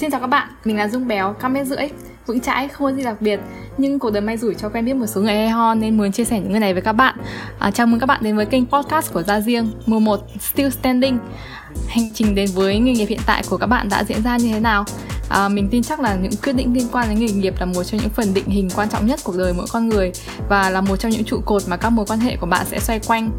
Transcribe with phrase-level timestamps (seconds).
[0.00, 1.88] Xin chào các bạn, mình là Dung Béo, cao mét rưỡi,
[2.26, 3.40] vững chãi, không có gì đặc biệt
[3.78, 6.12] Nhưng cuộc đời may rủi cho quen biết một số người hay ho nên muốn
[6.12, 7.16] chia sẻ những người này với các bạn.
[7.58, 10.68] À, Chào mừng các bạn đến với kênh podcast của Gia Riêng, mùa 1 Still
[10.70, 11.18] Standing.
[11.88, 14.52] Hành trình đến với nghề nghiệp hiện tại của các bạn đã diễn ra như
[14.52, 14.84] thế nào?
[15.30, 17.84] À, mình tin chắc là những quyết định liên quan đến nghề nghiệp là một
[17.84, 20.12] trong những phần định hình quan trọng nhất cuộc đời mỗi con người
[20.48, 22.80] và là một trong những trụ cột mà các mối quan hệ của bạn sẽ
[22.80, 23.30] xoay quanh.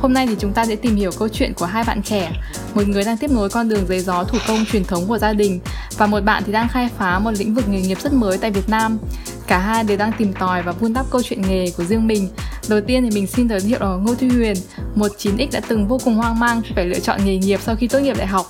[0.00, 2.32] Hôm nay thì chúng ta sẽ tìm hiểu câu chuyện của hai bạn trẻ,
[2.74, 5.32] một người đang tiếp nối con đường giấy gió thủ công truyền thống của gia
[5.32, 5.60] đình
[5.96, 8.50] và một bạn thì đang khai phá một lĩnh vực nghề nghiệp rất mới tại
[8.50, 8.98] Việt Nam.
[9.46, 12.28] Cả hai đều đang tìm tòi và vun đắp câu chuyện nghề của riêng mình.
[12.68, 14.56] Đầu tiên thì mình xin giới thiệu là Ngô Thu Huyền,
[14.94, 17.76] một 9X đã từng vô cùng hoang mang khi phải lựa chọn nghề nghiệp sau
[17.76, 18.46] khi tốt nghiệp đại học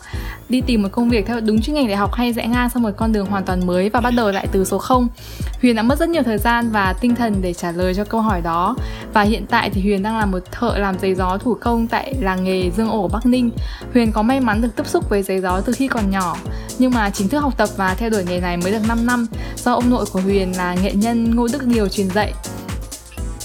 [0.48, 2.82] đi tìm một công việc theo đúng chuyên ngành đại học hay rẽ ngang sang
[2.82, 5.09] một con đường hoàn toàn mới và bắt đầu lại từ số 0.
[5.62, 8.20] Huyền đã mất rất nhiều thời gian và tinh thần để trả lời cho câu
[8.20, 8.77] hỏi đó
[9.12, 12.14] và hiện tại thì Huyền đang là một thợ làm giấy gió thủ công tại
[12.20, 13.50] làng nghề Dương Ổ, Bắc Ninh.
[13.92, 16.36] Huyền có may mắn được tiếp xúc với giấy gió từ khi còn nhỏ,
[16.78, 19.27] nhưng mà chính thức học tập và theo đuổi nghề này mới được 5 năm
[19.56, 22.33] do ông nội của Huyền là nghệ nhân Ngô Đức Điều truyền dạy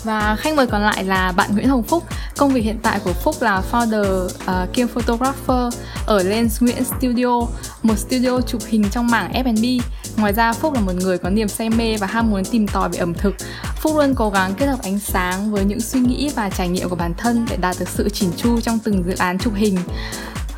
[0.03, 2.03] và khách mời còn lại là bạn Nguyễn Hồng Phúc.
[2.37, 7.41] Công việc hiện tại của Phúc là founder uh, kiêm photographer ở Lens Nguyễn Studio,
[7.83, 9.81] một studio chụp hình trong mảng F&B.
[10.17, 12.89] Ngoài ra Phúc là một người có niềm say mê và ham muốn tìm tòi
[12.89, 13.35] về ẩm thực.
[13.75, 16.89] Phúc luôn cố gắng kết hợp ánh sáng với những suy nghĩ và trải nghiệm
[16.89, 19.77] của bản thân để đạt được sự chỉn chu trong từng dự án chụp hình.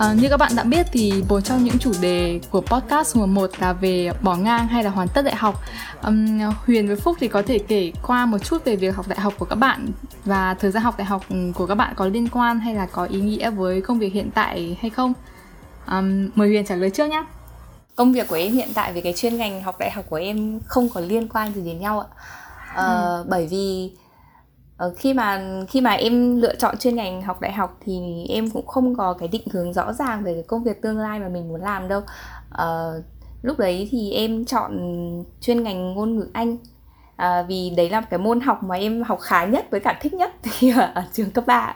[0.04, 3.26] À, như các bạn đã biết thì một trong những chủ đề của podcast mùa
[3.26, 5.62] 1 là về bỏ ngang hay là hoàn tất đại học.
[6.04, 9.20] Um, Huyền với Phúc thì có thể kể qua một chút về việc học đại
[9.20, 9.88] học của các bạn
[10.26, 13.06] và thời gian học đại học của các bạn có liên quan hay là có
[13.06, 15.14] ý nghĩa với công việc hiện tại hay không?
[15.88, 17.24] Um, mời Huyền trả lời trước nhé.
[17.96, 20.60] Công việc của em hiện tại về cái chuyên ngành học đại học của em
[20.66, 22.08] không có liên quan gì đến nhau ạ.
[22.72, 23.26] Uh, ừ.
[23.30, 23.92] Bởi vì
[24.98, 28.68] khi mà khi mà em lựa chọn chuyên ngành học đại học thì em cũng
[28.68, 31.48] không có cái định hướng rõ ràng về cái công việc tương lai mà mình
[31.48, 32.02] muốn làm đâu.
[32.62, 33.04] Uh,
[33.42, 34.72] lúc đấy thì em chọn
[35.42, 36.58] chuyên ngành ngôn ngữ anh.
[37.16, 40.14] À, vì đấy là cái môn học mà em học khá nhất với cả thích
[40.14, 41.76] nhất thì ở, trường cấp 3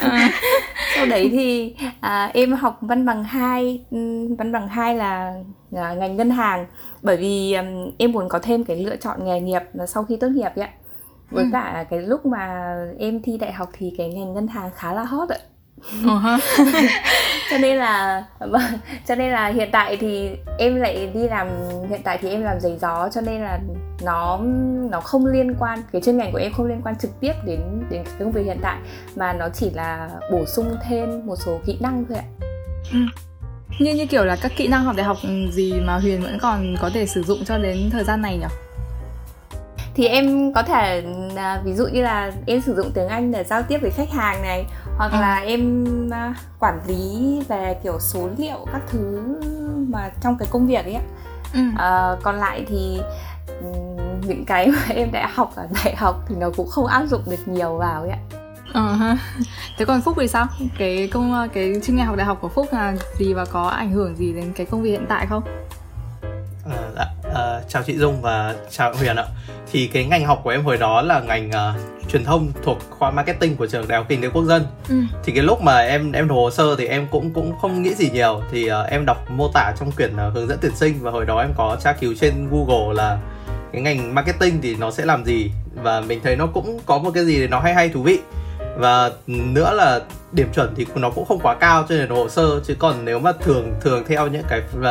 [0.00, 0.30] à.
[0.96, 3.84] sau đấy thì à, em học văn bằng 2
[4.38, 5.34] văn bằng 2 là,
[5.70, 6.66] là ngành ngân hàng.
[7.02, 10.28] Bởi vì um, em muốn có thêm cái lựa chọn nghề nghiệp sau khi tốt
[10.28, 10.68] nghiệp ấy
[11.32, 11.50] với ừ.
[11.52, 15.04] cả cái lúc mà em thi đại học thì cái ngành ngân hàng khá là
[15.04, 15.38] hot ạ
[16.04, 16.38] uh-huh.
[17.50, 18.62] cho nên là vâng,
[19.08, 21.48] cho nên là hiện tại thì em lại đi làm
[21.88, 23.60] hiện tại thì em làm giấy gió cho nên là
[24.02, 24.40] nó
[24.90, 27.60] nó không liên quan cái chuyên ngành của em không liên quan trực tiếp đến
[27.90, 28.78] đến công việc hiện tại
[29.16, 32.24] mà nó chỉ là bổ sung thêm một số kỹ năng thôi ạ
[32.92, 32.98] ừ.
[33.78, 35.16] như như kiểu là các kỹ năng học đại học
[35.52, 38.46] gì mà Huyền vẫn còn có thể sử dụng cho đến thời gian này nhỉ?
[39.94, 41.04] Thì em có thể
[41.36, 44.10] à, ví dụ như là em sử dụng tiếng Anh để giao tiếp với khách
[44.10, 44.66] hàng này
[44.96, 45.18] hoặc ừ.
[45.20, 49.22] là em à, quản lý về kiểu số liệu các thứ
[49.88, 50.98] mà trong cái công việc ấy
[51.54, 51.60] ừ.
[51.78, 53.00] à, còn lại thì
[54.26, 57.22] những cái mà em đã học ở đại học thì nó cũng không áp dụng
[57.26, 58.18] được nhiều vào ấy ạ
[58.72, 59.16] Ờ ha.
[59.78, 60.46] Thế còn Phúc thì sao?
[60.78, 63.92] Cái công cái chuyên ngành học đại học của Phúc là gì và có ảnh
[63.92, 65.42] hưởng gì đến cái công việc hiện tại không?
[66.64, 67.21] À, dạ.
[67.34, 69.24] À, chào chị Dung và chào Huyền ạ.
[69.72, 73.10] Thì cái ngành học của em hồi đó là ngành uh, truyền thông thuộc khoa
[73.10, 74.66] marketing của trường đại học kinh tế quốc dân.
[74.88, 74.94] Ừ.
[75.24, 77.94] thì cái lúc mà em em nộp hồ sơ thì em cũng cũng không nghĩ
[77.94, 78.42] gì nhiều.
[78.50, 81.26] Thì uh, em đọc mô tả trong quyển uh, hướng dẫn tuyển sinh và hồi
[81.26, 83.18] đó em có tra cứu trên google là
[83.72, 85.50] cái ngành marketing thì nó sẽ làm gì.
[85.74, 88.18] Và mình thấy nó cũng có một cái gì để nó hay hay thú vị
[88.76, 90.00] và nữa là
[90.32, 93.18] điểm chuẩn thì nó cũng không quá cao cho nên hồ sơ chứ còn nếu
[93.18, 94.82] mà thường thường theo những cái uh,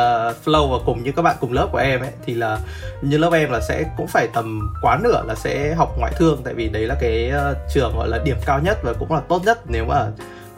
[0.44, 2.58] flow và cùng như các bạn cùng lớp của em ấy thì là
[3.02, 6.40] như lớp em là sẽ cũng phải tầm quá nửa là sẽ học ngoại thương
[6.44, 9.20] tại vì đấy là cái uh, trường gọi là điểm cao nhất và cũng là
[9.28, 10.06] tốt nhất nếu mà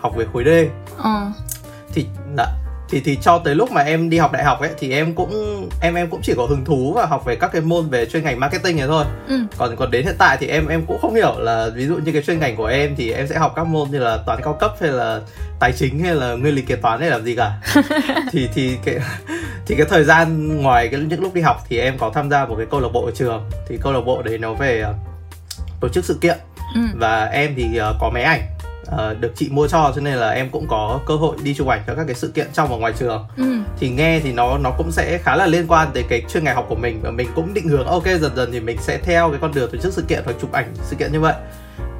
[0.01, 0.49] học về khối D.
[1.05, 1.11] Ừ.
[1.93, 2.07] Thì
[2.37, 2.47] đã
[2.95, 5.69] thì thì cho tới lúc mà em đi học đại học ấy thì em cũng
[5.81, 8.25] em em cũng chỉ có hứng thú và học về các cái môn về chuyên
[8.25, 9.05] ngành marketing này thôi.
[9.29, 9.37] Ừ.
[9.57, 12.13] còn còn đến hiện tại thì em em cũng không hiểu là ví dụ như
[12.13, 14.57] cái chuyên ngành của em thì em sẽ học các môn như là toán cao
[14.61, 15.21] cấp hay là
[15.61, 17.53] tài chính hay là nguyên lý kế toán hay làm gì cả.
[18.33, 18.99] Thì thì cái
[19.67, 22.47] thì cái thời gian ngoài cái những lúc đi học thì em có tham gia
[22.47, 23.51] một cái câu lạc bộ ở trường.
[23.69, 24.97] Thì câu lạc bộ đấy nó về uh,
[25.81, 26.39] tổ chức sự kiện.
[26.75, 26.81] Ừ.
[26.95, 28.54] và em thì uh, có máy ảnh
[28.95, 31.69] uh, được chị mua cho cho nên là em cũng có cơ hội đi chụp
[31.69, 33.27] ảnh cho các cái sự kiện trong và ngoài trường.
[33.37, 33.45] Ừ.
[33.79, 36.57] thì nghe thì nó nó cũng sẽ khá là liên quan tới cái chuyên ngành
[36.57, 39.31] học của mình và mình cũng định hướng ok dần dần thì mình sẽ theo
[39.31, 41.35] cái con đường tổ chức sự kiện và chụp ảnh sự kiện như vậy.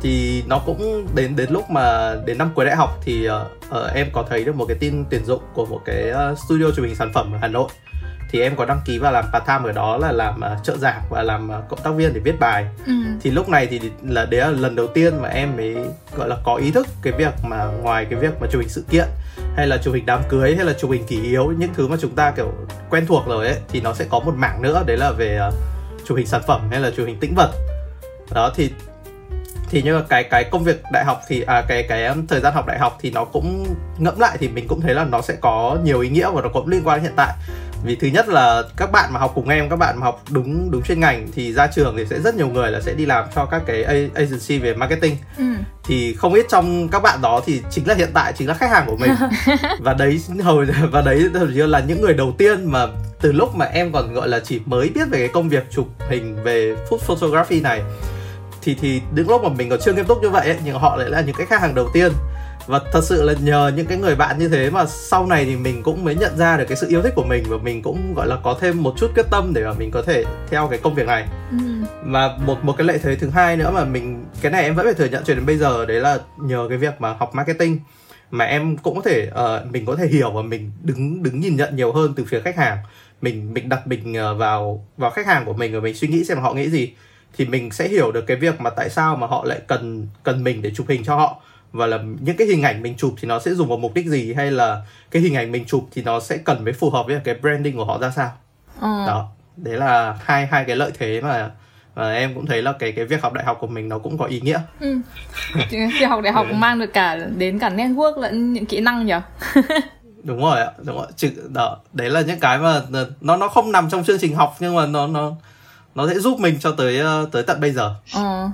[0.03, 3.33] Thì nó cũng đến đến lúc mà đến năm cuối đại học thì uh,
[3.69, 6.71] uh, em có thấy được một cái tin tuyển dụng của một cái uh, studio
[6.77, 7.69] chụp hình sản phẩm ở Hà Nội
[8.35, 10.77] thì em có đăng ký và làm part time ở đó là làm uh, trợ
[10.77, 12.93] giảng và làm uh, cộng tác viên để viết bài ừ.
[13.23, 15.77] thì lúc này thì là đấy là lần đầu tiên mà em mới
[16.17, 18.85] gọi là có ý thức cái việc mà ngoài cái việc mà chụp hình sự
[18.91, 19.07] kiện
[19.57, 21.97] hay là chụp hình đám cưới hay là chụp hình kỷ yếu những thứ mà
[22.01, 22.53] chúng ta kiểu
[22.91, 25.55] quen thuộc rồi ấy thì nó sẽ có một mảng nữa đấy là về uh,
[26.07, 27.51] chụp hình sản phẩm hay là chụp hình tĩnh vật
[28.31, 28.71] đó thì
[29.75, 32.55] thì nhưng mà cái cái công việc đại học thì à cái cái thời gian
[32.55, 33.67] học đại học thì nó cũng
[33.99, 36.49] ngẫm lại thì mình cũng thấy là nó sẽ có nhiều ý nghĩa và nó
[36.49, 37.35] cũng liên quan đến hiện tại.
[37.85, 40.71] Vì thứ nhất là các bạn mà học cùng em các bạn mà học đúng
[40.71, 43.25] đúng chuyên ngành thì ra trường thì sẽ rất nhiều người là sẽ đi làm
[43.35, 43.85] cho các cái
[44.15, 45.17] agency về marketing.
[45.39, 45.45] Ừ.
[45.85, 48.71] thì không ít trong các bạn đó thì chính là hiện tại chính là khách
[48.71, 49.11] hàng của mình.
[49.81, 52.87] Và đấy hầu và đấy hầu như là những người đầu tiên mà
[53.21, 55.89] từ lúc mà em còn gọi là chỉ mới biết về cái công việc chụp
[56.09, 57.83] hình về food photography này
[58.65, 60.97] thì thì những lúc mà mình còn chưa nghiêm túc như vậy ấy, nhưng họ
[60.97, 62.13] lại là những cái khách hàng đầu tiên.
[62.67, 65.57] Và thật sự là nhờ những cái người bạn như thế mà sau này thì
[65.57, 68.15] mình cũng mới nhận ra được cái sự yêu thích của mình và mình cũng
[68.15, 70.79] gọi là có thêm một chút quyết tâm để mà mình có thể theo cái
[70.79, 71.27] công việc này.
[71.51, 71.57] Ừ.
[72.05, 74.87] và một một cái lợi thế thứ hai nữa mà mình cái này em vẫn
[74.87, 77.79] phải thừa nhận cho đến bây giờ đấy là nhờ cái việc mà học marketing
[78.31, 81.57] mà em cũng có thể uh, mình có thể hiểu và mình đứng đứng nhìn
[81.57, 82.79] nhận nhiều hơn từ phía khách hàng.
[83.23, 86.25] Mình mình đặt mình uh, vào vào khách hàng của mình và mình suy nghĩ
[86.25, 86.95] xem họ nghĩ gì
[87.37, 90.45] thì mình sẽ hiểu được cái việc mà tại sao mà họ lại cần cần
[90.45, 91.41] mình để chụp hình cho họ
[91.73, 94.07] và là những cái hình ảnh mình chụp thì nó sẽ dùng vào mục đích
[94.07, 97.07] gì hay là cái hình ảnh mình chụp thì nó sẽ cần với phù hợp
[97.07, 98.33] với cái branding của họ ra sao
[98.81, 99.05] ừ.
[99.07, 101.51] đó đấy là hai hai cái lợi thế mà
[101.95, 104.19] và em cũng thấy là cái cái việc học đại học của mình nó cũng
[104.19, 104.61] có ý nghĩa.
[104.81, 104.99] Ừ.
[105.71, 109.07] Việc học đại học cũng mang được cả đến cả network lẫn những kỹ năng
[109.07, 109.15] nhỉ?
[110.23, 111.07] đúng rồi ạ, đúng rồi.
[111.17, 112.83] Chứ đó, đấy là những cái mà
[113.21, 115.33] nó nó không nằm trong chương trình học nhưng mà nó nó
[115.95, 117.95] nó sẽ giúp mình cho tới ờ, tới tận bây giờ.
[118.15, 118.49] Ừ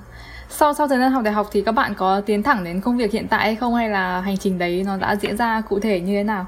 [0.51, 2.97] sau sau thời gian học đại học thì các bạn có tiến thẳng đến công
[2.97, 5.81] việc hiện tại hay không hay là hành trình đấy nó đã diễn ra cụ
[5.81, 6.47] thể như thế nào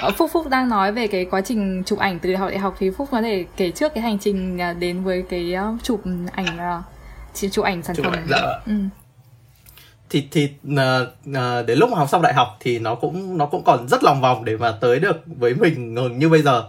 [0.00, 2.76] ờ, Phúc Phúc đang nói về cái quá trình chụp ảnh từ học đại học
[2.78, 6.02] thì Phúc có thể kể trước cái hành trình đến với cái chụp
[6.32, 6.80] ảnh
[7.52, 8.14] chụp ảnh sản chụp phẩm.
[8.14, 8.40] Ảnh, dạ.
[8.66, 8.72] ừ.
[10.10, 13.64] Thì thì uh, đến lúc mà học xong đại học thì nó cũng nó cũng
[13.64, 16.64] còn rất lòng vòng để mà tới được với mình như bây giờ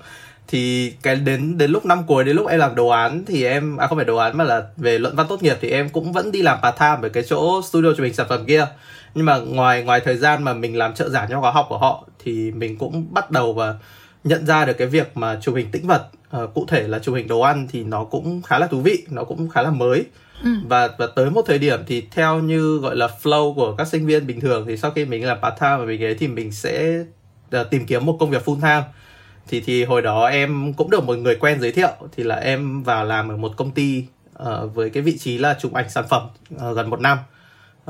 [0.47, 3.77] thì cái đến đến lúc năm cuối đến lúc em làm đồ án thì em
[3.77, 6.13] à không phải đồ án mà là về luận văn tốt nghiệp thì em cũng
[6.13, 8.67] vẫn đi làm part time ở cái chỗ studio chụp hình sản phẩm kia.
[9.15, 11.77] Nhưng mà ngoài ngoài thời gian mà mình làm trợ giảng cho khóa học của
[11.77, 13.75] họ thì mình cũng bắt đầu và
[14.23, 16.07] nhận ra được cái việc mà chụp hình tĩnh vật
[16.43, 19.03] uh, cụ thể là chụp hình đồ ăn thì nó cũng khá là thú vị
[19.09, 20.05] nó cũng khá là mới.
[20.43, 20.49] Ừ.
[20.67, 24.05] và và tới một thời điểm thì theo như gọi là flow của các sinh
[24.05, 26.51] viên bình thường thì sau khi mình làm part time và mình ấy thì mình
[26.51, 27.03] sẽ
[27.61, 28.83] uh, tìm kiếm một công việc full time
[29.47, 31.91] thì thì hồi đó em cũng được một người quen giới thiệu.
[32.17, 34.05] Thì là em vào làm ở một công ty
[34.41, 37.17] uh, với cái vị trí là chụp ảnh sản phẩm uh, gần một năm.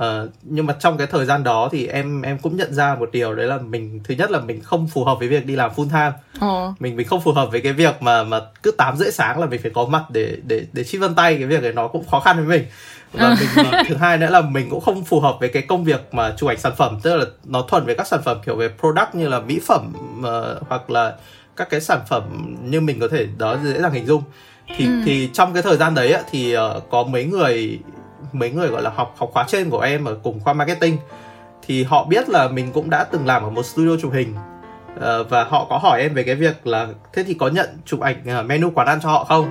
[0.01, 3.09] Uh, nhưng mà trong cái thời gian đó thì em em cũng nhận ra một
[3.11, 5.71] điều đấy là mình thứ nhất là mình không phù hợp với việc đi làm
[5.75, 6.11] full time.
[6.39, 6.73] Ờ.
[6.79, 9.45] mình mình không phù hợp với cái việc mà mà cứ tám rưỡi sáng là
[9.45, 12.07] mình phải có mặt để để để chít vân tay cái việc này nó cũng
[12.07, 12.67] khó khăn với mình.
[13.11, 16.13] Và mình thứ hai nữa là mình cũng không phù hợp với cái công việc
[16.13, 16.99] mà chụp ảnh sản phẩm.
[17.03, 19.93] Tức là nó thuần về các sản phẩm kiểu về product như là mỹ phẩm
[20.19, 21.13] uh, hoặc là
[21.55, 24.23] các cái sản phẩm như mình có thể đó dễ dàng hình dung
[24.77, 25.01] thì ừ.
[25.05, 27.79] thì trong cái thời gian đấy thì uh, có mấy người
[28.33, 30.97] mấy người gọi là học học khóa trên của em ở cùng khoa marketing
[31.67, 34.35] thì họ biết là mình cũng đã từng làm ở một studio chụp hình
[34.95, 37.99] uh, và họ có hỏi em về cái việc là thế thì có nhận chụp
[37.99, 39.49] ảnh uh, menu quán ăn cho họ không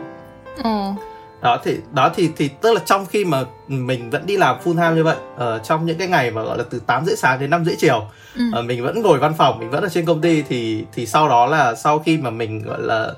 [0.65, 1.03] ừ.
[1.43, 4.75] Đó thì đó thì thì tức là trong khi mà mình vẫn đi làm full
[4.75, 7.17] time như vậy ở uh, trong những cái ngày mà gọi là từ 8 rưỡi
[7.17, 8.05] sáng đến 5 rưỡi chiều
[8.37, 8.43] ừ.
[8.59, 11.29] uh, mình vẫn ngồi văn phòng mình vẫn ở trên công ty thì thì sau
[11.29, 13.13] đó là sau khi mà mình gọi là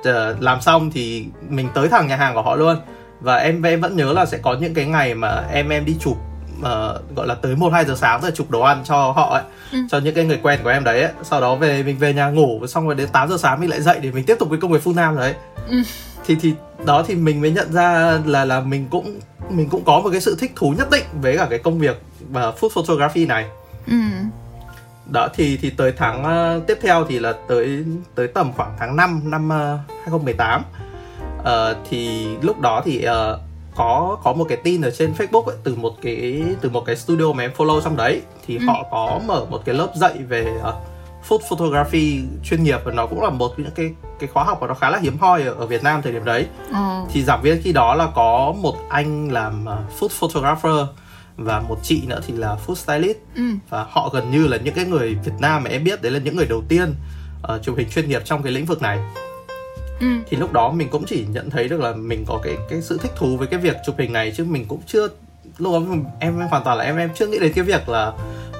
[0.00, 2.76] uh, làm xong thì mình tới thẳng nhà hàng của họ luôn
[3.20, 5.96] và em em vẫn nhớ là sẽ có những cái ngày mà em em đi
[6.00, 6.16] chụp
[6.60, 9.42] uh, gọi là tới một hai giờ sáng rồi chụp đồ ăn cho họ ấy
[9.72, 9.78] ừ.
[9.90, 11.12] cho những cái người quen của em đấy ấy.
[11.22, 13.80] sau đó về mình về nhà ngủ xong rồi đến 8 giờ sáng mình lại
[13.80, 15.34] dậy để mình tiếp tục cái công việc full time đấy
[15.68, 15.82] ừ.
[16.30, 19.20] Thì thì đó thì mình mới nhận ra là là mình cũng
[19.50, 22.02] mình cũng có một cái sự thích thú nhất định với cả cái công việc
[22.30, 23.46] và uh, food photography này
[23.86, 23.94] ừ.
[25.12, 26.20] đó thì thì tới tháng
[26.58, 27.84] uh, tiếp theo thì là tới
[28.14, 30.62] tới tầm khoảng tháng 5 năm uh, 2018
[31.38, 31.46] uh,
[31.90, 33.40] thì lúc đó thì uh,
[33.74, 36.96] có có một cái tin ở trên Facebook ấy, từ một cái từ một cái
[36.96, 38.64] studio mà em follow trong đấy thì ừ.
[38.66, 40.74] họ có mở một cái lớp dạy về uh,
[41.30, 44.66] food photography chuyên nghiệp và nó cũng là một những cái cái khóa học mà
[44.66, 46.46] nó khá là hiếm hoi ở, ở Việt Nam thời điểm đấy.
[46.70, 46.76] Ừ.
[47.12, 50.86] Thì giảng viên khi đó là có một anh làm uh, food photographer
[51.36, 53.42] và một chị nữa thì là food stylist ừ.
[53.68, 56.18] và họ gần như là những cái người Việt Nam mà em biết đấy là
[56.18, 56.94] những người đầu tiên
[57.54, 58.98] uh, chụp hình chuyên nghiệp trong cái lĩnh vực này
[60.00, 60.06] ừ.
[60.28, 62.98] thì lúc đó mình cũng chỉ nhận thấy được là mình có cái cái sự
[62.98, 65.08] thích thú với cái việc chụp hình này chứ mình cũng chưa
[65.58, 68.12] lúc đó em, hoàn toàn là em em chưa nghĩ đến cái việc là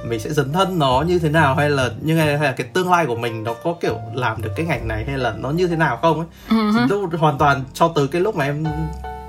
[0.05, 2.91] mình sẽ dấn thân nó như thế nào hay là như hay là cái tương
[2.91, 5.67] lai của mình nó có kiểu làm được cái ngành này hay là nó như
[5.67, 6.89] thế nào không ấy uh-huh.
[6.89, 8.65] lúc hoàn toàn cho tới cái lúc mà em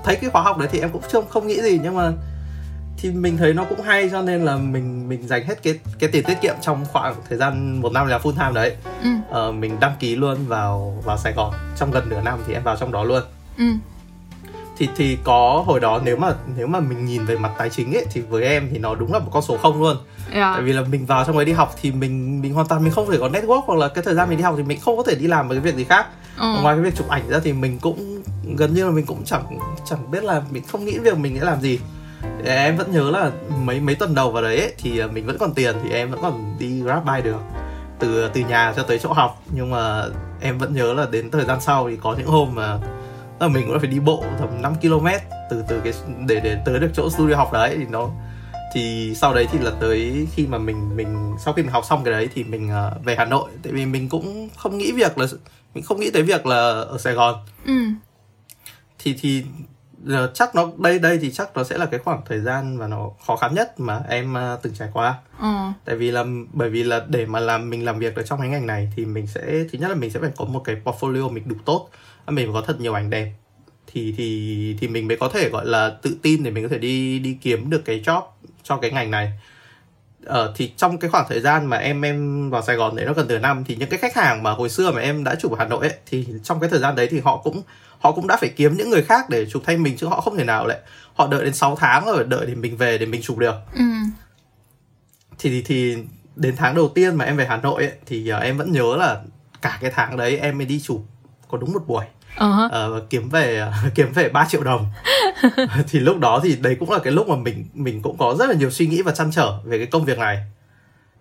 [0.04, 2.12] thấy cái khóa học đấy thì em cũng chưa không nghĩ gì nhưng mà
[2.96, 6.10] thì mình thấy nó cũng hay cho nên là mình mình dành hết cái cái
[6.10, 9.08] tiền tiết kiệm trong khoảng thời gian một năm là full time đấy ừ.
[9.30, 12.62] ờ, mình đăng ký luôn vào vào Sài Gòn trong gần nửa năm thì em
[12.62, 13.22] vào trong đó luôn
[13.58, 13.64] ừ.
[14.82, 17.92] Thì thì có hồi đó nếu mà nếu mà mình nhìn về mặt tài chính
[17.96, 20.36] ấy thì với em thì nó đúng là một con số không luôn yeah.
[20.36, 20.52] Dạ.
[20.54, 22.92] tại vì là mình vào trong đấy đi học thì mình mình hoàn toàn mình
[22.92, 24.96] không thể có network hoặc là cái thời gian mình đi học thì mình không
[24.96, 26.06] có thể đi làm một cái việc gì khác
[26.38, 26.46] ừ.
[26.62, 28.22] ngoài cái việc chụp ảnh ra thì mình cũng
[28.56, 31.44] gần như là mình cũng chẳng chẳng biết là mình không nghĩ việc mình sẽ
[31.44, 31.78] làm gì
[32.44, 33.30] em vẫn nhớ là
[33.64, 36.10] mấy mấy tuần đầu vào đấy ấy, thì à, mình vẫn còn tiền thì em
[36.10, 37.40] vẫn còn đi grab bike được
[37.98, 40.04] từ từ nhà cho tới chỗ học nhưng mà
[40.40, 42.78] em vẫn nhớ là đến thời gian sau thì có những hôm mà
[43.42, 45.06] là mình cũng phải đi bộ tầm 5 km
[45.50, 45.92] từ từ cái
[46.26, 48.10] để để tới được chỗ studio học đấy thì nó
[48.74, 52.04] thì sau đấy thì là tới khi mà mình mình sau khi mình học xong
[52.04, 55.18] cái đấy thì mình uh, về Hà Nội tại vì mình cũng không nghĩ việc
[55.18, 55.26] là
[55.74, 57.34] mình không nghĩ tới việc là ở Sài Gòn
[57.66, 57.72] ừ.
[58.98, 59.44] thì thì
[60.04, 62.86] giờ chắc nó đây đây thì chắc nó sẽ là cái khoảng thời gian mà
[62.86, 65.48] nó khó khăn nhất mà em uh, từng trải qua ừ.
[65.84, 68.48] tại vì là bởi vì là để mà làm mình làm việc ở trong cái
[68.48, 71.30] ngành này thì mình sẽ thứ nhất là mình sẽ phải có một cái portfolio
[71.30, 71.88] mình đủ tốt
[72.26, 73.32] mình phải có thật nhiều ảnh đẹp.
[73.86, 76.78] Thì thì thì mình mới có thể gọi là tự tin để mình có thể
[76.78, 78.22] đi đi kiếm được cái job
[78.62, 79.32] cho cái ngành này.
[80.24, 83.12] Ờ, thì trong cái khoảng thời gian mà em em vào Sài Gòn đấy nó
[83.12, 85.52] gần nửa năm thì những cái khách hàng mà hồi xưa mà em đã chụp
[85.52, 87.62] ở Hà Nội ấy thì trong cái thời gian đấy thì họ cũng
[87.98, 90.36] họ cũng đã phải kiếm những người khác để chụp thay mình chứ họ không
[90.36, 90.78] thể nào lại
[91.14, 93.54] họ đợi đến 6 tháng rồi đợi để mình về để mình chụp được.
[93.74, 93.82] Ừ.
[95.38, 95.96] thì, thì thì
[96.36, 98.96] đến tháng đầu tiên mà em về Hà Nội ấy, thì uh, em vẫn nhớ
[98.96, 99.20] là
[99.62, 101.04] cả cái tháng đấy em mới đi chụp
[101.52, 102.04] có đúng một buổi.
[102.36, 102.96] Uh-huh.
[102.96, 104.86] uh, kiếm về kiếm về 3 triệu đồng.
[105.88, 108.48] Thì lúc đó thì đấy cũng là cái lúc mà mình mình cũng có rất
[108.48, 110.38] là nhiều suy nghĩ và chăn trở về cái công việc này.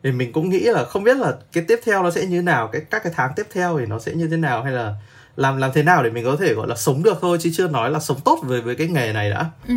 [0.03, 2.41] Thì mình cũng nghĩ là không biết là cái tiếp theo nó sẽ như thế
[2.41, 4.95] nào cái các cái tháng tiếp theo thì nó sẽ như thế nào hay là
[5.35, 7.67] làm làm thế nào để mình có thể gọi là sống được thôi chứ chưa
[7.67, 9.49] nói là sống tốt với với cái nghề này đã.
[9.67, 9.75] Ừ.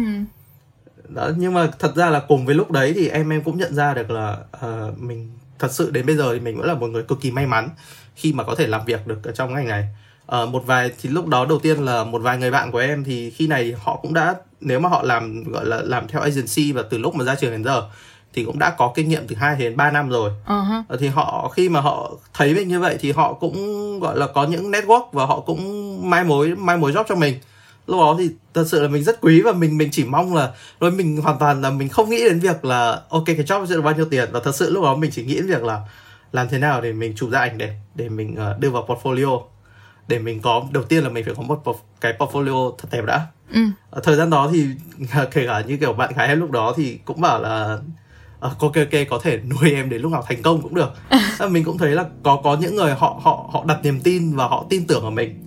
[1.09, 3.75] đó nhưng mà thật ra là cùng với lúc đấy thì em em cũng nhận
[3.75, 6.87] ra được là uh, mình thật sự đến bây giờ thì mình vẫn là một
[6.87, 7.69] người cực kỳ may mắn
[8.15, 9.89] khi mà có thể làm việc được ở trong ngành này
[10.27, 13.05] uh, một vài thì lúc đó đầu tiên là một vài người bạn của em
[13.05, 16.73] thì khi này họ cũng đã nếu mà họ làm gọi là làm theo agency
[16.73, 17.89] và từ lúc mà ra trường đến giờ
[18.35, 20.31] thì cũng đã có kinh nghiệm từ 2 đến 3 năm rồi.
[20.47, 20.83] Uh-huh.
[20.99, 24.45] Thì họ khi mà họ thấy mình như vậy thì họ cũng gọi là có
[24.45, 27.35] những network và họ cũng mai mối mai mối job cho mình.
[27.87, 30.51] Lúc đó thì thật sự là mình rất quý và mình mình chỉ mong là
[30.81, 33.75] rồi mình hoàn toàn là mình không nghĩ đến việc là ok cái job sẽ
[33.75, 35.81] được bao nhiêu tiền và thật sự lúc đó mình chỉ nghĩ đến việc là
[36.33, 39.41] làm thế nào để mình chụp ra ảnh đẹp để mình uh, đưa vào portfolio
[40.09, 43.27] để mình có đầu tiên là mình phải có một cái portfolio thật đẹp đã.
[43.53, 43.61] Ừ.
[44.03, 44.67] Thời gian đó thì
[45.31, 47.79] kể cả như kiểu bạn gái em lúc đó thì cũng bảo là
[48.47, 50.93] uh, ok ok có thể nuôi em đến lúc nào thành công cũng được
[51.51, 54.49] mình cũng thấy là có có những người họ họ họ đặt niềm tin và
[54.49, 55.41] họ tin tưởng ở mình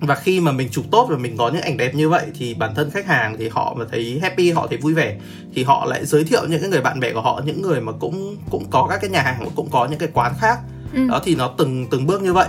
[0.00, 2.54] và khi mà mình chụp tốt và mình có những ảnh đẹp như vậy thì
[2.54, 5.18] bản thân khách hàng thì họ mà thấy happy họ thấy vui vẻ
[5.54, 7.92] thì họ lại giới thiệu những cái người bạn bè của họ những người mà
[7.92, 10.58] cũng cũng có các cái nhà hàng cũng có những cái quán khác
[10.94, 11.08] ừ.
[11.08, 12.48] đó thì nó từng từng bước như vậy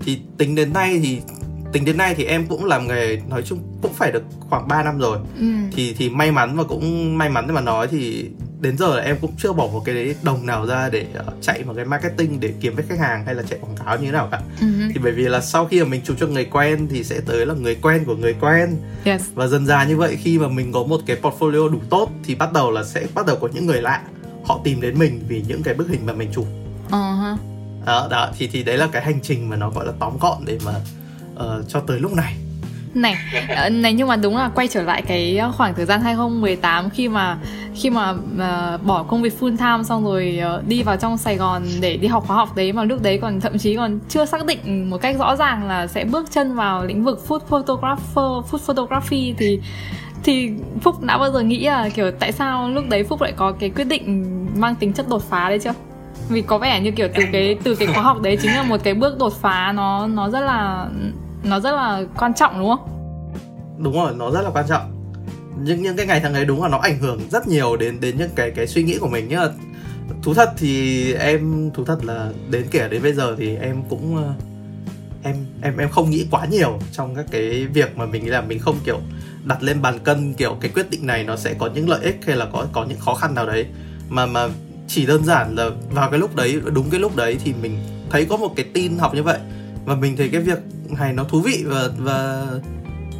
[0.00, 1.20] thì tính đến nay thì
[1.72, 4.82] tính đến nay thì em cũng làm nghề nói chung cũng phải được khoảng 3
[4.82, 5.46] năm rồi ừ.
[5.72, 8.30] thì thì may mắn và cũng may mắn mà nói thì
[8.60, 11.64] đến giờ là em cũng chưa bỏ một cái đồng nào ra để uh, chạy
[11.64, 14.12] một cái marketing để kiếm với khách hàng hay là chạy quảng cáo như thế
[14.12, 14.66] nào cả ừ.
[14.94, 17.46] thì bởi vì là sau khi mà mình chụp cho người quen thì sẽ tới
[17.46, 19.22] là người quen của người quen yes.
[19.34, 22.34] và dần dà như vậy khi mà mình có một cái portfolio đủ tốt thì
[22.34, 24.02] bắt đầu là sẽ bắt đầu có những người lạ
[24.44, 26.46] họ tìm đến mình vì những cái bức hình mà mình chụp
[26.90, 27.36] uh-huh
[27.86, 30.38] đó, đó thì thì đấy là cái hành trình mà nó gọi là tóm gọn
[30.44, 30.72] để mà
[31.34, 32.36] uh, cho tới lúc này
[32.94, 33.16] này
[33.48, 37.08] ờ, này nhưng mà đúng là quay trở lại cái khoảng thời gian 2018 khi
[37.08, 37.38] mà
[37.74, 41.36] khi mà uh, bỏ công việc full time xong rồi uh, đi vào trong Sài
[41.36, 44.24] Gòn để đi học khóa học đấy mà lúc đấy còn thậm chí còn chưa
[44.24, 48.50] xác định một cách rõ ràng là sẽ bước chân vào lĩnh vực food photographer
[48.50, 49.60] food photography thì
[50.24, 50.50] thì
[50.82, 53.70] Phúc đã bao giờ nghĩ là kiểu tại sao lúc đấy Phúc lại có cái
[53.70, 55.74] quyết định mang tính chất đột phá đấy chưa?
[56.30, 58.80] Vì có vẻ như kiểu từ cái từ cái khóa học đấy chính là một
[58.84, 60.88] cái bước đột phá nó nó rất là
[61.44, 62.88] nó rất là quan trọng, đúng không?
[63.78, 65.14] Đúng rồi, nó rất là quan trọng.
[65.62, 68.18] Những những cái ngày tháng ấy đúng là nó ảnh hưởng rất nhiều đến đến
[68.18, 69.28] những cái cái suy nghĩ của mình.
[69.28, 69.40] Nhá
[70.22, 74.16] thú thật thì em, thú thật là đến kể đến bây giờ thì em cũng
[74.16, 74.34] ờ,
[75.22, 78.58] em em em không nghĩ quá nhiều trong các cái việc mà mình làm mình
[78.58, 79.00] không, kiểu,
[79.44, 82.20] đặt lên bàn cân, kiểu, cái quyết định này nó sẽ có những lợi ích
[82.26, 83.66] hay là có có những khó khăn nào đấy.
[84.08, 84.48] Mà mà
[84.94, 87.78] chỉ đơn giản là vào cái lúc đấy đúng cái lúc đấy thì mình
[88.10, 89.38] thấy có một cái tin học như vậy
[89.84, 92.46] và mình thấy cái việc này nó thú vị và và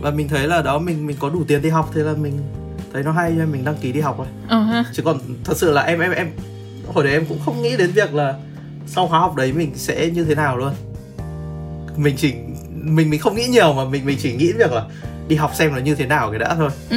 [0.01, 2.39] và mình thấy là đó mình mình có đủ tiền đi học thế là mình
[2.93, 4.85] thấy nó hay cho mình đăng ký đi học rồi uh-huh.
[4.93, 6.31] chứ còn thật sự là em em em
[6.95, 8.35] hồi đấy em cũng không nghĩ đến việc là
[8.87, 10.73] sau khóa học đấy mình sẽ như thế nào luôn
[11.97, 12.35] mình chỉ
[12.73, 14.85] mình mình không nghĩ nhiều mà mình mình chỉ nghĩ việc là
[15.29, 16.97] đi học xem là như thế nào cái đã thôi ừ.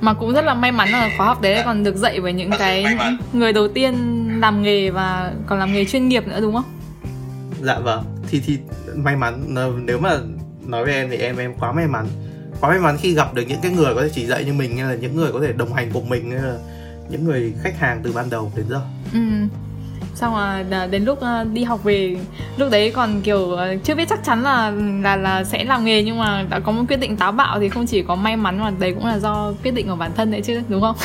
[0.00, 2.50] Mà cũng rất là may mắn là khóa học đấy còn được dạy với những
[2.58, 2.84] cái
[3.32, 3.94] người đầu tiên
[4.40, 6.64] làm nghề và còn làm nghề chuyên nghiệp nữa đúng không?
[7.62, 8.04] Dạ vâng.
[8.30, 8.58] Thì thì
[8.94, 9.54] may mắn
[9.86, 10.18] nếu mà
[10.66, 12.06] nói với em thì em em quá may mắn
[12.60, 14.76] quá may mắn khi gặp được những cái người có thể chỉ dạy như mình
[14.76, 16.58] hay là những người có thể đồng hành cùng mình hay là
[17.10, 18.80] những người khách hàng từ ban đầu đến giờ
[19.12, 19.18] ừ
[20.16, 20.36] xong
[20.70, 22.16] là đến lúc ờ, đi học về
[22.56, 26.02] lúc đấy còn kiểu ờ, chưa biết chắc chắn là là là sẽ làm nghề
[26.02, 28.60] nhưng mà đã có một quyết định táo bạo thì không chỉ có may mắn
[28.60, 30.96] mà đấy cũng là do quyết định của bản thân đấy chứ đúng không?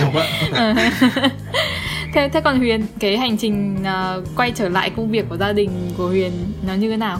[0.00, 0.26] Đúng ạ.
[0.56, 0.74] Ừ.
[2.14, 5.52] thế thế còn Huyền cái hành trình uh, quay trở lại công việc của gia
[5.52, 6.32] đình của Huyền
[6.66, 7.18] nó như thế nào?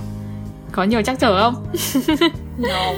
[0.73, 1.67] Có nhiều chắc trở không?
[2.59, 2.93] Nó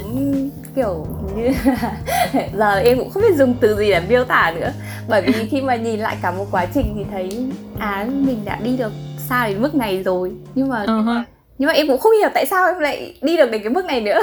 [0.76, 1.50] kiểu như
[2.58, 4.70] giờ em cũng không biết dùng từ gì để miêu tả nữa.
[5.08, 7.46] Bởi vì khi mà nhìn lại cả một quá trình thì thấy
[7.78, 8.92] à mình đã đi được
[9.28, 10.32] xa đến mức này rồi.
[10.54, 11.22] Nhưng mà uh-huh.
[11.58, 13.84] nhưng mà em cũng không hiểu tại sao em lại đi được đến cái mức
[13.84, 14.20] này nữa.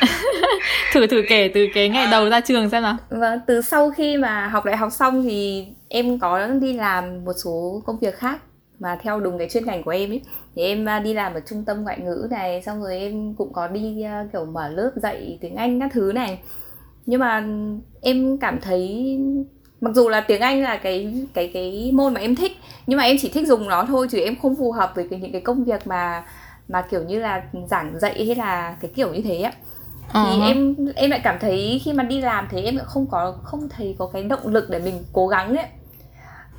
[0.92, 2.96] Thử thử kể từ cái ngày đầu ra trường xem nào.
[3.10, 7.32] Vâng từ sau khi mà học đại học xong thì em có đi làm một
[7.44, 8.38] số công việc khác
[8.78, 10.22] mà theo đúng cái chuyên ngành của em ấy
[10.54, 13.52] thì em à, đi làm ở trung tâm ngoại ngữ này xong rồi em cũng
[13.52, 16.38] có đi à, kiểu mở lớp dạy tiếng anh các thứ này.
[17.06, 17.46] Nhưng mà
[18.00, 19.08] em cảm thấy
[19.80, 22.52] mặc dù là tiếng anh là cái cái cái môn mà em thích
[22.86, 25.20] nhưng mà em chỉ thích dùng nó thôi chứ em không phù hợp với cái,
[25.20, 26.24] những cái công việc mà
[26.68, 29.52] mà kiểu như là giảng dạy hay là cái kiểu như thế á.
[30.12, 30.46] Thì uh-huh.
[30.46, 33.68] em em lại cảm thấy khi mà đi làm thì em lại không có không
[33.68, 35.66] thấy có cái động lực để mình cố gắng ấy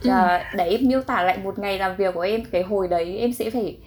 [0.03, 0.09] ừ.
[0.53, 3.33] để em miêu tả lại một ngày làm việc của em cái hồi đấy em
[3.33, 3.77] sẽ phải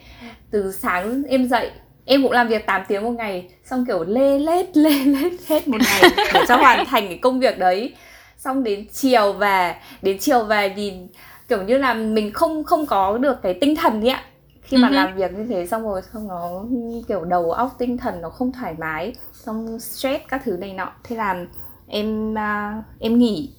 [0.50, 1.70] từ sáng em dậy
[2.04, 5.68] em cũng làm việc 8 tiếng một ngày xong kiểu lê lết lê lết hết
[5.68, 7.94] một ngày để cho hoàn thành cái công việc đấy
[8.36, 11.08] xong đến chiều về đến chiều về nhìn
[11.48, 14.24] kiểu như là mình không không có được cái tinh thần ấy ạ
[14.62, 14.92] khi mà uh-huh.
[14.92, 16.64] làm việc như thế xong rồi xong nó
[17.08, 20.92] kiểu đầu óc tinh thần nó không thoải mái xong stress các thứ này nọ
[21.04, 21.46] thế là
[21.86, 23.50] em uh, em nghỉ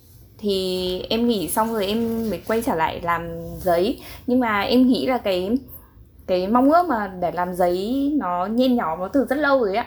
[0.41, 4.87] thì em nghỉ xong rồi em mới quay trở lại làm giấy nhưng mà em
[4.87, 5.57] nghĩ là cái
[6.27, 9.75] cái mong ước mà để làm giấy nó nhen nhóm nó từ rất lâu rồi
[9.75, 9.85] á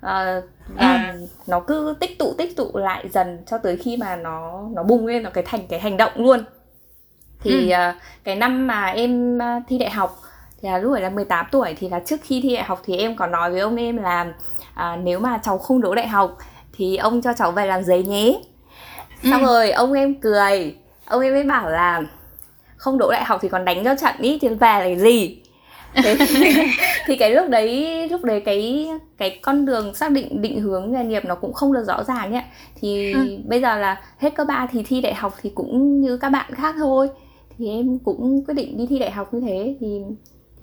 [0.00, 1.26] à, và ừ.
[1.46, 5.06] nó cứ tích tụ tích tụ lại dần cho tới khi mà nó nó bùng
[5.06, 6.44] lên nó cái thành cái hành động luôn
[7.40, 7.90] thì ừ.
[7.90, 10.20] uh, cái năm mà em uh, thi đại học
[10.62, 12.96] thì là lúc ấy là 18 tuổi thì là trước khi thi đại học thì
[12.96, 14.34] em có nói với ông em là
[14.72, 16.38] uh, nếu mà cháu không đỗ đại học
[16.72, 18.40] thì ông cho cháu về làm giấy nhé
[19.30, 19.46] xong ừ.
[19.46, 20.74] rồi ông em cười.
[21.06, 22.02] Ông em mới bảo là
[22.76, 25.40] không đỗ đại học thì còn đánh cho trận ý thì về là gì?
[26.02, 26.16] Thế
[27.06, 31.04] thì, cái lúc đấy lúc đấy cái cái con đường xác định định hướng nghề
[31.04, 32.44] nghiệp nó cũng không được rõ ràng nhé
[32.80, 33.38] thì ừ.
[33.44, 36.54] bây giờ là hết cấp ba thì thi đại học thì cũng như các bạn
[36.54, 37.08] khác thôi.
[37.58, 39.76] Thì em cũng quyết định đi thi đại học như thế.
[39.80, 40.02] Thì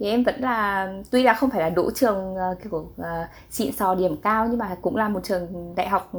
[0.02, 3.06] thì em vẫn là tuy là không phải là đỗ trường uh, kiểu uh,
[3.50, 6.12] xịn sò điểm cao nhưng mà cũng là một trường đại học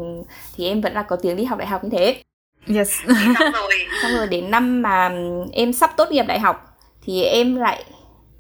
[0.56, 2.22] thì em vẫn là có tiếng đi học đại học như thế
[2.68, 2.90] Yes.
[3.38, 3.72] xong rồi
[4.02, 5.12] xong rồi đến năm mà
[5.52, 7.84] em sắp tốt nghiệp đại học thì em lại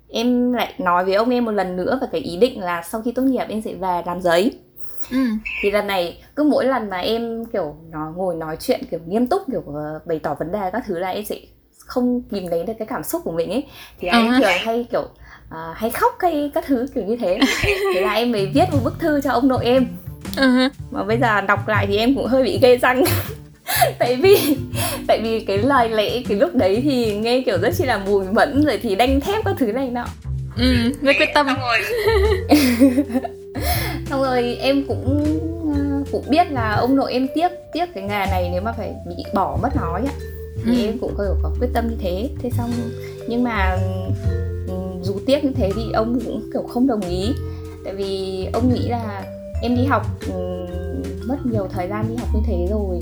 [0.08, 3.02] em lại nói với ông em một lần nữa về cái ý định là sau
[3.02, 4.58] khi tốt nghiệp em sẽ về làm giấy
[5.10, 5.18] ừ.
[5.62, 9.26] thì lần này cứ mỗi lần mà em kiểu nó ngồi nói chuyện kiểu nghiêm
[9.26, 11.36] túc kiểu uh, bày tỏ vấn đề các thứ là em sẽ
[11.78, 13.64] không kìm nén được cái cảm xúc của mình ấy
[14.00, 14.32] thì uh-huh.
[14.32, 15.02] em thường hay kiểu
[15.48, 17.38] uh, hay khóc hay các thứ kiểu như thế
[17.94, 19.86] thế là em mới viết một bức thư cho ông nội em
[20.36, 20.70] uh-huh.
[20.90, 23.04] mà bây giờ đọc lại thì em cũng hơi bị ghê răng
[23.98, 24.56] tại vì
[25.06, 28.24] tại vì cái lời lẽ cái lúc đấy thì nghe kiểu rất chi là mùi
[28.32, 30.04] mẫn rồi thì đanh thép các thứ này nọ.
[30.56, 31.46] Ừ rất quyết tâm.
[31.46, 31.78] xong rồi.
[34.10, 35.24] Xong rồi em cũng
[35.74, 38.94] ờ, cũng biết là ông nội em tiếc tiếc cái nghề này nếu mà phải
[39.08, 40.12] bị bỏ mất nó ạ
[40.64, 40.86] thì ừ.
[40.86, 42.28] em cũng có, có quyết tâm như thế.
[42.42, 42.70] Thế xong
[43.28, 43.78] nhưng mà
[44.68, 47.32] ừ, dù tiếc như thế thì ông cũng kiểu không đồng ý.
[47.84, 49.24] Tại vì ông nghĩ là
[49.62, 50.32] em đi học ừ,
[51.26, 52.98] mất nhiều thời gian đi học như thế rồi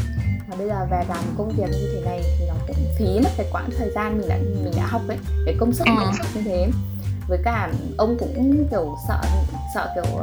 [0.51, 3.31] và bây giờ về làm công việc như thế này thì nó cũng phí mất
[3.37, 6.05] cái quãng thời gian mình đã mình đã học ấy cái công sức mình ừ.
[6.05, 6.71] học như thế
[7.29, 9.21] với cả ông cũng kiểu sợ
[9.75, 10.21] sợ kiểu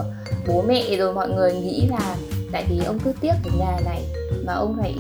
[0.48, 2.16] bố mẹ rồi mọi người nghĩ là
[2.52, 4.04] tại vì ông cứ tiếc cái nhà này
[4.46, 4.96] mà ông lại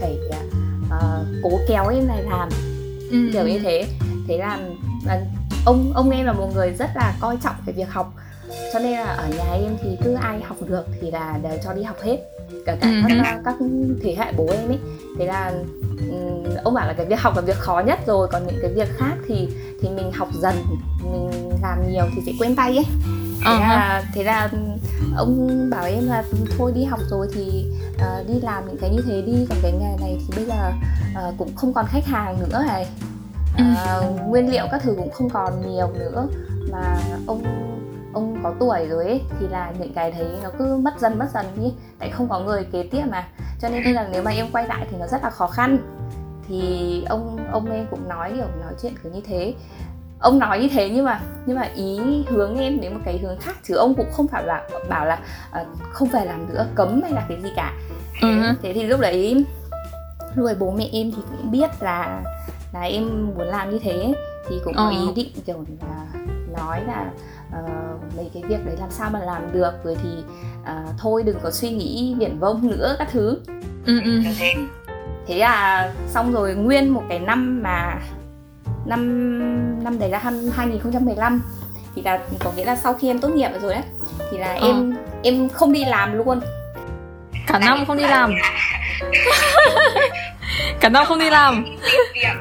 [0.00, 0.18] phải
[0.86, 2.48] uh, cố kéo em này làm
[3.10, 3.30] ừ.
[3.32, 3.86] kiểu như thế
[4.28, 4.58] thế là,
[5.06, 5.20] là
[5.66, 8.12] ông ông em là một người rất là coi trọng cái việc học
[8.72, 11.72] cho nên là ở nhà em thì cứ ai học được thì là đều cho
[11.72, 12.18] đi học hết
[12.66, 13.14] cả cả ừ.
[13.24, 13.54] các, các
[14.02, 14.78] thế hệ bố em ấy.
[15.18, 15.52] Thế là
[16.10, 18.28] um, ông bảo là cái việc học là việc khó nhất rồi.
[18.32, 19.48] Còn những cái việc khác thì
[19.80, 20.54] thì mình học dần
[21.12, 22.86] mình làm nhiều thì sẽ quen tay ấy.
[23.44, 23.60] Thế uh-huh.
[23.60, 24.50] là thế là
[25.16, 26.24] ông bảo em là
[26.58, 29.46] thôi đi học rồi thì uh, đi làm những cái như thế đi.
[29.48, 30.70] Còn cái nghề này thì bây giờ
[31.28, 32.86] uh, cũng không còn khách hàng nữa này.
[33.54, 36.26] Uh, nguyên liệu các thứ cũng không còn nhiều nữa.
[36.72, 37.42] Mà ông
[38.14, 41.26] ông có tuổi rồi ấy thì là những cái thấy nó cứ mất dần mất
[41.34, 43.28] dần đi tại không có người kế tiếp mà.
[43.60, 45.78] Cho nên là nếu mà em quay lại thì nó rất là khó khăn.
[46.48, 49.54] Thì ông ông em cũng nói kiểu nói chuyện kiểu như thế.
[50.20, 53.38] Ông nói như thế nhưng mà nhưng mà ý hướng em đến một cái hướng
[53.40, 55.18] khác chứ ông cũng không phải là bảo là
[55.60, 57.74] uh, không phải làm nữa cấm hay là cái gì cả.
[58.20, 58.54] Uh-huh.
[58.62, 59.44] thế thì lúc đấy
[60.34, 62.22] lúc đấy bố mẹ em thì cũng biết là
[62.72, 64.14] là em muốn làm như thế.
[64.48, 65.06] Thì cũng có uh-huh.
[65.06, 66.22] ý định kiểu là
[66.58, 67.10] nói là
[67.48, 70.08] uh, mấy cái việc đấy làm sao mà làm được rồi thì
[70.62, 73.40] uh, thôi đừng có suy nghĩ viển vông nữa các thứ.
[73.86, 74.22] Uh-uh.
[75.26, 75.38] thế.
[75.38, 77.98] Là xong rồi nguyên một cái năm mà
[78.86, 81.42] năm năm đấy là năm 2015
[81.94, 83.82] thì là có nghĩa là sau khi em tốt nghiệp rồi đấy
[84.30, 84.66] thì là ờ.
[84.66, 86.40] em em không đi làm luôn.
[87.46, 88.34] Cả năm không đi làm.
[90.80, 91.64] Cả năm không đi làm.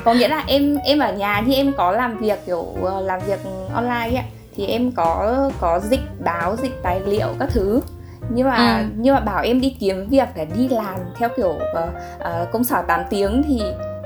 [0.04, 3.20] Có nghĩa là em em ở nhà thì em có làm việc kiểu ờ, làm
[3.28, 3.40] việc
[3.74, 4.24] online ấy
[4.58, 7.82] thì em có có dịch báo dịch tài liệu các thứ
[8.30, 8.86] nhưng mà ừ.
[8.98, 11.90] nhưng mà bảo em đi kiếm việc để đi làm theo kiểu uh,
[12.20, 13.62] uh, công sở 8 tiếng thì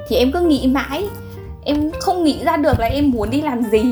[0.08, 1.10] thì em cứ nghĩ mãi
[1.66, 3.84] em không nghĩ ra được là em muốn đi làm gì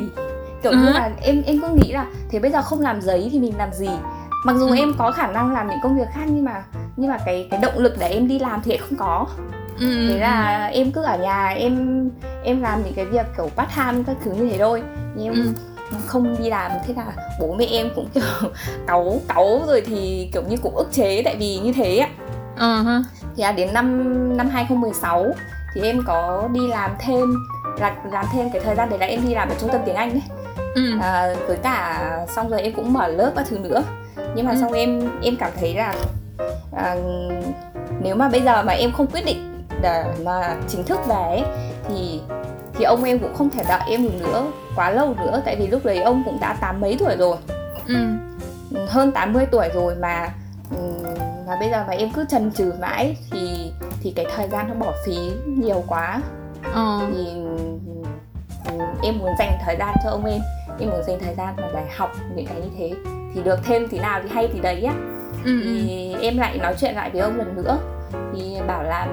[0.64, 0.94] kiểu như ừ.
[0.94, 3.74] là em em cứ nghĩ là thế bây giờ không làm giấy thì mình làm
[3.74, 3.90] gì
[4.46, 4.76] mặc dù ừ.
[4.76, 6.64] em có khả năng làm những công việc khác nhưng mà
[6.96, 9.28] nhưng mà cái cái động lực để em đi làm thì không có
[9.80, 10.10] ừ.
[10.10, 12.04] thế là em cứ ở nhà em
[12.44, 14.84] em làm những cái việc kiểu part time các thứ như thế thôi
[15.16, 15.54] nhưng em ừ.
[16.06, 17.06] Không đi làm thế là
[17.40, 18.24] bố mẹ em cũng kiểu
[18.88, 22.10] cáu cáu rồi thì kiểu như cũng ức chế tại vì như thế á
[22.58, 23.04] uh-huh.
[23.36, 25.26] thì là đến năm năm 2016
[25.74, 27.34] thì em có đi làm thêm
[27.80, 29.96] là làm thêm cái thời gian đấy là em đi làm ở trung tâm tiếng
[29.96, 30.22] Anh đấy
[30.76, 31.00] ừ.
[31.02, 33.84] à, với cả xong rồi em cũng mở lớp các thứ nữa
[34.36, 34.58] nhưng mà ừ.
[34.62, 35.96] xong em em cảm thấy là
[36.76, 36.96] à,
[38.02, 41.44] nếu mà bây giờ mà em không quyết định để mà chính thức về ấy,
[41.88, 42.22] thì
[42.80, 45.68] thì ông em cũng không thể đợi em được nữa quá lâu nữa tại vì
[45.68, 47.38] lúc đấy ông cũng đã tám mấy tuổi rồi
[47.88, 47.96] ừ.
[48.88, 50.30] hơn 80 tuổi rồi mà
[51.48, 54.74] mà bây giờ mà em cứ chần chừ mãi thì thì cái thời gian nó
[54.74, 56.22] bỏ phí nhiều quá
[56.74, 57.00] ờ.
[57.14, 57.26] thì
[59.04, 60.42] em muốn dành thời gian cho ông em
[60.80, 62.92] em muốn dành thời gian mà để học những cái như thế
[63.34, 64.94] thì được thêm tí nào thì hay thì đấy á
[65.46, 65.62] ừ.
[65.64, 66.22] thì ừ.
[66.22, 67.78] em lại nói chuyện lại với ông lần nữa
[68.34, 69.08] thì bảo là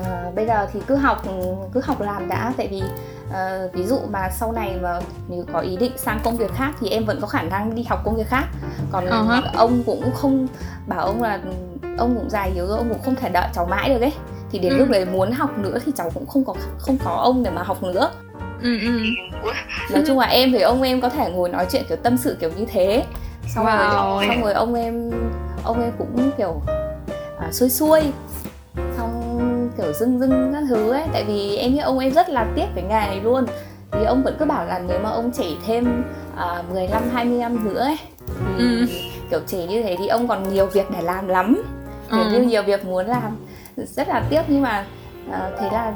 [0.00, 1.24] uh, bây giờ thì cứ học
[1.72, 2.82] cứ học làm đã tại vì
[3.28, 6.72] uh, ví dụ mà sau này mà nếu có ý định sang công việc khác
[6.80, 8.44] thì em vẫn có khả năng đi học công việc khác
[8.92, 9.42] còn uh-huh.
[9.54, 10.46] ông cũng không
[10.86, 11.40] bảo ông là
[11.98, 14.12] ông cũng già yếu rồi ông cũng không thể đợi cháu mãi được ấy
[14.52, 14.78] thì đến ừ.
[14.78, 17.62] lúc đấy muốn học nữa thì cháu cũng không có không có ông để mà
[17.62, 18.10] học nữa
[18.62, 19.00] ừ, ừ.
[19.90, 22.36] nói chung là em với ông em có thể ngồi nói chuyện kiểu tâm sự
[22.40, 23.04] kiểu như thế
[23.54, 24.16] xong wow.
[24.18, 25.10] rồi xong rồi ông em
[25.64, 26.62] ông em cũng kiểu
[27.38, 28.00] à, xuôi xuôi
[29.76, 31.04] kiểu dưng dưng các thứ ấy.
[31.12, 33.46] Tại vì em nghĩ ông em rất là tiếc cái nghề này luôn.
[33.92, 36.04] Thì ông vẫn cứ bảo là nếu mà ông trẻ thêm
[36.36, 37.98] à, 15 20 năm nữa ấy
[38.58, 38.86] thì ừ.
[39.30, 41.62] kiểu trẻ như thế thì ông còn nhiều việc để làm lắm.
[42.10, 42.30] Kiểu ừ.
[42.32, 43.36] như nhiều việc muốn làm.
[43.76, 44.86] Rất là tiếc nhưng mà
[45.28, 45.92] uh, thế là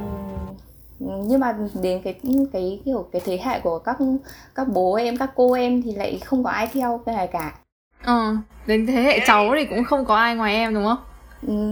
[1.00, 2.14] nhưng mà đến cái
[2.52, 3.96] cái kiểu cái thế hệ của các
[4.54, 7.52] các bố em các cô em thì lại không có ai theo cái này cả.
[8.04, 10.98] Ờ đến thế hệ cháu thì cũng không có ai ngoài em đúng không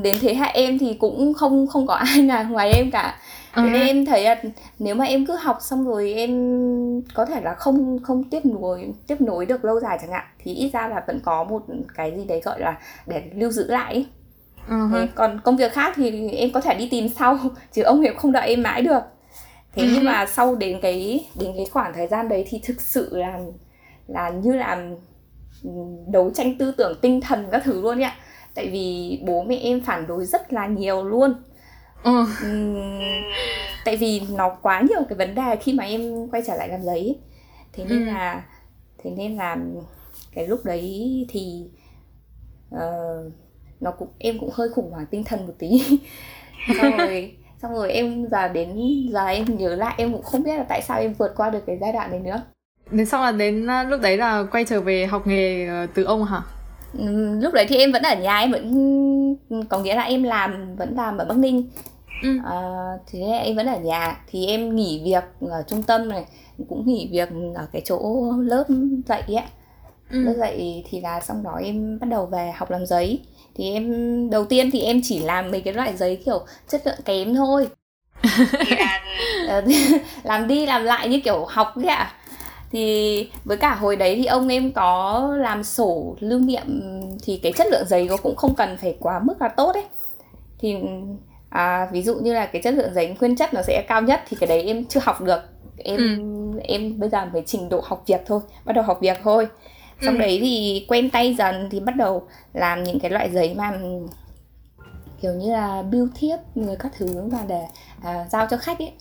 [0.03, 3.19] đến thế hệ em thì cũng không không có ai nào ngoài em cả.
[3.55, 4.43] Thế nên em thấy là
[4.79, 8.93] nếu mà em cứ học xong rồi em có thể là không không tiếp nối
[9.07, 11.63] tiếp nối được lâu dài chẳng hạn thì ít ra là vẫn có một
[11.95, 14.07] cái gì đấy gọi là để lưu giữ lại.
[14.69, 14.93] Uh-huh.
[14.93, 17.39] thế còn công việc khác thì em có thể đi tìm sau
[17.73, 19.03] chứ ông hiệp không đợi em mãi được.
[19.75, 19.91] Thế uh-huh.
[19.95, 23.39] nhưng mà sau đến cái đến cái khoảng thời gian đấy thì thực sự là
[24.07, 24.87] là như là
[26.07, 28.15] đấu tranh tư tưởng tinh thần các thứ luôn ạ
[28.55, 31.35] tại vì bố mẹ em phản đối rất là nhiều luôn.
[32.03, 32.27] Ừ.
[33.85, 36.83] tại vì nó quá nhiều cái vấn đề khi mà em quay trở lại làm
[36.83, 37.19] giấy.
[37.73, 38.05] Thế nên ừ.
[38.05, 38.45] là
[39.05, 39.57] thế nên là
[40.35, 41.71] cái lúc đấy thì
[42.75, 43.33] uh,
[43.81, 45.83] nó cũng em cũng hơi khủng hoảng tinh thần một tí.
[46.79, 48.77] Xong rồi xong rồi em giờ đến
[49.13, 51.67] giờ em nhớ lại em cũng không biết là tại sao em vượt qua được
[51.67, 52.43] cái giai đoạn này nữa.
[52.91, 56.05] Đến sau là đến à, lúc đấy là quay trở về học nghề ờ, từ
[56.05, 56.43] ông hả
[57.41, 60.95] lúc đấy thì em vẫn ở nhà em vẫn có nghĩa là em làm vẫn
[60.97, 61.71] làm ở bắc ninh
[62.23, 62.39] ừ.
[62.45, 62.61] à,
[63.07, 66.25] thế em vẫn ở nhà thì em nghỉ việc ở trung tâm này
[66.69, 68.65] cũng nghỉ việc ở cái chỗ lớp
[69.07, 69.45] dạy ấy
[70.11, 70.25] ừ.
[70.25, 73.21] lớp dạy thì là xong đó em bắt đầu về học làm giấy
[73.55, 77.01] thì em đầu tiên thì em chỉ làm mấy cái loại giấy kiểu chất lượng
[77.05, 77.69] kém thôi
[80.23, 82.22] làm đi làm lại như kiểu học ấy ạ à.
[82.73, 86.83] Thì với cả hồi đấy thì ông em có làm sổ lưu niệm
[87.23, 89.85] thì cái chất lượng giấy nó cũng không cần phải quá mức là tốt ấy
[90.59, 90.77] thì
[91.49, 94.23] à, ví dụ như là cái chất lượng giấy nguyên chất nó sẽ cao nhất
[94.29, 95.41] thì cái đấy em chưa học được
[95.77, 96.61] em ừ.
[96.65, 99.47] em bây giờ mới trình độ học việc thôi bắt đầu học việc thôi
[100.03, 100.19] xong ừ.
[100.21, 103.79] đấy thì quen tay dần thì bắt đầu làm những cái loại giấy mà
[105.21, 107.63] kiểu như là bill thiếp người các thứ mà để
[108.03, 108.93] à, giao cho khách ấy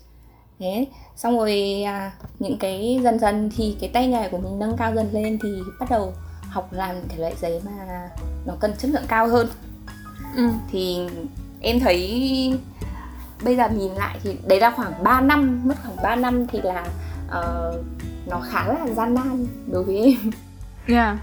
[0.59, 0.85] thế
[1.23, 4.95] xong rồi à, những cái dần dần thì cái tay nghề của mình nâng cao
[4.95, 6.13] dần lên thì bắt đầu
[6.49, 8.09] học làm cái loại giấy mà
[8.45, 9.47] nó cần chất lượng cao hơn.
[10.35, 10.49] Ừ.
[10.71, 10.99] thì
[11.61, 12.59] em thấy
[13.43, 16.61] bây giờ nhìn lại thì đấy là khoảng 3 năm mất khoảng 3 năm thì
[16.61, 16.85] là
[17.27, 17.85] uh,
[18.27, 20.31] nó khá là gian nan đối với em.
[20.87, 21.17] Yeah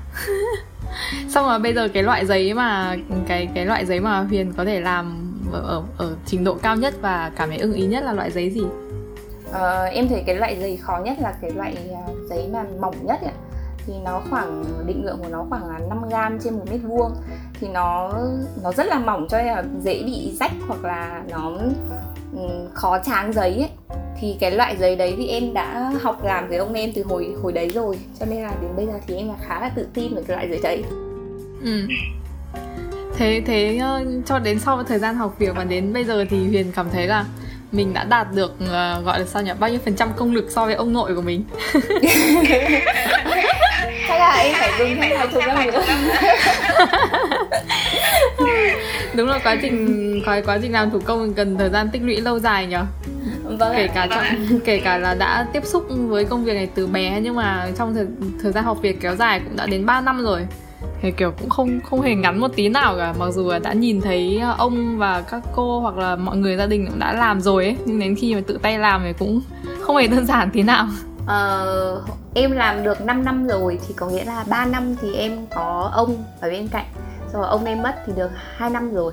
[1.28, 4.64] xong rồi bây giờ cái loại giấy mà cái cái loại giấy mà huyền có
[4.64, 8.04] thể làm ở, ở ở trình độ cao nhất và cảm thấy ưng ý nhất
[8.04, 8.62] là loại giấy gì
[9.52, 13.06] Ờ, em thấy cái loại giấy khó nhất là cái loại à, giấy mà mỏng
[13.06, 13.32] nhất ấy.
[13.86, 17.12] thì nó khoảng, định lượng của nó khoảng là 5 gram trên một mét vuông.
[17.60, 18.12] Thì nó
[18.62, 21.52] nó rất là mỏng cho nên là dễ bị rách hoặc là nó
[22.36, 23.98] ừ, khó tráng giấy ấy.
[24.20, 27.34] Thì cái loại giấy đấy thì em đã học làm với ông em từ hồi
[27.42, 27.98] hồi đấy rồi.
[28.20, 30.36] Cho nên là đến bây giờ thì em là khá là tự tin về cái
[30.36, 30.84] loại giấy đấy.
[31.62, 31.88] Ừ.
[33.16, 33.80] Thế thế
[34.26, 37.06] cho đến sau thời gian học việc và đến bây giờ thì huyền cảm thấy
[37.06, 37.24] là
[37.72, 38.68] mình đã đạt được uh,
[39.04, 39.50] gọi là sao nhỉ?
[39.58, 41.44] Bao nhiêu phần trăm công lực so với ông nội của mình?
[44.08, 45.82] Hay là em phải dùng thêm vài chục năm nữa?
[49.14, 52.20] Đúng là quá trình quá quá trình làm thủ công cần thời gian tích lũy
[52.20, 52.76] lâu dài nhỉ?
[53.44, 54.24] Vâng kể cả trong
[54.64, 57.94] kể cả là đã tiếp xúc với công việc này từ bé nhưng mà trong
[57.94, 58.06] thời,
[58.42, 60.46] thời gian học việc kéo dài cũng đã đến 3 năm rồi
[61.02, 63.14] thì kiểu cũng không không hề ngắn một tí nào cả.
[63.18, 66.56] Mặc dù là đã nhìn thấy ờ, ông và các cô hoặc là mọi người
[66.56, 69.12] gia đình cũng đã làm rồi ấy nhưng đến khi mà tự tay làm thì
[69.18, 69.40] cũng
[69.80, 70.86] không hề đơn giản tí nào.
[71.26, 72.02] Ờ,
[72.34, 75.90] em làm được 5 năm rồi thì có nghĩa là 3 năm thì em có
[75.92, 76.86] ông ở bên cạnh.
[77.32, 79.12] Rồi ông em mất thì được 2 năm rồi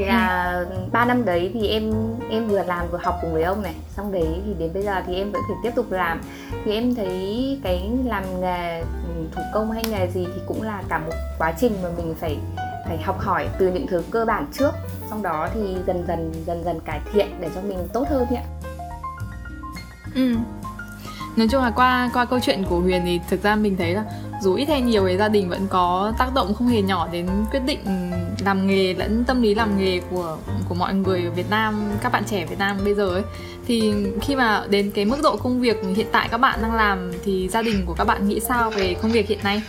[0.00, 0.76] thì là ừ.
[0.92, 1.92] 3 năm đấy thì em
[2.30, 3.74] em vừa làm vừa học cùng với ông này.
[3.96, 6.20] Xong đấy thì đến bây giờ thì em vẫn phải tiếp tục làm.
[6.64, 10.82] Thì em thấy cái làm nghề ừ, thủ công hay nghề gì thì cũng là
[10.88, 12.38] cả một quá trình mà mình phải
[12.88, 14.70] phải học hỏi từ những thứ cơ bản trước.
[15.10, 18.42] Xong đó thì dần dần dần dần cải thiện để cho mình tốt hơn ạ
[20.14, 20.34] ừ.
[21.36, 24.04] Nói chung là qua qua câu chuyện của huyền thì thực ra mình thấy là
[24.40, 27.28] dù ít hay nhiều thì gia đình vẫn có tác động không hề nhỏ đến
[27.50, 28.10] quyết định
[28.44, 30.36] làm nghề lẫn tâm lý làm nghề của
[30.68, 33.22] của mọi người ở Việt Nam các bạn trẻ Việt Nam bây giờ ấy.
[33.66, 37.12] Thì khi mà đến cái mức độ công việc hiện tại các bạn đang làm
[37.24, 39.62] thì gia đình của các bạn nghĩ sao về công việc hiện nay?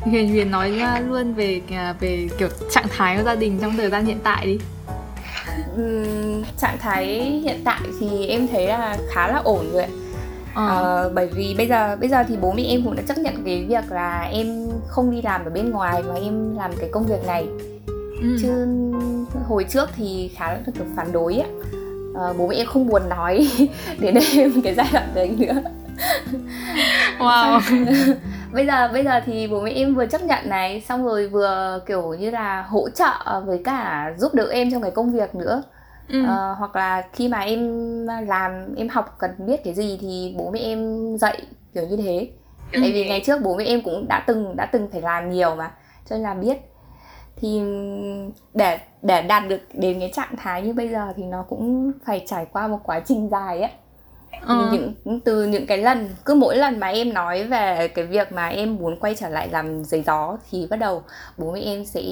[0.00, 3.90] Huyền Huyền nói luôn về à, về kiểu trạng thái của gia đình trong thời
[3.90, 4.58] gian hiện tại đi.
[5.74, 7.06] Uhm, trạng thái
[7.44, 9.88] hiện tại thì em thấy là khá là ổn rồi ạ
[10.54, 11.04] ờ.
[11.06, 13.44] uh, bởi vì bây giờ bây giờ thì bố mẹ em cũng đã chấp nhận
[13.44, 14.46] cái việc là em
[14.88, 17.48] không đi làm ở bên ngoài mà em làm cái công việc này.
[18.22, 18.36] Ừ.
[18.42, 18.66] chứ
[19.48, 21.48] hồi trước thì khá là được phản đối á.
[22.12, 23.48] Uh, bố mẹ em không buồn nói
[23.98, 25.62] đến em cái giai đoạn đấy nữa.
[27.18, 27.60] Wow.
[28.52, 31.80] Bây giờ bây giờ thì bố mẹ em vừa chấp nhận này xong rồi vừa
[31.86, 35.62] kiểu như là hỗ trợ với cả giúp đỡ em trong cái công việc nữa
[36.12, 36.22] ừ.
[36.22, 40.50] uh, hoặc là khi mà em làm em học cần biết cái gì thì bố
[40.50, 41.42] mẹ em dạy
[41.74, 42.28] kiểu như thế
[42.72, 42.80] ừ.
[42.82, 45.54] tại vì ngày trước bố mẹ em cũng đã từng đã từng phải làm nhiều
[45.54, 45.70] mà
[46.10, 46.58] cho nên là biết
[47.36, 47.60] thì
[48.54, 52.24] để để đạt được đến cái trạng thái như bây giờ thì nó cũng phải
[52.26, 53.70] trải qua một quá trình dài ấy
[54.46, 54.68] ừ.
[54.72, 58.48] những từ những cái lần cứ mỗi lần mà em nói về cái việc mà
[58.48, 61.02] em muốn quay trở lại làm giấy gió thì bắt đầu
[61.38, 62.02] bố mẹ em sẽ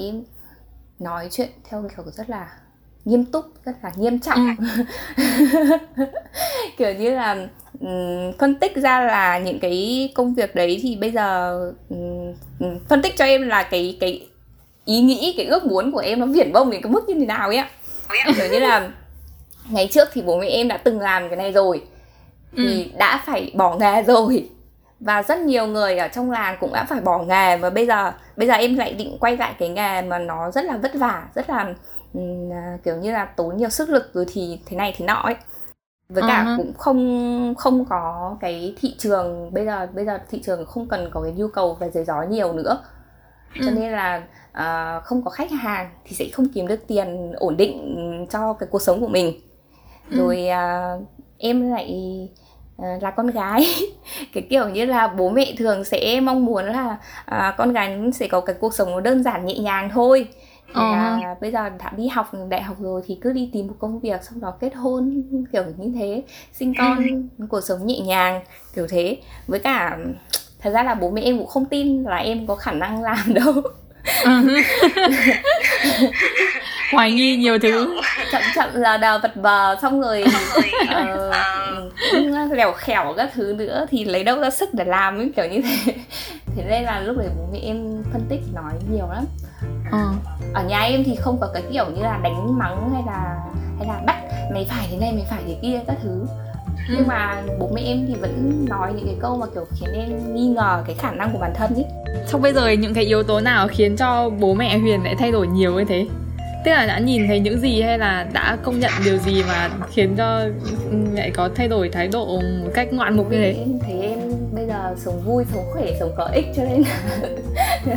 [0.99, 2.49] nói chuyện theo kiểu rất là
[3.05, 4.55] nghiêm túc rất là nghiêm trọng
[5.17, 5.23] ừ.
[6.77, 7.47] kiểu như là
[7.79, 11.59] um, phân tích ra là những cái công việc đấy thì bây giờ
[11.89, 12.33] um,
[12.89, 14.27] phân tích cho em là cái cái
[14.85, 17.25] ý nghĩ cái ước muốn của em nó viển vông đến cái mức như thế
[17.25, 17.69] nào ấy ạ
[18.35, 18.89] kiểu như là
[19.69, 21.83] ngày trước thì bố mẹ em đã từng làm cái này rồi
[22.57, 22.97] thì ừ.
[22.97, 24.49] đã phải bỏ nghề rồi
[24.99, 28.11] và rất nhiều người ở trong làng cũng đã phải bỏ nghề và bây giờ
[28.37, 31.23] bây giờ em lại định quay lại cái nghề mà nó rất là vất vả
[31.35, 31.73] rất là
[32.83, 35.35] kiểu như là tốn nhiều sức lực rồi thì thế này thế nọ ấy
[36.09, 36.57] với cả uh-huh.
[36.57, 41.09] cũng không không có cái thị trường bây giờ bây giờ thị trường không cần
[41.13, 42.83] có cái nhu cầu về giấy gió nhiều nữa
[43.55, 43.75] cho ừ.
[43.75, 48.27] nên là uh, không có khách hàng thì sẽ không kiếm được tiền ổn định
[48.31, 49.41] cho cái cuộc sống của mình
[50.11, 50.17] ừ.
[50.17, 52.19] rồi uh, em lại
[52.81, 53.65] uh, là con gái
[54.33, 56.97] cái kiểu như là bố mẹ thường sẽ mong muốn là
[57.31, 60.27] uh, con gái sẽ có cái cuộc sống đơn giản nhẹ nhàng thôi
[60.75, 60.91] thì ờ.
[60.91, 63.99] là bây giờ đã đi học đại học rồi thì cứ đi tìm một công
[63.99, 66.97] việc xong đó kết hôn kiểu như thế sinh con
[67.37, 67.45] ừ.
[67.49, 68.41] cuộc sống nhẹ nhàng
[68.75, 69.97] kiểu thế với cả
[70.59, 73.33] thật ra là bố mẹ em cũng không tin là em có khả năng làm
[73.33, 73.53] đâu
[74.23, 74.31] ừ.
[76.91, 80.25] hoài nghi nhiều thứ chậm chậm là đào vật bờ xong rồi
[82.13, 85.45] uh, lèo khẻo các thứ nữa thì lấy đâu ra sức để làm ấy kiểu
[85.45, 85.93] như thế
[86.55, 89.25] thế nên là lúc đấy bố mẹ em phân tích nói nhiều lắm
[89.91, 90.07] ừ.
[90.53, 93.37] ở nhà em thì không có cái kiểu như là đánh mắng hay là
[93.77, 94.15] hay là bắt
[94.53, 96.25] mày phải thế này mày phải thế kia các thứ
[96.87, 96.93] ừ.
[96.97, 100.35] nhưng mà bố mẹ em thì vẫn nói những cái câu mà kiểu khiến em
[100.35, 101.85] nghi ngờ cái khả năng của bản thân ấy
[102.27, 105.31] Xong bây giờ những cái yếu tố nào khiến cho bố mẹ Huyền lại thay
[105.31, 106.07] đổi nhiều như thế?
[106.65, 109.69] Tức là đã nhìn thấy những gì hay là đã công nhận điều gì mà
[109.91, 110.39] khiến cho
[111.13, 112.25] lại có thay đổi thái độ
[112.63, 113.55] một cách ngoạn mục như thế?
[113.59, 114.19] Em thấy em
[114.51, 116.83] bây giờ sống vui, sống khỏe, sống có ích cho nên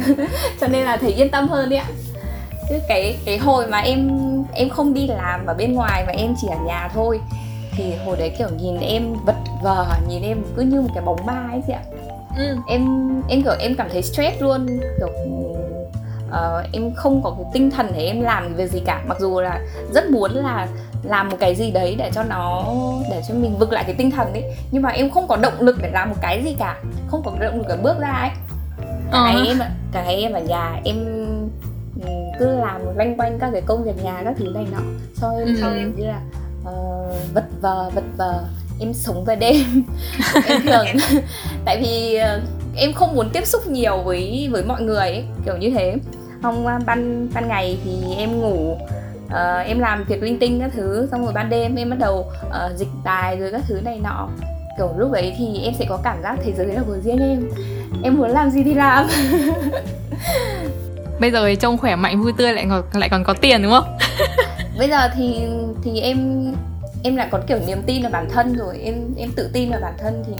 [0.60, 1.86] cho nên là thấy yên tâm hơn đấy ạ.
[2.68, 4.10] Chứ cái cái hồi mà em
[4.54, 7.20] em không đi làm ở bên ngoài mà em chỉ ở nhà thôi
[7.76, 11.26] thì hồi đấy kiểu nhìn em vật vờ nhìn em cứ như một cái bóng
[11.26, 11.82] ma ấy chị ạ
[12.36, 12.56] ừ.
[12.68, 14.66] em em kiểu em cảm thấy stress luôn
[14.98, 15.08] kiểu
[16.34, 19.40] uh, em không có cái tinh thần để em làm việc gì cả mặc dù
[19.40, 19.60] là
[19.94, 20.68] rất muốn là
[21.02, 22.64] làm một cái gì đấy để cho nó
[23.10, 25.60] để cho mình vực lại cái tinh thần ấy nhưng mà em không có động
[25.60, 28.30] lực để làm một cái gì cả không có động lực để bước ra ấy
[29.12, 29.24] cả uh.
[29.24, 29.58] ngày em
[29.92, 30.96] cả ngày em ở nhà em
[32.00, 34.80] ừ, cứ làm loanh quanh các cái công việc nhà các thứ này nọ
[35.20, 35.54] cho em ừ.
[35.60, 36.20] cho em như là
[36.60, 38.44] uh, vật vờ vật vờ
[38.80, 39.84] em sống về đêm
[40.46, 40.86] em thường
[41.64, 42.42] tại vì uh,
[42.76, 45.96] em không muốn tiếp xúc nhiều với với mọi người ấy, kiểu như thế
[46.44, 48.76] không ban ban ngày thì em ngủ
[49.26, 52.32] uh, em làm việc linh tinh các thứ xong rồi ban đêm em bắt đầu
[52.46, 54.28] uh, dịch tài rồi các thứ này nọ.
[54.78, 57.50] Kiểu lúc đấy thì em sẽ có cảm giác thế giới là của riêng em.
[58.02, 59.06] Em muốn làm gì thì làm.
[61.20, 63.72] Bây giờ thì trông khỏe mạnh vui tươi lại còn lại còn có tiền đúng
[63.72, 63.98] không?
[64.78, 65.40] Bây giờ thì
[65.84, 66.46] thì em
[67.02, 68.78] em lại có kiểu niềm tin vào bản thân rồi.
[68.84, 70.32] Em em tự tin vào bản thân thì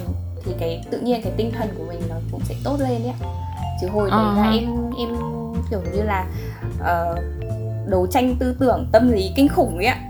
[0.44, 3.12] thì cái tự nhiên cái tinh thần của mình nó cũng sẽ tốt lên đấy
[3.80, 4.36] chứ hồi đấy uh-huh.
[4.36, 4.64] là em
[4.98, 5.08] em
[5.82, 6.26] kiểu như là
[6.80, 7.18] uh,
[7.86, 10.00] đấu tranh tư tưởng tâm lý kinh khủng ấy ạ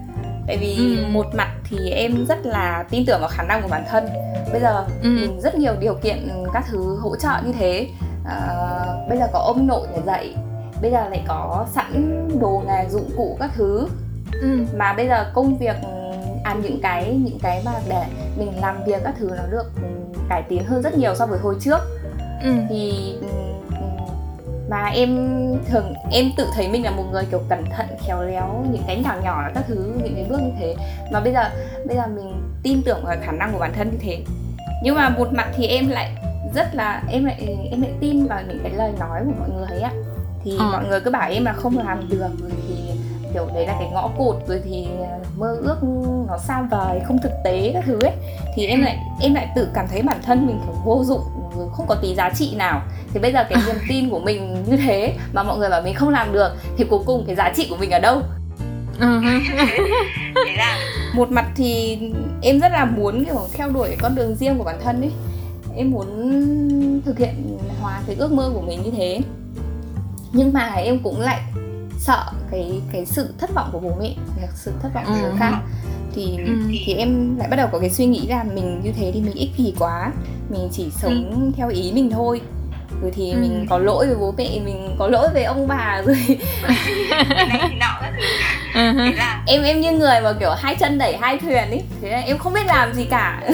[0.47, 1.07] tại vì ừ.
[1.11, 4.09] một mặt thì em rất là tin tưởng vào khả năng của bản thân
[4.53, 5.09] bây giờ ừ.
[5.09, 7.89] mình rất nhiều điều kiện các thứ hỗ trợ như thế
[8.23, 10.35] uh, bây giờ có ông nội để dạy
[10.83, 13.89] bây giờ lại có sẵn đồ nghề dụng cụ các thứ
[14.33, 14.59] ừ.
[14.77, 15.77] mà bây giờ công việc
[16.45, 18.05] à những cái những cái mà để
[18.37, 19.89] mình làm việc các thứ nó được ừ,
[20.29, 21.79] cải tiến hơn rất nhiều so với hồi trước
[22.43, 22.51] ừ.
[22.69, 23.15] thì
[24.65, 25.11] ừ, mà em
[25.69, 29.01] thường em tự thấy mình là một người kiểu cẩn thận khéo léo những cái
[29.05, 30.77] nhỏ nhỏ các thứ những cái bước như thế.
[31.13, 31.51] Mà bây giờ
[31.87, 34.19] bây giờ mình tin tưởng vào khả năng của bản thân như thế.
[34.83, 36.11] Nhưng mà một mặt thì em lại
[36.55, 39.67] rất là em lại em lại tin vào những cái lời nói của mọi người
[39.67, 39.93] ấy ạ
[40.45, 40.69] thì à.
[40.73, 42.31] mọi người cứ bảo em là không làm được rồi
[42.69, 42.75] thì
[43.35, 45.77] kiểu đấy là cái ngõ cụt rồi thì à, mơ ước
[46.29, 48.13] nó xa vời không thực tế các thứ ấy.
[48.55, 51.21] Thì em lại em lại tự cảm thấy bản thân mình kiểu vô dụng
[51.73, 52.83] không có tí giá trị nào
[53.15, 55.95] thì bây giờ cái niềm tin của mình như thế mà mọi người bảo mình
[55.95, 58.23] không làm được thì cuối cùng cái giá trị của mình ở đâu
[59.01, 59.21] ừ.
[61.15, 61.99] một mặt thì
[62.43, 65.11] em rất là muốn kiểu theo đuổi con đường riêng của bản thân ấy
[65.77, 69.21] em muốn thực hiện hóa cái ước mơ của mình như thế
[70.33, 71.41] nhưng mà em cũng lại
[71.99, 74.15] sợ cái cái sự thất vọng của bố mẹ
[74.55, 75.37] sự thất vọng của người ừ.
[75.39, 75.53] khác
[76.15, 76.53] thì ừ.
[76.87, 79.35] thì em lại bắt đầu có cái suy nghĩ là mình như thế thì mình
[79.35, 80.13] ích kỷ quá
[80.49, 81.51] mình chỉ sống ừ.
[81.57, 82.41] theo ý mình thôi
[83.03, 83.39] rồi thì ừ.
[83.41, 86.17] mình có lỗi với bố mẹ mình có lỗi với ông bà rồi.
[87.49, 88.01] Này thì nọ
[88.75, 89.17] uh-huh.
[89.17, 92.21] là em em như người mà kiểu hai chân đẩy hai thuyền ấy thế là
[92.21, 93.43] em không biết làm gì cả.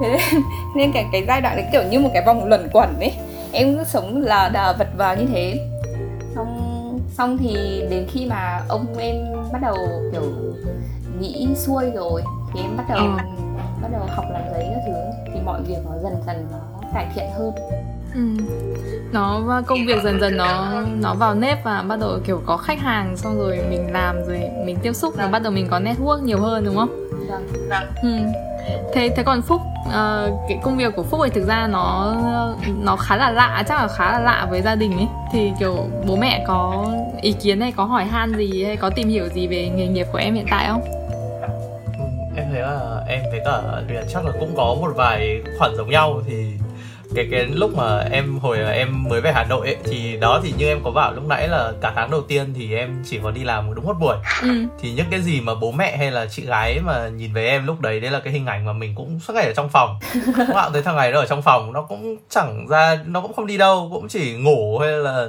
[0.00, 0.42] Thế nên,
[0.76, 3.12] nên cái cái giai đoạn đấy kiểu như một cái vòng luẩn quẩn ấy
[3.52, 5.68] em cứ sống là đờ vật vào như thế.
[6.34, 6.58] Xong
[7.10, 9.16] xong thì đến khi mà ông em
[9.52, 9.76] bắt đầu
[10.12, 10.22] kiểu
[11.20, 12.22] nghĩ xuôi rồi
[12.54, 13.22] thì em bắt đầu ừ.
[13.82, 14.92] bắt đầu học làm giấy các thứ.
[15.34, 17.52] Thì mọi việc nó dần dần nó cải thiện hơn
[18.14, 18.20] ừ.
[19.12, 22.80] nó công việc dần dần nó nó vào nếp và bắt đầu kiểu có khách
[22.80, 26.22] hàng xong rồi mình làm rồi mình tiếp xúc và bắt đầu mình có network
[26.22, 27.08] nhiều hơn đúng không?
[27.28, 27.46] Vâng.
[27.68, 27.86] Vâng.
[28.02, 28.08] Ừ.
[28.92, 29.92] Thế thế còn Phúc uh,
[30.48, 32.14] cái công việc của Phúc thì thực ra nó
[32.82, 35.76] nó khá là lạ chắc là khá là lạ với gia đình ấy thì kiểu
[36.06, 36.86] bố mẹ có
[37.22, 40.06] ý kiến hay có hỏi han gì hay có tìm hiểu gì về nghề nghiệp
[40.12, 40.82] của em hiện tại không?
[41.98, 42.04] Ừ,
[42.36, 45.90] em thấy là em với cả Huyền chắc là cũng có một vài khoản giống
[45.90, 46.46] nhau thì
[47.14, 50.52] cái cái lúc mà em hồi em mới về Hà Nội ấy, thì đó thì
[50.58, 53.30] như em có bảo lúc nãy là cả tháng đầu tiên thì em chỉ có
[53.30, 54.16] đi làm đúng một buổi.
[54.42, 54.48] Ừ.
[54.80, 57.66] thì những cái gì mà bố mẹ hay là chị gái mà nhìn về em
[57.66, 59.98] lúc đấy đấy là cái hình ảnh mà mình cũng suốt ngày ở trong phòng.
[60.36, 63.32] Các bạn thấy thằng này nó ở trong phòng nó cũng chẳng ra nó cũng
[63.32, 65.28] không đi đâu cũng chỉ ngủ hay là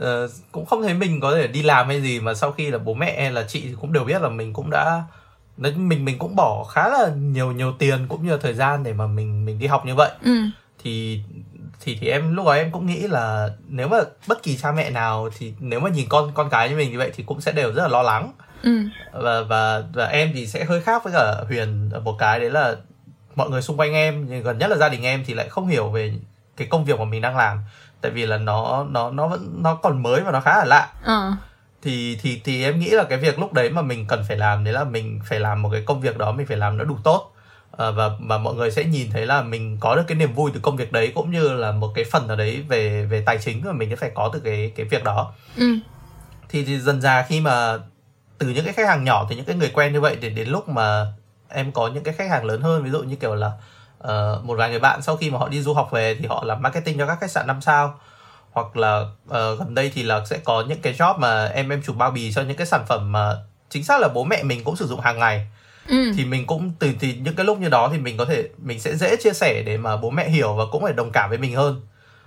[0.00, 2.20] uh, cũng không thấy mình có thể đi làm hay gì.
[2.20, 4.70] Mà sau khi là bố mẹ hay là chị cũng đều biết là mình cũng
[4.70, 5.02] đã
[5.56, 8.92] mình mình cũng bỏ khá là nhiều nhiều tiền cũng như là thời gian để
[8.92, 10.10] mà mình mình đi học như vậy.
[10.24, 10.32] Ừ
[10.82, 11.22] thì
[11.80, 14.90] thì thì em lúc đó em cũng nghĩ là nếu mà bất kỳ cha mẹ
[14.90, 17.52] nào thì nếu mà nhìn con con cái như mình như vậy thì cũng sẽ
[17.52, 18.78] đều rất là lo lắng ừ.
[19.12, 22.76] và và và em thì sẽ hơi khác với cả huyền một cái đấy là
[23.34, 25.90] mọi người xung quanh em gần nhất là gia đình em thì lại không hiểu
[25.90, 26.12] về
[26.56, 27.58] cái công việc mà mình đang làm
[28.00, 30.88] tại vì là nó nó nó vẫn nó còn mới và nó khá là lạ
[31.02, 31.34] uh.
[31.82, 34.64] thì thì thì em nghĩ là cái việc lúc đấy mà mình cần phải làm
[34.64, 36.96] đấy là mình phải làm một cái công việc đó mình phải làm nó đủ
[37.04, 37.32] tốt
[37.72, 40.50] uh, và và mọi người sẽ nhìn thấy là mình có được cái niềm vui
[40.54, 43.38] từ công việc đấy cũng như là một cái phần nào đấy về về tài
[43.38, 45.32] chính mà mình sẽ phải có từ cái cái việc đó.
[45.56, 45.66] Ừ.
[46.48, 47.78] thì, thì dần dà khi mà
[48.38, 50.48] từ những cái khách hàng nhỏ từ những cái người quen như vậy để đến
[50.48, 51.06] lúc mà
[51.48, 53.52] em có những cái khách hàng lớn hơn ví dụ như kiểu là
[54.02, 56.44] uh, một vài người bạn sau khi mà họ đi du học về thì họ
[56.44, 58.00] làm marketing cho các khách sạn năm sao.
[58.52, 61.82] Hoặc là uh, gần đây thì là sẽ có những cái job mà em em
[61.82, 63.36] chụp bao bì cho những cái sản phẩm mà
[63.70, 65.48] chính xác là bố mẹ mình cũng sử dụng hàng ngày
[65.88, 66.12] ừ.
[66.16, 68.80] thì mình cũng từ thì những cái lúc như đó thì mình có thể mình
[68.80, 71.38] sẽ dễ chia sẻ để mà bố mẹ hiểu và cũng phải đồng cảm với
[71.38, 71.80] mình hơn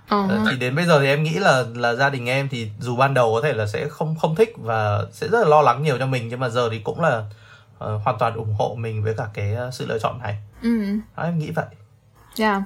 [0.08, 0.50] uh-huh.
[0.50, 3.14] thì đến bây giờ thì em nghĩ là là gia đình em thì dù ban
[3.14, 5.98] đầu có thể là sẽ không không thích và sẽ rất là lo lắng nhiều
[5.98, 7.18] cho mình nhưng mà giờ thì cũng là
[7.84, 10.98] uh, hoàn toàn ủng hộ mình với cả cái sự lựa chọn này ừ.
[11.16, 11.66] đó, em nghĩ vậy
[12.38, 12.62] yeah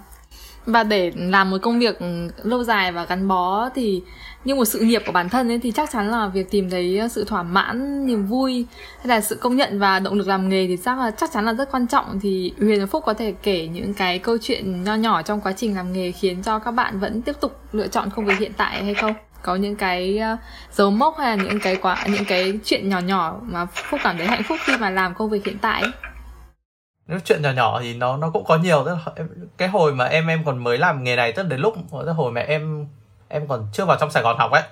[0.66, 1.98] và để làm một công việc
[2.42, 4.02] lâu dài và gắn bó thì
[4.44, 7.00] như một sự nghiệp của bản thân ấy, thì chắc chắn là việc tìm thấy
[7.10, 8.66] sự thỏa mãn, niềm vui,
[8.98, 11.44] hay là sự công nhận và động lực làm nghề thì chắc là, chắc chắn
[11.44, 12.20] là rất quan trọng.
[12.20, 15.52] Thì huyền và phúc có thể kể những cái câu chuyện nho nhỏ trong quá
[15.52, 18.52] trình làm nghề khiến cho các bạn vẫn tiếp tục lựa chọn công việc hiện
[18.56, 19.14] tại hay không?
[19.42, 20.36] Có những cái ờ,
[20.72, 24.18] dấu mốc hay là những cái quá, những cái chuyện nhỏ nhỏ mà phúc cảm
[24.18, 25.90] thấy hạnh phúc khi mà làm công việc hiện tại ấy?
[27.08, 28.84] Nếu chuyện nhỏ nhỏ thì nó nó cũng có nhiều.
[28.84, 29.24] Tức là
[29.56, 32.14] cái hồi mà em em còn mới làm nghề này tức là đến lúc cái
[32.14, 32.86] hồi mà em
[33.28, 34.62] em còn chưa vào trong Sài Gòn học ấy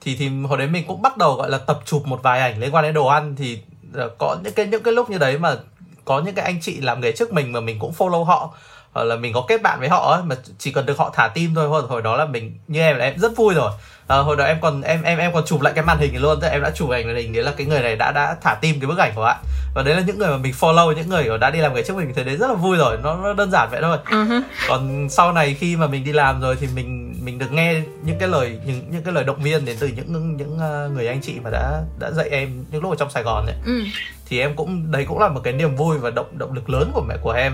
[0.00, 2.60] thì thì hồi đấy mình cũng bắt đầu gọi là tập chụp một vài ảnh
[2.60, 3.36] liên quan đến đồ ăn.
[3.36, 3.58] Thì
[3.94, 5.56] ờ, có những cái những cái lúc như đấy mà
[6.04, 8.54] có những cái anh chị làm nghề trước mình mà mình cũng follow họ
[8.92, 11.28] hoặc là mình có kết bạn với họ ấy, mà chỉ cần được họ thả
[11.28, 11.68] tim thôi.
[11.68, 13.72] Hồi, hồi đó là mình như em là em rất vui rồi
[14.06, 16.40] à, hồi đó em còn em em em còn chụp lại cái màn hình luôn
[16.40, 18.54] tức em đã chụp ảnh màn hình đấy là cái người này đã đã thả
[18.54, 19.36] tim cái bức ảnh của bạn
[19.74, 21.96] và đấy là những người mà mình follow những người đã đi làm nghề trước
[21.96, 24.42] mình thì đấy rất là vui rồi nó, nó đơn giản vậy thôi uh-huh.
[24.68, 28.18] còn sau này khi mà mình đi làm rồi thì mình mình được nghe những
[28.18, 31.20] cái lời những những cái lời động viên đến từ những những ờ, người anh
[31.22, 33.84] chị mà đã đã dạy em những lúc ở trong Sài Gòn ấy ừ.
[34.28, 36.90] thì em cũng đấy cũng là một cái niềm vui và động động lực lớn
[36.94, 37.52] của mẹ của em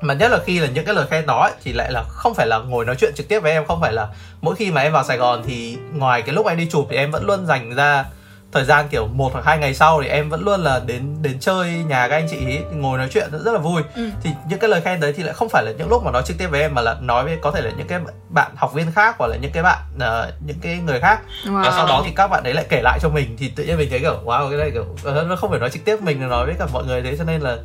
[0.00, 2.34] mà nhất là khi là những cái lời khen đó ấy, thì lại là không
[2.34, 4.08] phải là ngồi nói chuyện trực tiếp với em không phải là
[4.40, 6.96] mỗi khi mà em vào Sài Gòn thì ngoài cái lúc anh đi chụp thì
[6.96, 8.04] em vẫn luôn dành ra
[8.52, 11.36] thời gian kiểu một hoặc hai ngày sau thì em vẫn luôn là đến đến
[11.40, 14.10] chơi nhà các anh chị ấy, ngồi nói chuyện rất là vui ừ.
[14.22, 16.22] thì những cái lời khen đấy thì lại không phải là những lúc mà nói
[16.26, 18.74] trực tiếp với em mà là nói với có thể là những cái bạn học
[18.74, 21.64] viên khác hoặc là những cái bạn uh, những cái người khác wow.
[21.64, 23.78] và sau đó thì các bạn đấy lại kể lại cho mình thì tự nhiên
[23.78, 24.84] mình thấy kiểu wow cái này kiểu
[25.28, 27.40] nó không phải nói trực tiếp mình nói với cả mọi người thế cho nên
[27.40, 27.56] là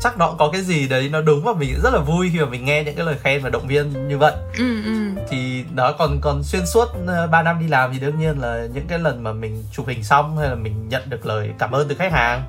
[0.00, 2.38] chắc nó cũng có cái gì đấy nó đúng và mình rất là vui khi
[2.38, 5.22] mà mình nghe những cái lời khen và động viên như vậy ừ, ừ.
[5.28, 6.88] thì đó còn còn xuyên suốt
[7.30, 10.04] 3 năm đi làm thì đương nhiên là những cái lần mà mình chụp hình
[10.04, 12.42] xong hay là mình nhận được lời cảm ơn từ khách hàng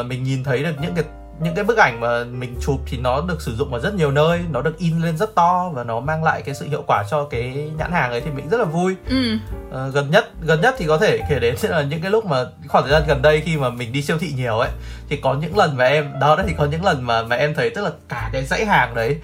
[0.00, 1.04] uh, mình nhìn thấy được những cái
[1.42, 4.10] những cái bức ảnh mà mình chụp thì nó được sử dụng ở rất nhiều
[4.10, 7.04] nơi nó được in lên rất to và nó mang lại cái sự hiệu quả
[7.10, 8.96] cho cái nhãn hàng ấy thì mình rất là vui.
[9.08, 9.36] Ừ.
[9.74, 12.44] à, gần nhất gần nhất thì có thể kể đến là những cái lúc mà
[12.68, 14.70] khoảng thời gian gần đây khi mà mình đi siêu thị nhiều ấy
[15.08, 17.54] thì có những lần mà em đó đấy thì có những lần mà mà em
[17.54, 19.16] thấy tức là cả cái dãy hàng đấy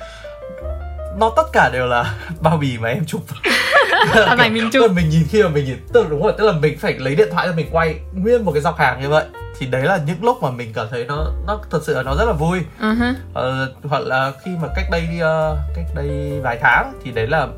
[1.19, 3.23] nó tất cả đều là bao bì mà em chụp.
[4.15, 4.91] Là này mình chụp.
[4.93, 7.15] mình nhìn khi mà mình nhìn tức là đúng rồi tức là mình phải lấy
[7.15, 9.25] điện thoại cho mình quay nguyên một cái dọc hàng như vậy
[9.59, 12.15] thì đấy là những lúc mà mình cảm thấy nó nó thật sự là nó
[12.15, 13.15] rất là vui uh-huh.
[13.35, 17.49] ờ, hoặc là khi mà cách đây uh, cách đây vài tháng thì đấy là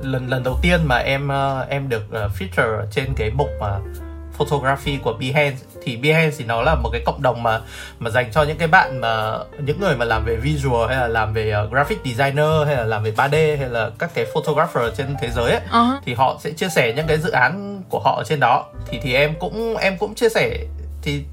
[0.00, 3.76] lần lần đầu tiên mà em uh, em được uh, feature trên cái mục mà
[3.76, 3.82] uh,
[4.38, 7.60] photography của Behance thì Behance thì nó là một cái cộng đồng mà
[7.98, 11.08] mà dành cho những cái bạn mà những người mà làm về visual hay là
[11.08, 14.82] làm về uh, graphic designer hay là làm về 3D hay là các cái photographer
[14.96, 15.98] trên thế giới ấy uh-huh.
[16.04, 19.00] thì họ sẽ chia sẻ những cái dự án của họ ở trên đó thì
[19.02, 20.58] thì em cũng em cũng chia sẻ
[21.04, 21.24] thì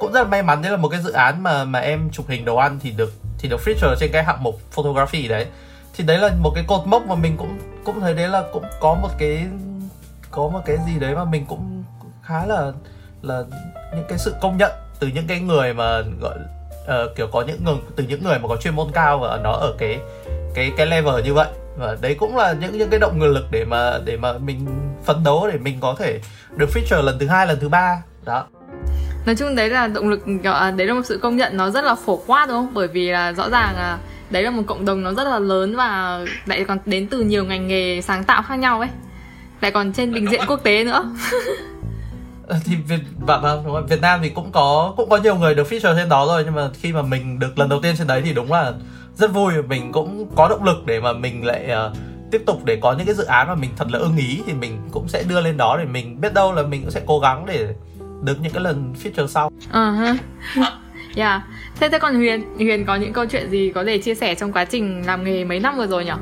[0.00, 2.28] cũng rất là may mắn đấy là một cái dự án mà mà em chụp
[2.28, 5.46] hình đồ ăn thì được thì được feature trên cái hạng mục photography đấy.
[5.96, 8.64] Thì đấy là một cái cột mốc mà mình cũng cũng thấy đấy là cũng
[8.80, 9.46] có một cái
[10.30, 11.84] có một cái gì đấy mà mình cũng
[12.22, 12.72] khá là
[13.22, 13.42] là
[13.96, 16.38] những cái sự công nhận từ những cái người mà gọi
[16.82, 19.52] uh, kiểu có những người từ những người mà có chuyên môn cao và nó
[19.52, 20.00] ở cái
[20.54, 21.48] cái cái level như vậy.
[21.76, 24.66] Và đấy cũng là những những cái động nguồn lực để mà để mà mình
[25.04, 26.20] phấn đấu để mình có thể
[26.56, 28.02] được feature lần thứ hai lần thứ ba.
[28.24, 28.46] Đó
[29.26, 31.84] nói chung đấy là động lực à, đấy là một sự công nhận nó rất
[31.84, 32.74] là phổ quát đúng không?
[32.74, 33.98] Bởi vì là rõ ràng là
[34.30, 37.44] đấy là một cộng đồng nó rất là lớn và lại còn đến từ nhiều
[37.44, 38.88] ngành nghề sáng tạo khác nhau ấy.
[39.60, 41.14] Lại còn trên bình diện quốc tế nữa.
[42.46, 43.82] Ờ, thì Việt bạn vâng đúng rồi.
[43.88, 46.54] Việt Nam thì cũng có cũng có nhiều người được feature trên đó rồi nhưng
[46.54, 48.72] mà khi mà mình được lần đầu tiên trên đấy thì đúng là
[49.14, 49.52] rất vui.
[49.68, 51.96] Mình cũng có động lực để mà mình lại uh,
[52.30, 54.52] tiếp tục để có những cái dự án mà mình thật là ưng ý thì
[54.52, 57.18] mình cũng sẽ đưa lên đó để mình biết đâu là mình cũng sẽ cố
[57.20, 57.74] gắng để
[58.22, 59.50] được những cái lần feature sau.
[59.70, 60.16] Ờ uh ha.
[61.16, 61.42] Yeah.
[61.80, 64.52] Thế thế còn Huyền, Huyền có những câu chuyện gì có thể chia sẻ trong
[64.52, 66.12] quá trình làm nghề mấy năm vừa rồi nhỉ?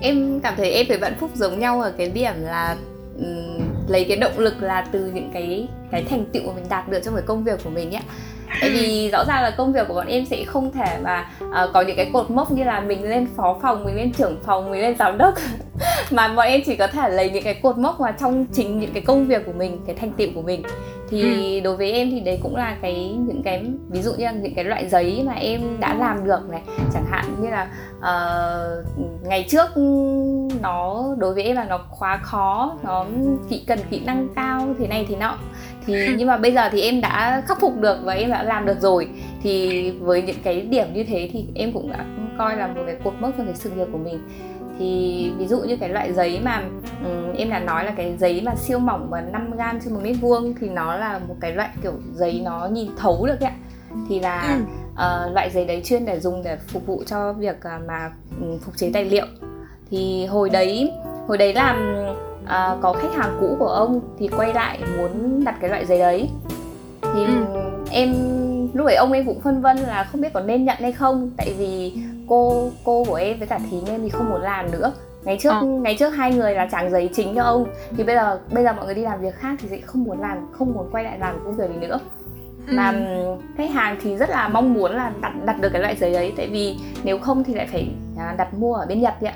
[0.00, 2.76] em cảm thấy em với bạn phúc giống nhau ở cái điểm là
[3.18, 6.88] um, lấy cái động lực là từ những cái cái thành tựu mà mình đạt
[6.88, 8.02] được trong cái công việc của mình ấy
[8.60, 11.72] tại vì rõ ràng là công việc của bọn em sẽ không thể mà uh,
[11.72, 14.70] có những cái cột mốc như là mình lên phó phòng mình lên trưởng phòng
[14.70, 15.34] mình lên giám đốc.
[16.10, 18.92] Mà bọn em chỉ có thể lấy những cái cột mốc mà trong chính những
[18.92, 20.62] cái công việc của mình cái thành tựu của mình.
[21.10, 21.22] Thì
[21.58, 21.60] ừ.
[21.64, 24.54] đối với em thì đấy cũng là cái những cái ví dụ như là những
[24.54, 26.62] cái loại giấy mà em đã làm được này
[26.94, 27.68] chẳng hạn như là
[27.98, 28.86] uh,
[29.22, 29.76] ngày trước
[30.62, 33.06] nó đối với em là nó quá khó nó
[33.48, 35.38] kỹ cần kỹ năng cao thế này thế nọ
[35.86, 38.66] thì nhưng mà bây giờ thì em đã khắc phục được và em đã làm
[38.66, 39.08] được rồi.
[39.42, 42.04] Thì với những cái điểm như thế thì em cũng đã
[42.38, 44.20] coi là một cái cột mốc trong cái sự nghiệp của mình.
[44.78, 46.62] Thì ví dụ như cái loại giấy mà
[47.04, 50.00] um, em đã nói là cái giấy mà siêu mỏng mà 5 gram trên một
[50.02, 53.52] mét vuông thì nó là một cái loại kiểu giấy nó nhìn thấu được ạ.
[54.08, 54.58] Thì là
[54.92, 58.10] uh, loại giấy đấy chuyên để dùng để phục vụ cho việc uh, mà
[58.40, 59.26] um, phục chế tài liệu.
[59.90, 60.92] Thì hồi đấy
[61.28, 61.76] hồi đấy là
[62.46, 65.98] uh, có khách hàng cũ của ông thì quay lại muốn đặt cái loại giấy
[65.98, 66.28] đấy.
[67.02, 67.32] Thì ừ.
[67.90, 68.14] em
[68.74, 71.30] lúc ấy ông em cũng phân vân là không biết có nên nhận hay không.
[71.36, 71.94] Tại vì
[72.28, 74.92] cô cô của em với cả thím em thì không muốn làm nữa.
[75.24, 75.60] Ngày trước à.
[75.62, 77.66] ngày trước hai người là tráng giấy chính cho ông.
[77.96, 80.20] Thì bây giờ bây giờ mọi người đi làm việc khác thì sẽ không muốn
[80.20, 81.98] làm không muốn quay lại làm công việc gì nữa.
[82.66, 83.36] Mà ừ.
[83.56, 86.32] khách hàng thì rất là mong muốn là đặt đặt được cái loại giấy đấy.
[86.36, 87.88] Tại vì nếu không thì lại phải
[88.18, 89.32] à, đặt mua ở bên nhật ạ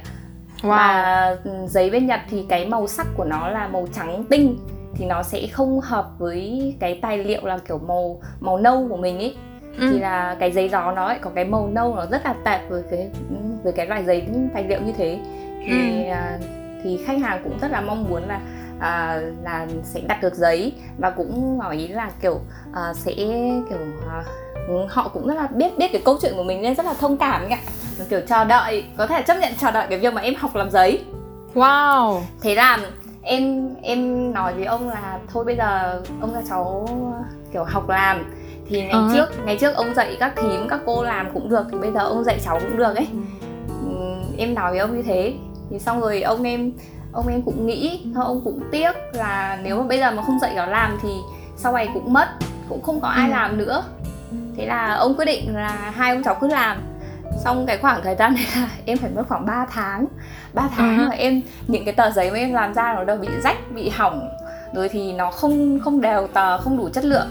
[0.62, 0.68] wow.
[0.68, 1.36] và
[1.66, 4.58] giấy bên nhật thì cái màu sắc của nó là màu trắng tinh
[4.94, 8.96] thì nó sẽ không hợp với cái tài liệu là kiểu màu màu nâu của
[8.96, 9.36] mình ấy
[9.78, 9.88] ừ.
[9.92, 12.61] thì là cái giấy gió nó lại có cái màu nâu nó rất là tệ
[12.68, 13.11] với cái
[13.62, 15.18] với cái loại giấy tài liệu như thế
[15.66, 16.11] thì ừ.
[16.11, 16.38] à,
[16.84, 18.40] thì khách hàng cũng rất là mong muốn là
[18.80, 22.40] à, là sẽ đặt được giấy và cũng hỏi ý là kiểu
[22.72, 23.12] à, sẽ
[23.68, 23.78] kiểu
[24.11, 24.24] à,
[24.88, 27.16] họ cũng rất là biết biết cái câu chuyện của mình nên rất là thông
[27.16, 27.58] cảm ạ.
[28.10, 30.70] Kiểu chờ đợi có thể chấp nhận chờ đợi cái việc mà em học làm
[30.70, 31.04] giấy.
[31.54, 32.20] Wow.
[32.42, 32.78] Thế là
[33.22, 36.88] em em nói với ông là thôi bây giờ ông cho cháu
[37.52, 38.34] kiểu học làm.
[38.68, 39.14] Thì ngày uh-huh.
[39.14, 42.00] trước ngày trước ông dạy các thím các cô làm cũng được thì bây giờ
[42.00, 43.08] ông dạy cháu cũng được ấy.
[44.38, 45.34] Em nói với ông như thế.
[45.70, 46.72] Thì xong rồi ông em
[47.12, 50.38] ông em cũng nghĩ thôi ông cũng tiếc là nếu mà bây giờ mà không
[50.40, 51.08] dạy cháu làm thì
[51.56, 52.28] sau này cũng mất
[52.68, 53.32] cũng không có ai ừ.
[53.32, 53.84] làm nữa
[54.56, 56.78] thế là ông quyết định là hai ông cháu cứ làm.
[57.44, 60.06] Xong cái khoảng thời gian này là em phải mất khoảng 3 tháng.
[60.54, 61.08] 3 tháng uh-huh.
[61.08, 63.88] mà em những cái tờ giấy mà em làm ra nó đều bị rách bị
[63.88, 64.28] hỏng.
[64.74, 67.30] Rồi thì nó không không đều tờ không đủ chất lượng.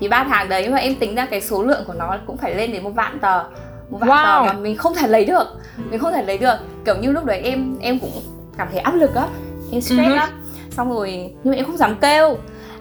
[0.00, 2.54] Thì 3 tháng đấy mà em tính ra cái số lượng của nó cũng phải
[2.54, 3.44] lên đến một vạn tờ.
[3.90, 4.46] Một vạn wow.
[4.46, 5.46] tờ mà mình không thể lấy được.
[5.90, 6.56] Mình không thể lấy được.
[6.84, 8.10] Kiểu như lúc đấy em em cũng
[8.58, 9.26] cảm thấy áp lực á.
[9.72, 10.16] Em stress uh-huh.
[10.16, 10.28] lắm.
[10.70, 12.36] Xong rồi nhưng mà em không dám kêu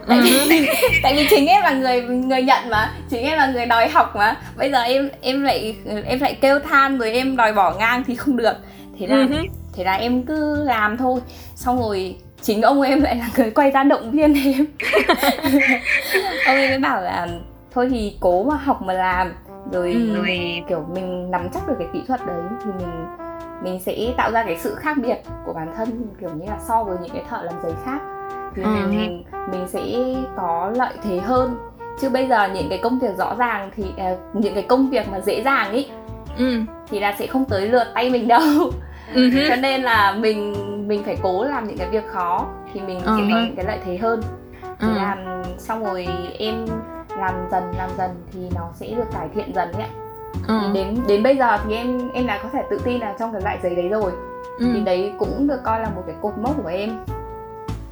[0.08, 0.68] tại vì
[1.04, 2.91] tại vì chính em là người người nhận mà.
[3.10, 4.36] Chính em là người đòi học mà.
[4.58, 5.76] Bây giờ em em lại
[6.06, 8.56] em lại kêu than rồi em đòi bỏ ngang thì không được.
[8.99, 9.47] Thế là uh-huh.
[9.74, 11.22] thế là em cứ làm thôi.
[11.56, 14.66] Xong rồi chính ông em lại là người quay ra động viên em.
[16.45, 17.28] Ông em mới bảo là
[17.74, 19.34] thôi thì cố mà học mà làm.
[19.72, 20.16] Rồi ừ.
[20.16, 23.06] rồi kiểu mình nắm chắc được cái kỹ thuật đấy thì mình
[23.64, 26.84] mình sẽ tạo ra cái sự khác biệt của bản thân kiểu như là so
[26.84, 27.99] với những cái thợ làm giấy khác
[28.56, 28.70] thì ừ.
[28.89, 29.82] mình mình sẽ
[30.38, 31.58] có lợi thế hơn
[32.02, 35.10] chứ bây giờ những cái công việc rõ ràng thì uh, những cái công việc
[35.12, 35.88] mà dễ dàng ý
[36.38, 36.60] ừ.
[36.89, 38.41] thì là sẽ không tới lượt tay mình đâu
[39.14, 39.49] uh-huh.
[39.49, 40.56] cho nên là mình
[40.88, 43.18] mình phải cố làm những cái việc khó thì mình uh-huh.
[43.18, 44.22] sẽ có những cái lợi thế hơn
[44.80, 44.95] thì uh-huh.
[44.95, 46.08] làm xong rồi
[46.39, 46.66] em
[47.18, 49.88] làm dần làm dần thì nó sẽ được cải thiện dần ấy
[50.47, 50.62] uh-huh.
[50.62, 53.32] thì đến đến bây giờ thì em em đã có thể tự tin là trong
[53.34, 54.12] cái loại giấy đấy rồi
[54.58, 54.74] uh-huh.
[54.74, 56.89] thì đấy cũng được coi là một cái cột mốc của em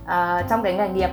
[0.09, 1.09] uh, trong cái nghề nghiệp.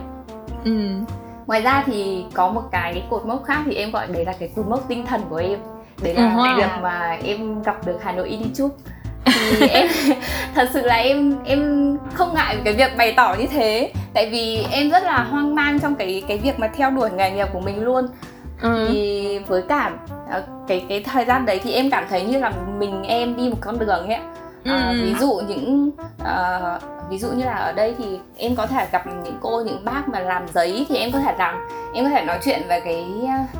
[0.64, 1.04] Uh-huh.
[1.46, 4.50] ngoài ra thì có một cái cột mốc khác thì em gọi đấy là cái
[4.56, 5.58] cột mốc tinh thần của em.
[6.02, 6.56] Đấy là uh-huh.
[6.56, 8.74] việc mà em gặp được Hà Nội Iditube
[9.24, 9.88] thì em
[10.54, 13.92] thật sự là em em không ngại cái việc bày tỏ như thế.
[14.14, 17.30] Tại vì em rất là hoang mang trong cái cái việc mà theo đuổi nghề
[17.30, 18.06] nghiệp của mình luôn.
[18.62, 18.88] Ừ.
[18.92, 19.92] thì với cả
[20.30, 23.48] ờ, cái cái thời gian đấy thì em cảm thấy như là mình em đi
[23.48, 24.18] một con đường ấy
[24.66, 25.90] À, ví dụ những
[26.22, 29.84] uh, ví dụ như là ở đây thì em có thể gặp những cô những
[29.84, 32.80] bác mà làm giấy thì em có thể làm em có thể nói chuyện về
[32.80, 33.06] cái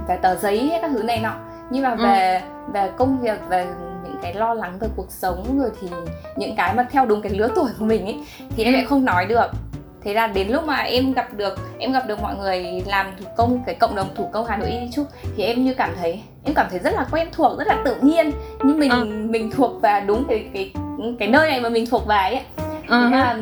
[0.08, 1.34] về tờ giấy hay các thứ này nọ.
[1.70, 2.72] Nhưng mà về ừ.
[2.72, 3.66] về công việc về
[4.04, 5.88] những cái lo lắng về cuộc sống rồi thì
[6.36, 8.20] những cái mà theo đúng cái lứa tuổi của mình ấy
[8.56, 9.46] thì em lại không nói được.
[10.02, 13.24] Thế là đến lúc mà em gặp được em gặp được mọi người làm thủ
[13.36, 15.04] công cái cộng đồng thủ công Hà Nội đi chút
[15.36, 17.96] thì em như cảm thấy em cảm thấy rất là quen thuộc rất là tự
[18.00, 18.30] nhiên.
[18.64, 19.04] Nhưng mình à.
[19.04, 20.72] mình thuộc về đúng cái cái
[21.18, 23.10] cái nơi này mà mình thuộc về ấy uh-huh.
[23.10, 23.38] thế là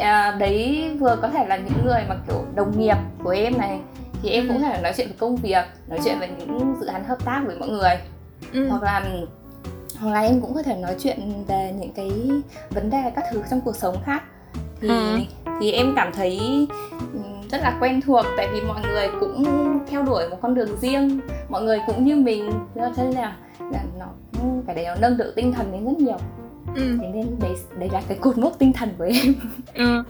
[0.00, 3.80] à, đấy vừa có thể là những người mà kiểu đồng nghiệp của em này
[4.22, 6.86] thì em cũng có thể nói chuyện về công việc nói chuyện về những dự
[6.86, 7.92] án hợp tác với mọi người
[8.52, 8.68] ừ.
[8.68, 9.02] hoặc là
[10.00, 12.10] hoặc là em cũng có thể nói chuyện về những cái
[12.70, 14.22] vấn đề các thứ trong cuộc sống khác
[14.80, 15.18] thì ừ.
[15.60, 16.40] thì em cảm thấy
[17.50, 19.44] rất là quen thuộc tại vì mọi người cũng
[19.88, 23.36] theo đuổi một con đường riêng mọi người cũng như mình cho nên là,
[23.72, 24.06] là nó
[24.66, 26.18] cái đấy nó nâng đỡ tinh thần lên rất nhiều
[26.76, 26.98] ừ.
[27.00, 29.34] thế nên đấy đấy là cái cột mốc tinh thần của em
[29.74, 30.02] ừ.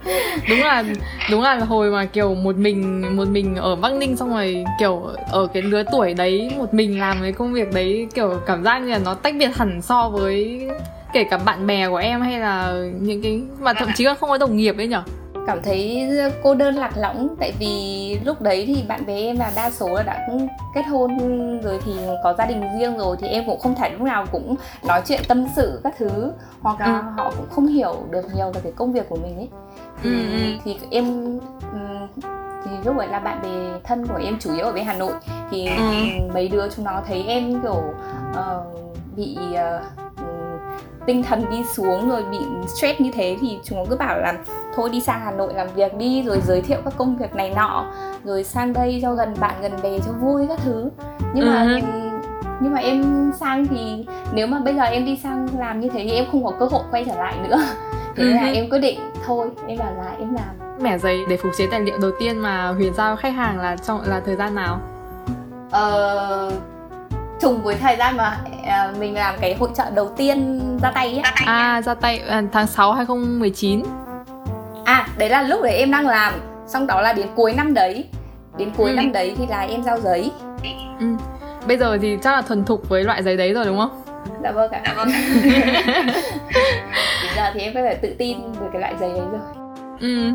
[0.49, 0.83] đúng là
[1.31, 5.01] đúng là hồi mà kiểu một mình một mình ở bắc ninh xong rồi kiểu
[5.31, 8.79] ở cái lứa tuổi đấy một mình làm cái công việc đấy kiểu cảm giác
[8.79, 10.67] như là nó tách biệt hẳn so với
[11.13, 14.29] kể cả bạn bè của em hay là những cái mà thậm chí là không
[14.29, 15.03] có đồng nghiệp ấy nhở
[15.47, 16.09] cảm thấy
[16.43, 19.87] cô đơn lạc lõng tại vì lúc đấy thì bạn bè em là đa số
[19.95, 20.27] là đã
[20.75, 21.17] kết hôn
[21.61, 21.91] rồi thì
[22.23, 25.21] có gia đình riêng rồi thì em cũng không thể lúc nào cũng nói chuyện
[25.27, 26.31] tâm sự các thứ
[26.61, 27.03] hoặc là ừ.
[27.17, 29.49] họ cũng không hiểu được nhiều về cái công việc của mình ấy
[30.03, 30.31] thì, ừ.
[30.31, 30.57] ừ.
[30.65, 31.39] thì em
[32.65, 35.13] thì lúc ấy là bạn bè thân của em chủ yếu ở bên Hà Nội
[35.51, 35.83] thì ừ.
[36.33, 37.83] mấy đứa chúng nó thấy em kiểu
[38.31, 40.10] uh, bị uh,
[41.05, 42.37] tinh thần đi xuống rồi bị
[42.67, 44.33] stress như thế thì chúng nó cứ bảo là
[44.75, 47.53] thôi đi sang Hà Nội làm việc đi rồi giới thiệu các công việc này
[47.55, 47.85] nọ
[48.23, 50.89] rồi sang đây cho gần bạn gần bè cho vui các thứ
[51.33, 51.81] nhưng mà uh-huh.
[52.59, 56.03] nhưng mà em sang thì nếu mà bây giờ em đi sang làm như thế
[56.03, 57.57] thì em không có cơ hội quay trở lại nữa
[58.15, 58.35] thế uh-huh.
[58.35, 61.67] là em quyết định thôi em bảo là em làm mẻ giấy để phục chế
[61.71, 64.79] tài liệu đầu tiên mà huyền giao khách hàng là trong là thời gian nào
[65.71, 66.51] ờ
[67.41, 71.07] trùng với thời gian mà uh, mình làm cái hội trợ đầu tiên ra tay
[71.07, 71.21] ấy.
[71.45, 73.83] À ra tay uh, tháng 6 2019.
[74.85, 76.33] À đấy là lúc đấy em đang làm,
[76.67, 78.05] xong đó là đến cuối năm đấy.
[78.57, 78.95] Đến cuối ừ.
[78.95, 80.31] năm đấy thì là em giao giấy.
[80.99, 81.05] Ừ.
[81.67, 84.01] Bây giờ thì chắc là thuần thục với loại giấy đấy rồi đúng không?
[84.43, 84.81] Dạ vâng ạ.
[84.85, 85.07] Dạ vâng.
[87.21, 89.41] Bây giờ thì em có thể tự tin với cái loại giấy đấy rồi.
[89.99, 90.31] Ừ.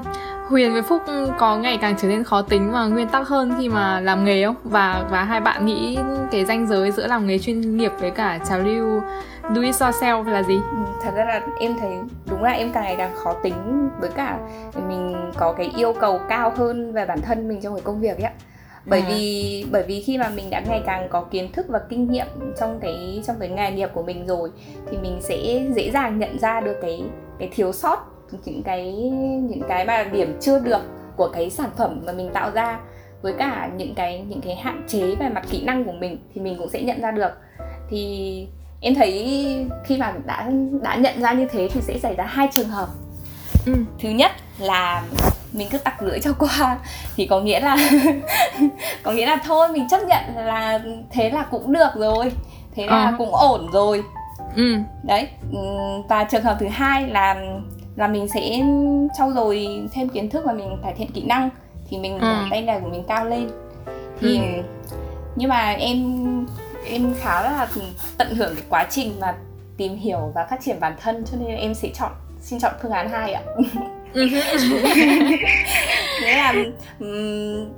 [0.48, 1.02] Huyền với Phúc
[1.38, 4.44] có ngày càng trở nên khó tính và nguyên tắc hơn khi mà làm nghề
[4.44, 4.56] không?
[4.64, 5.98] Và và hai bạn nghĩ
[6.30, 9.00] cái ranh giới giữa làm nghề chuyên nghiệp với cả trào lưu
[9.54, 10.54] do it yourself là gì?
[10.54, 11.90] Ừ, thật ra là em thấy
[12.30, 14.38] đúng là em càng ngày càng khó tính với cả
[14.88, 18.18] mình có cái yêu cầu cao hơn về bản thân mình trong cái công việc
[18.18, 18.32] ấy
[18.86, 19.06] bởi à.
[19.08, 22.26] vì bởi vì khi mà mình đã ngày càng có kiến thức và kinh nghiệm
[22.60, 24.50] trong cái trong cái nghề nghiệp của mình rồi
[24.90, 27.04] thì mình sẽ dễ dàng nhận ra được cái
[27.38, 28.92] cái thiếu sót những cái
[29.50, 30.82] những cái mà điểm chưa được
[31.16, 32.78] của cái sản phẩm mà mình tạo ra
[33.22, 36.40] với cả những cái những cái hạn chế về mặt kỹ năng của mình thì
[36.40, 37.30] mình cũng sẽ nhận ra được
[37.90, 38.46] thì
[38.80, 40.50] em thấy khi mà đã
[40.82, 42.88] đã nhận ra như thế thì sẽ xảy ra hai trường hợp
[43.66, 43.72] ừ.
[44.00, 45.02] thứ nhất là
[45.52, 46.78] mình cứ tặc lưỡi cho qua
[47.16, 47.76] thì có nghĩa là
[49.02, 52.32] có nghĩa là thôi mình chấp nhận là thế là cũng được rồi
[52.74, 53.14] thế là à.
[53.18, 54.02] cũng ổn rồi
[54.56, 54.76] ừ.
[55.02, 55.28] đấy
[56.08, 57.36] và trường hợp thứ hai là
[57.96, 58.62] là mình sẽ
[59.18, 61.50] trau dồi thêm kiến thức và mình cải thiện kỹ năng
[61.90, 62.34] thì mình ừ.
[62.50, 63.48] tay nghề của mình cao lên
[64.20, 64.62] thì ừ.
[65.36, 66.06] nhưng mà em
[66.90, 67.68] em khá là
[68.18, 69.34] tận hưởng cái quá trình mà
[69.76, 72.92] tìm hiểu và phát triển bản thân cho nên em sẽ chọn xin chọn phương
[72.92, 73.42] án hai ạ
[76.22, 76.54] thế là
[77.00, 77.68] um,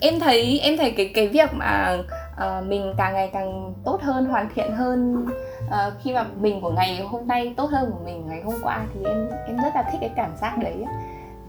[0.00, 1.96] em thấy em thấy cái cái việc mà
[2.34, 5.26] uh, mình càng ngày càng tốt hơn hoàn thiện hơn.
[5.66, 8.84] Uh, khi mà mình của ngày hôm nay tốt hơn của mình ngày hôm qua
[8.94, 10.84] thì em em rất là thích cái cảm giác đấy.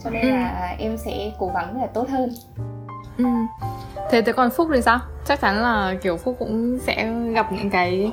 [0.03, 0.83] Cho nên là ừ.
[0.83, 2.29] em sẽ cố gắng để tốt hơn.
[3.17, 3.25] Ừ.
[4.11, 4.99] thế thế còn phúc thì sao?
[5.25, 8.11] Chắc chắn là kiểu phúc cũng sẽ gặp những cái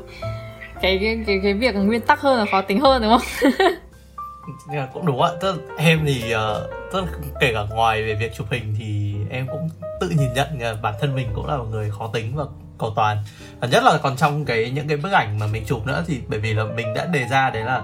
[0.81, 3.51] cái cái cái, cái việc nguyên tắc hơn là khó tính hơn đúng không?
[4.93, 5.31] Cũng đúng ạ.
[5.41, 7.07] Tức là em thì uh, tức là
[7.41, 9.69] kể cả ngoài về việc chụp hình thì em cũng
[10.03, 12.45] tự nhìn nhận bản thân mình cũng là một người khó tính và
[12.79, 13.17] cầu toàn.
[13.61, 16.21] Và nhất là còn trong cái những cái bức ảnh mà mình chụp nữa thì
[16.29, 17.83] bởi vì là mình đã đề ra đấy là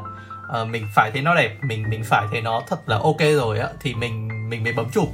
[0.62, 3.58] uh, mình phải thấy nó đẹp mình mình phải thấy nó thật là ok rồi
[3.58, 5.08] á thì mình mình mới bấm chụp.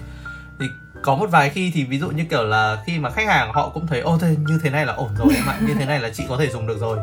[0.61, 0.67] Thì
[1.03, 3.69] có một vài khi thì ví dụ như kiểu là khi mà khách hàng họ
[3.69, 6.01] cũng thấy ô thế như thế này là ổn rồi em ạ như thế này
[6.01, 6.99] là chị có thể dùng được rồi.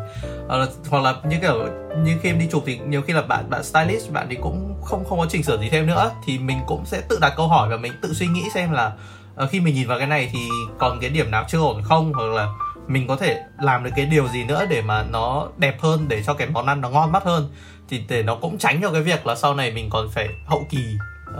[0.45, 1.67] Uh, hoặc là như kiểu
[2.03, 4.81] như khi em đi chụp thì nhiều khi là bạn bạn stylist bạn thì cũng
[4.83, 7.47] không không có chỉnh sửa gì thêm nữa thì mình cũng sẽ tự đặt câu
[7.47, 8.91] hỏi và mình tự suy nghĩ xem là
[9.43, 10.39] uh, khi mình nhìn vào cái này thì
[10.79, 12.13] còn cái điểm nào chưa ổn không?
[12.13, 12.47] Hoặc là
[12.87, 16.23] mình có thể làm được cái điều gì nữa để mà nó đẹp hơn để
[16.23, 17.49] cho cái món ăn nó ngon mắt hơn?
[17.89, 20.67] Thì để nó cũng tránh cho cái việc là sau này mình còn phải hậu
[20.69, 20.79] kỳ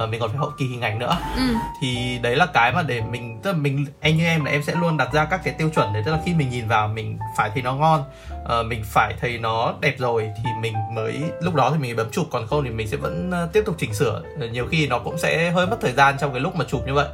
[0.04, 1.18] uh, mình còn phải hậu kỳ hình ảnh nữa.
[1.38, 1.44] Ừ.
[1.82, 4.64] thì đấy là cái mà để mình tức là mình anh như em là em
[4.64, 6.88] sẽ luôn đặt ra các cái tiêu chuẩn để tức là khi mình nhìn vào
[6.88, 8.04] mình phải thấy nó ngon
[8.44, 12.12] uh, mình phải thấy nó đẹp rồi thì mình mới lúc đó thì mình bấm
[12.12, 14.22] chụp còn không thì mình sẽ vẫn uh, tiếp tục chỉnh sửa.
[14.52, 16.94] Nhiều khi nó cũng sẽ hơi mất thời gian trong cái lúc mà chụp như
[16.94, 17.08] vậy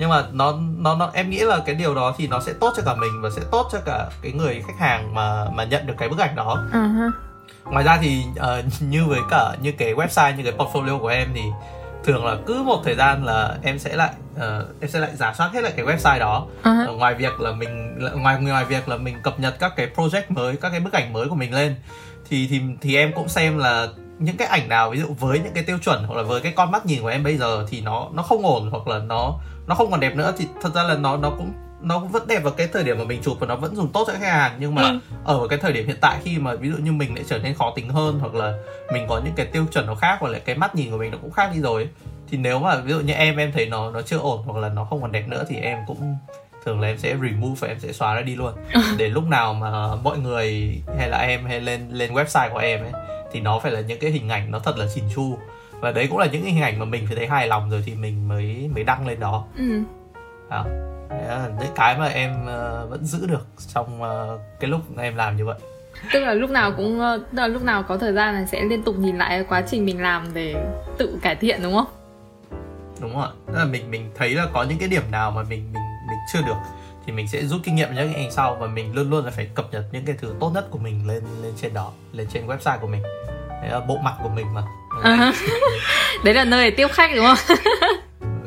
[0.00, 2.72] nhưng mà nó nó nó em nghĩ là cái điều đó thì nó sẽ tốt
[2.76, 5.86] cho cả mình và sẽ tốt cho cả cái người khách hàng mà mà nhận
[5.86, 7.10] được cái bức ảnh đó uh-huh.
[7.64, 11.28] ngoài ra thì uh, như với cả như cái website như cái portfolio của em
[11.34, 11.42] thì
[12.04, 14.42] thường là cứ một thời gian là em sẽ lại uh,
[14.80, 16.92] em sẽ lại giả soát hết lại cái website đó uh-huh.
[16.92, 20.22] uh, ngoài việc là mình ngoài ngoài việc là mình cập nhật các cái project
[20.28, 21.74] mới các cái bức ảnh mới của mình lên
[22.28, 23.88] thì thì thì em cũng xem là
[24.20, 26.52] những cái ảnh nào ví dụ với những cái tiêu chuẩn hoặc là với cái
[26.52, 29.38] con mắt nhìn của em bây giờ thì nó nó không ổn hoặc là nó
[29.66, 31.52] nó không còn đẹp nữa thì thật ra là nó nó cũng
[31.82, 33.92] nó cũng vẫn đẹp vào cái thời điểm mà mình chụp và nó vẫn dùng
[33.92, 34.52] tốt cho khách hàng.
[34.58, 34.98] Nhưng mà ừ.
[35.24, 37.54] ở cái thời điểm hiện tại khi mà ví dụ như mình lại trở nên
[37.54, 38.54] khó tính hơn hoặc là
[38.92, 41.10] mình có những cái tiêu chuẩn nó khác hoặc là cái mắt nhìn của mình
[41.10, 41.88] nó cũng khác đi rồi
[42.30, 44.68] thì nếu mà ví dụ như em em thấy nó nó chưa ổn hoặc là
[44.68, 46.16] nó không còn đẹp nữa thì em cũng
[46.64, 48.52] thường là em sẽ remove và em sẽ xóa ra đi luôn.
[48.96, 52.80] Để lúc nào mà mọi người hay là em hay lên lên website của em
[52.80, 52.92] ấy
[53.32, 55.38] thì nó phải là những cái hình ảnh nó thật là chỉnh chu.
[55.80, 57.94] Và đấy cũng là những hình ảnh mà mình phải thấy hài lòng rồi thì
[57.94, 59.44] mình mới mới đăng lên đó.
[59.58, 59.82] Ừ.
[60.48, 60.64] à,
[61.10, 65.16] đấy là những cái mà em uh, vẫn giữ được trong uh, cái lúc em
[65.16, 65.58] làm như vậy.
[66.12, 68.64] Tức là lúc nào cũng uh, tức là lúc nào có thời gian là sẽ
[68.64, 70.54] liên tục nhìn lại quá trình mình làm để
[70.98, 71.86] tự cải thiện đúng không?
[73.00, 73.28] Đúng rồi.
[73.46, 76.18] Tức là mình mình thấy là có những cái điểm nào mà mình mình mình
[76.32, 76.56] chưa được
[77.06, 79.48] thì mình sẽ rút kinh nghiệm những cái sau và mình luôn luôn là phải
[79.54, 82.46] cập nhật những cái thứ tốt nhất của mình lên lên trên đó lên trên
[82.46, 83.02] website của mình.
[83.48, 84.62] Đấy là bộ mặt của mình mà.
[85.02, 85.32] Uh-huh.
[86.24, 86.34] đấy.
[86.34, 87.56] Là nơi để tiếp khách đúng không?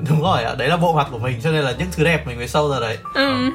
[0.09, 2.37] Đúng rồi đấy là bộ mặt của mình cho nên là những thứ đẹp mình
[2.37, 2.97] mới sâu ra đấy.
[3.13, 3.51] Ừ.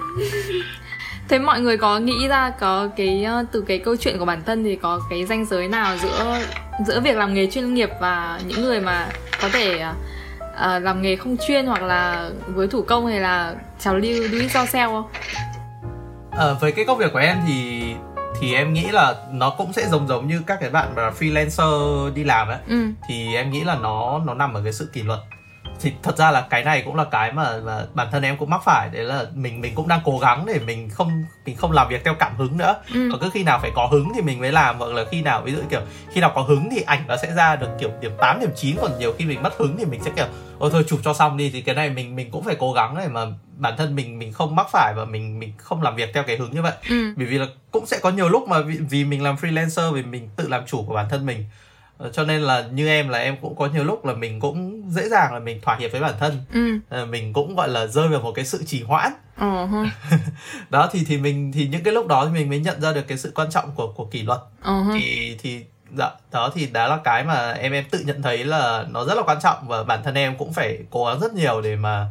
[1.28, 4.42] thế mọi người có nghĩ ra có cái ờ, từ cái câu chuyện của bản
[4.46, 6.40] thân thì có cái ranh giới nào giữa
[6.86, 9.09] giữa việc làm nghề chuyên nghiệp và những người mà
[9.42, 9.84] có thể
[10.59, 14.38] uh, làm nghề không chuyên hoặc là với thủ công hay là trào lưu do
[14.38, 15.11] it yourself không?
[16.30, 17.82] À, với cái công việc của em thì
[18.40, 22.14] thì em nghĩ là nó cũng sẽ giống giống như các cái bạn mà freelancer
[22.14, 22.86] đi làm ấy ừ.
[23.09, 25.20] thì em nghĩ là nó nó nằm ở cái sự kỷ luật
[25.81, 28.51] thì thật ra là cái này cũng là cái mà, mà bản thân em cũng
[28.51, 28.89] mắc phải.
[28.89, 32.05] Đấy là mình mình cũng đang cố gắng để mình không mình không làm việc
[32.05, 32.76] theo cảm hứng nữa.
[32.95, 33.09] Ừ.
[33.12, 34.79] còn cứ khi nào phải có hứng thì mình mới làm.
[34.79, 37.35] Hoặc là khi nào ví dụ kiểu khi nào có hứng thì ảnh nó sẽ
[37.35, 40.01] ra được kiểu điểm 8 điểm 9 còn nhiều khi mình mất hứng thì mình
[40.05, 40.26] sẽ kiểu
[40.59, 41.51] ôi thôi chụp cho xong đi.
[41.51, 43.20] Thì cái này mình mình cũng phải cố gắng để mà
[43.57, 46.37] bản thân mình mình không mắc phải và mình mình không làm việc theo cái
[46.37, 46.74] hướng như vậy.
[46.91, 47.14] Ừ.
[47.16, 50.03] bởi vì là cũng sẽ có nhiều lúc mà vì, vì mình làm freelancer vì
[50.03, 51.45] mình tự làm chủ của bản thân mình
[52.12, 55.09] cho nên là như em là em cũng có nhiều lúc là mình cũng dễ
[55.09, 56.78] dàng là mình thỏa hiệp với bản thân ừ.
[56.88, 59.88] Ờ, mình cũng gọi là rơi vào một cái sự trì hoãn uh-huh.
[60.70, 63.09] đó thì thì mình thì những cái lúc đó thì mình mới nhận ra được
[63.09, 65.01] cái sự quan trọng của của kỷ luật uh-huh.
[65.01, 65.64] thì thì
[65.96, 69.14] dạ đó thì đó là cái mà em em tự nhận thấy là nó rất
[69.16, 72.07] là quan trọng và bản thân em cũng phải cố gắng rất nhiều để mà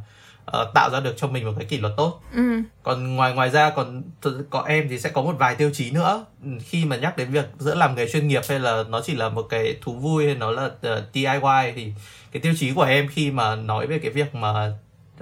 [0.47, 2.41] uh, tạo ra được cho mình một cái kỷ luật tốt ừ.
[2.83, 4.03] còn ngoài ngoài ra còn
[4.49, 7.31] có em thì sẽ có một vài tiêu chí nữa ừ, khi mà nhắc đến
[7.31, 10.25] việc giữa làm nghề chuyên nghiệp hay là nó chỉ là một cái thú vui
[10.25, 11.93] hay nó là uh, ờ, DIY thì
[12.31, 14.73] cái tiêu chí của em khi mà nói về cái việc mà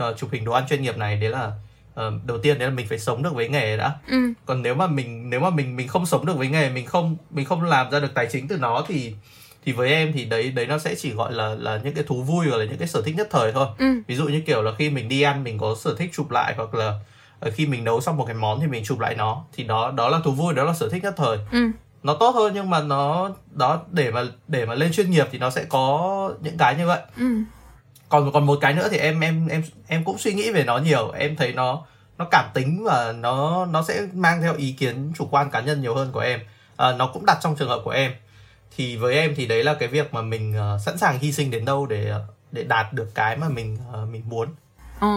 [0.09, 1.51] uh, chụp hình đồ ăn chuyên nghiệp này đấy là
[2.07, 4.17] uh, đầu tiên đấy là mình phải sống được với nghề đã ừ.
[4.45, 7.17] còn nếu mà mình nếu mà mình mình không sống được với nghề mình không
[7.30, 9.13] mình không làm ra được tài chính từ nó thì
[9.66, 12.24] thì với em thì đấy đấy nó sẽ chỉ gọi là là những cái thú
[12.24, 13.86] vui hoặc là những cái sở thích nhất thời thôi ừ.
[14.07, 16.53] ví dụ như kiểu là khi mình đi ăn mình có sở thích chụp lại
[16.57, 16.99] hoặc là
[17.39, 19.91] ờ, khi mình nấu xong một cái món thì mình chụp lại nó thì đó
[19.91, 21.59] đó là thú vui đó là sở thích nhất thời ừ.
[22.03, 25.38] nó tốt hơn nhưng mà nó đó để mà để mà lên chuyên nghiệp thì
[25.38, 27.26] nó sẽ có những cái như vậy ừ.
[28.09, 30.78] còn còn một cái nữa thì em em em em cũng suy nghĩ về nó
[30.78, 31.86] nhiều em thấy nó
[32.18, 35.82] nó cảm tính và nó nó sẽ mang theo ý kiến chủ quan cá nhân
[35.82, 36.39] nhiều hơn của em
[36.78, 38.11] à, nó cũng đặt trong trường hợp của em
[38.72, 41.51] thì với em thì đấy là cái việc mà mình uh, sẵn sàng hy sinh
[41.51, 42.13] đến đâu để
[42.51, 44.49] để đạt được cái mà mình uh, mình muốn.
[45.01, 45.07] Ừ.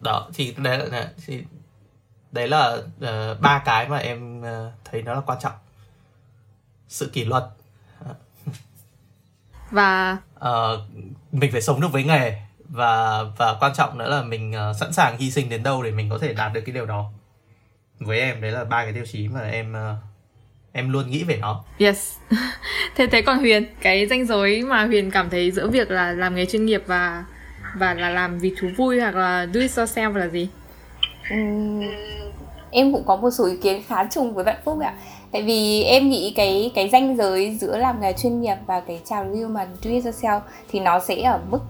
[0.00, 1.44] đó thì đấy là thì
[2.32, 5.52] đấy là uh, ba cái mà em uh, thấy nó là quan trọng.
[6.88, 7.44] Sự kỷ luật.
[9.70, 10.80] Và uh,
[11.32, 12.42] mình phải sống được với nghề.
[12.68, 15.90] Và và quan trọng nữa là mình uh, sẵn sàng hy sinh đến đâu để
[15.90, 17.10] mình có thể đạt được cái điều đó.
[17.98, 20.11] Với em đấy là ba cái tiêu chí mà em uh,
[20.72, 21.64] em luôn nghĩ về nó.
[21.78, 22.16] Yes.
[22.96, 26.34] Thế thế còn huyền cái danh giới mà huyền cảm thấy giữa việc là làm
[26.34, 27.24] nghề chuyên nghiệp và
[27.76, 30.48] và là làm vì thú vui hoặc là do it yourself là gì?
[31.34, 31.82] Uhm,
[32.70, 34.94] em cũng có một số ý kiến khá trùng với bạn phúc ạ.
[35.32, 39.00] Tại vì em nghĩ cái cái danh giới giữa làm nghề chuyên nghiệp và cái
[39.04, 41.60] trào lưu mà do it yourself thì nó sẽ ở mức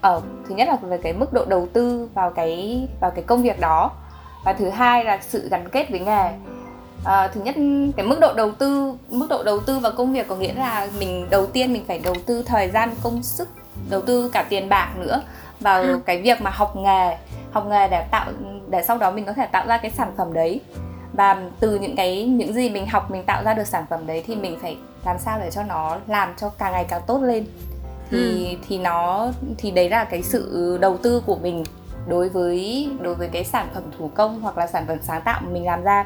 [0.00, 3.42] ở thứ nhất là về cái mức độ đầu tư vào cái vào cái công
[3.42, 3.90] việc đó.
[4.44, 6.30] Và thứ hai là sự gắn kết với nghề
[7.04, 7.54] à, thứ nhất
[7.96, 10.88] cái mức độ đầu tư mức độ đầu tư vào công việc có nghĩa là
[10.98, 13.48] mình đầu tiên mình phải đầu tư thời gian công sức
[13.90, 15.22] đầu tư cả tiền bạc nữa
[15.60, 16.00] vào ừ.
[16.06, 17.16] cái việc mà học nghề
[17.50, 18.26] học nghề để tạo
[18.68, 20.60] để sau đó mình có thể tạo ra cái sản phẩm đấy
[21.12, 24.24] và từ những cái những gì mình học mình tạo ra được sản phẩm đấy
[24.26, 27.44] thì mình phải làm sao để cho nó làm cho càng ngày càng tốt lên
[28.10, 28.56] thì ừ.
[28.68, 29.28] thì nó
[29.58, 31.64] thì đấy là cái sự đầu tư của mình
[32.08, 35.40] đối với đối với cái sản phẩm thủ công hoặc là sản phẩm sáng tạo
[35.50, 36.04] mình làm ra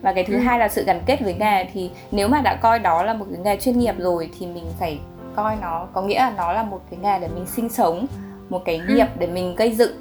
[0.00, 0.40] và cái thứ ừ.
[0.40, 3.26] hai là sự gắn kết với nghề thì nếu mà đã coi đó là một
[3.30, 4.98] cái nghề chuyên nghiệp rồi thì mình phải
[5.36, 8.06] coi nó có nghĩa là nó là một cái nghề để mình sinh sống
[8.48, 8.94] một cái ừ.
[8.94, 9.18] nghiệp ừ.
[9.18, 9.92] để mình gây dựng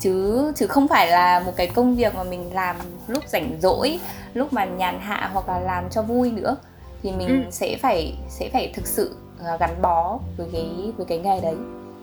[0.00, 2.76] chứ chứ không phải là một cái công việc mà mình làm
[3.08, 4.00] lúc rảnh rỗi
[4.34, 6.56] lúc mà nhàn hạ hoặc là làm cho vui nữa
[7.02, 7.50] thì mình ừ.
[7.50, 9.16] sẽ phải sẽ phải thực sự
[9.54, 11.56] uh, gắn bó với cái với cái nghề đấy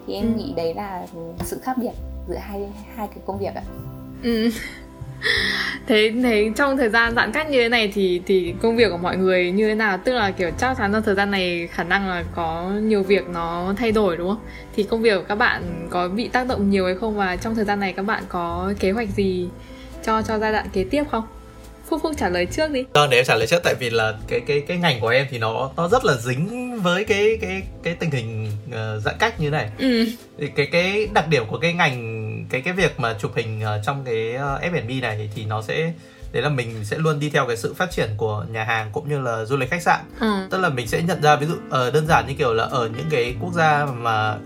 [0.08, 0.38] thì em ừ.
[0.38, 1.06] nghĩ đấy là
[1.43, 1.93] sự khác biệt
[2.28, 3.64] giữa hai hai cái công việc ạ
[4.24, 4.50] ừ.
[5.88, 8.97] thế thế trong thời gian giãn cách như thế này thì thì công việc của
[8.97, 11.84] mọi người như thế nào tức là kiểu chắc chắn trong thời gian này khả
[11.84, 14.43] năng là có nhiều việc nó thay đổi đúng không
[14.76, 17.55] thì công việc của các bạn có bị tác động nhiều hay không và trong
[17.55, 19.47] thời gian này các bạn có kế hoạch gì
[20.05, 21.24] cho cho giai đoạn kế tiếp không
[21.89, 22.86] Phúc Phúc trả lời trước đi.
[22.93, 25.28] Vâng, để em trả lời trước tại vì là cái cái cái ngành của em
[25.30, 29.39] thì nó nó rất là dính với cái cái cái tình hình uh, giãn cách
[29.39, 29.70] như này.
[29.78, 30.05] Ừ.
[30.38, 32.18] Thì cái cái đặc điểm của cái ngành
[32.50, 35.93] cái cái việc mà chụp hình uh, trong cái uh, F&B này thì nó sẽ
[36.32, 39.10] đấy là mình sẽ luôn đi theo cái sự phát triển của nhà hàng cũng
[39.10, 40.00] như là du lịch khách sạn.
[40.20, 40.47] Ừ.
[40.50, 42.89] Tức là mình sẽ nhận ra ví dụ uh, đơn giản như kiểu là ở
[42.97, 44.38] những cái quốc gia mà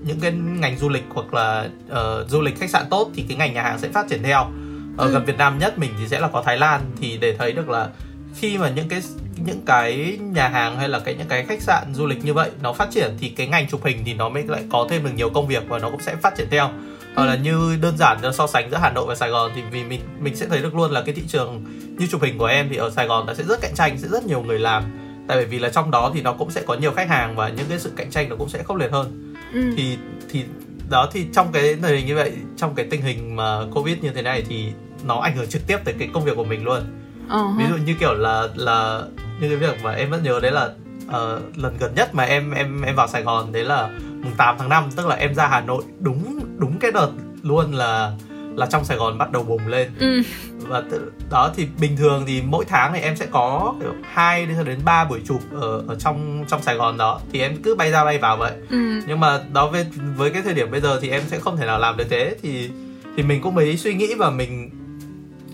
[0.00, 3.36] những cái ngành du lịch hoặc là uh, du lịch khách sạn tốt thì cái
[3.36, 4.50] ngành nhà hàng sẽ phát triển theo
[4.96, 5.12] ở ừ.
[5.12, 7.68] gần Việt Nam nhất mình thì sẽ là có Thái Lan thì để thấy được
[7.68, 7.88] là
[8.36, 9.02] khi mà những cái
[9.36, 12.50] những cái nhà hàng hay là cái những cái khách sạn du lịch như vậy
[12.62, 15.10] nó phát triển thì cái ngành chụp hình thì nó mới lại có thêm được
[15.14, 16.70] nhiều công việc và nó cũng sẽ phát triển theo
[17.14, 17.38] hoặc là ừ.
[17.42, 20.36] như đơn giản so sánh giữa Hà Nội và Sài Gòn thì vì mình mình
[20.36, 21.64] sẽ thấy được luôn là cái thị trường
[21.98, 24.08] như chụp hình của em thì ở Sài Gòn nó sẽ rất cạnh tranh sẽ
[24.08, 24.84] rất nhiều người làm
[25.28, 27.66] tại vì là trong đó thì nó cũng sẽ có nhiều khách hàng và những
[27.68, 29.60] cái sự cạnh tranh nó cũng sẽ khốc liệt hơn ừ.
[29.76, 29.98] thì
[30.30, 30.44] thì
[30.90, 34.10] đó thì trong cái tình hình như vậy trong cái tình hình mà covid như
[34.10, 34.72] thế này thì
[35.04, 36.82] nó ảnh hưởng trực tiếp tới cái công việc của mình luôn
[37.28, 37.58] uh-huh.
[37.58, 39.02] ví dụ như kiểu là là
[39.40, 40.70] như cái việc mà em vẫn nhớ đấy là
[41.10, 44.56] uh, lần gần nhất mà em em em vào Sài Gòn đấy là mùng 8
[44.58, 47.10] tháng 5 tức là em ra Hà Nội đúng đúng cái đợt
[47.42, 48.12] luôn là
[48.54, 50.22] là trong Sài Gòn bắt đầu bùng lên ừ.
[50.58, 53.74] và tự, đó thì bình thường thì mỗi tháng thì em sẽ có
[54.12, 57.74] hai đến ba buổi chụp ở ở trong trong Sài Gòn đó thì em cứ
[57.74, 59.00] bay ra bay vào vậy ừ.
[59.06, 59.86] nhưng mà đó với
[60.16, 62.36] với cái thời điểm bây giờ thì em sẽ không thể nào làm được thế
[62.42, 62.70] thì
[63.16, 64.70] thì mình cũng mới suy nghĩ và mình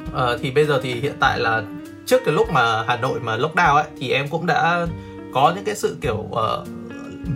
[0.05, 1.63] uh, thì bây giờ thì hiện tại là
[2.07, 4.87] trước cái lúc mà Hà Nội mà lockdown ấy thì em cũng đã
[5.37, 6.69] có những cái sự kiểu uh,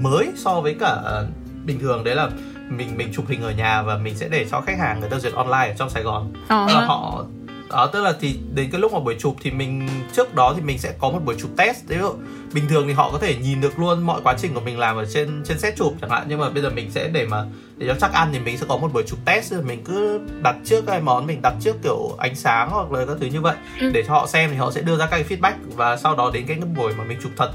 [0.00, 1.28] mới so với cả uh,
[1.66, 2.04] bình thường.
[2.04, 2.30] Đấy là
[2.68, 5.18] mình mình chụp hình ở nhà và mình sẽ để cho khách hàng người ta
[5.18, 6.32] duyệt online ở trong Sài Gòn.
[6.48, 6.66] Uh-huh.
[6.66, 7.24] là họ
[7.70, 10.62] đó tức là thì đến cái lúc mà buổi chụp thì mình trước đó thì
[10.62, 11.76] mình sẽ có một buổi chụp test.
[11.88, 12.14] Dụ
[12.52, 14.96] bình thường thì họ có thể nhìn được luôn mọi quá trình của mình làm
[14.96, 17.44] ở trên trên set chụp chẳng hạn nhưng mà bây giờ mình sẽ để mà
[17.76, 19.52] để cho chắc ăn thì mình sẽ có một buổi chụp test.
[19.64, 23.16] Mình cứ đặt trước cái món mình đặt trước kiểu ánh sáng hoặc là các
[23.20, 23.90] thứ như vậy ừ.
[23.94, 26.30] để cho họ xem thì họ sẽ đưa ra các cái feedback và sau đó
[26.34, 27.50] đến cái buổi mà mình chụp thật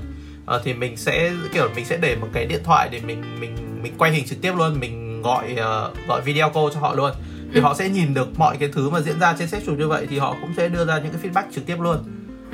[0.56, 3.56] uh, thì mình sẽ kiểu mình sẽ để một cái điện thoại để mình mình
[3.84, 7.12] mình quay hình trực tiếp luôn mình gọi uh, gọi video call cho họ luôn
[7.54, 7.62] thì ừ.
[7.62, 10.08] họ sẽ nhìn được mọi cái thứ mà diễn ra trên set chụp như vậy
[10.10, 11.98] thì họ cũng sẽ đưa ra những cái feedback trực tiếp luôn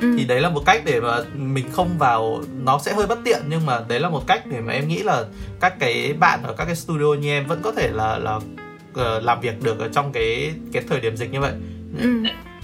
[0.00, 0.14] ừ.
[0.18, 3.42] thì đấy là một cách để mà mình không vào nó sẽ hơi bất tiện
[3.48, 5.24] nhưng mà đấy là một cách để mà em nghĩ là
[5.60, 9.22] các cái bạn ở các cái studio như em vẫn có thể là là uh,
[9.22, 11.52] làm việc được ở trong cái cái thời điểm dịch như vậy
[11.98, 12.08] ừ.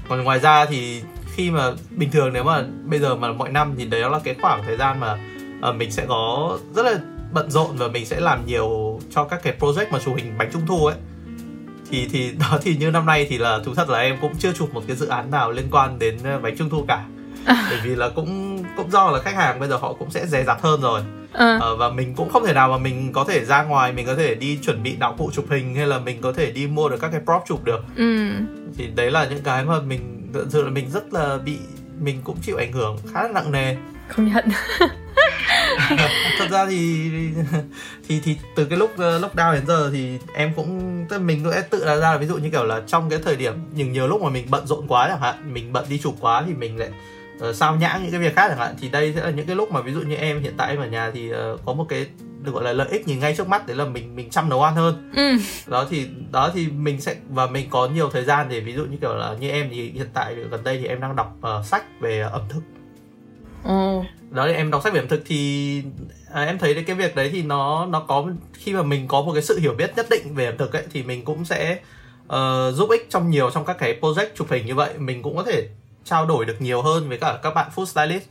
[0.09, 1.03] còn ngoài ra thì
[1.39, 4.35] khi mà bình thường nếu mà bây giờ mà mọi năm thì đấy là cái
[4.43, 5.19] khoảng thời gian mà
[5.69, 6.99] uh, mình sẽ có rất là
[7.33, 10.51] bận rộn và mình sẽ làm nhiều cho các cái project mà chụp hình bánh
[10.53, 10.97] trung thu ấy.
[11.91, 14.53] Thì thì đó thì như năm nay thì là thú thật là em cũng chưa
[14.53, 17.05] chụp một cái dự án nào liên quan đến ờ, bánh trung thu cả.
[17.47, 20.45] Bởi vì là cũng cũng do là khách hàng bây giờ họ cũng sẽ dè
[20.45, 21.01] dặt hơn rồi.
[21.33, 21.59] À.
[21.61, 24.15] ờ, và mình cũng không thể nào mà mình có thể ra ngoài mình có
[24.15, 26.89] thể đi chuẩn bị đạo cụ chụp hình hay là mình có thể đi mua
[26.89, 27.85] được các cái prop chụp được.
[27.97, 28.29] Ừ.
[28.77, 30.18] thì đấy là những cái mà mình
[30.49, 31.59] sự là mình rất là bị
[32.01, 33.77] mình cũng chịu ảnh hưởng khá là nặng nề.
[34.09, 34.45] Không nhận.
[36.39, 37.11] Thật ra thì
[38.09, 41.53] thì thì từ cái lúc ờ, lockdown đến giờ thì em cũng tức mình cũng
[41.71, 44.23] tự ra ra ví dụ như kiểu là trong cái thời điểm nhưng nhiều lúc
[44.23, 46.91] mà mình bận rộn quá chẳng hạn mình bận đi chụp quá thì mình lại
[47.49, 49.57] uh, sao nhãng những cái việc khác chẳng hạn thì đây sẽ là những cái
[49.57, 51.87] lúc mà ví dụ như em hiện tại em ở nhà thì uh, có một
[51.89, 52.07] cái
[52.49, 54.63] được gọi là lợi ích nhìn ngay trước mắt đấy là mình mình chăm nấu
[54.63, 55.37] ăn hơn ừ.
[55.67, 58.85] đó thì đó thì mình sẽ và mình có nhiều thời gian để ví dụ
[58.85, 61.67] như kiểu là như em thì hiện tại gần đây thì em đang đọc uh,
[61.67, 62.63] sách về ẩm thực
[63.65, 64.01] ừ.
[64.31, 65.83] đó thì em đọc sách về ẩm thực thì
[66.33, 69.33] à, em thấy cái việc đấy thì nó nó có khi mà mình có một
[69.33, 71.79] cái sự hiểu biết nhất định về ẩm thực ấy thì mình cũng sẽ
[72.27, 75.37] uh, giúp ích trong nhiều trong các cái project chụp hình như vậy mình cũng
[75.37, 75.69] có thể
[76.09, 78.25] trao đổi được nhiều hơn với cả các bạn food stylist.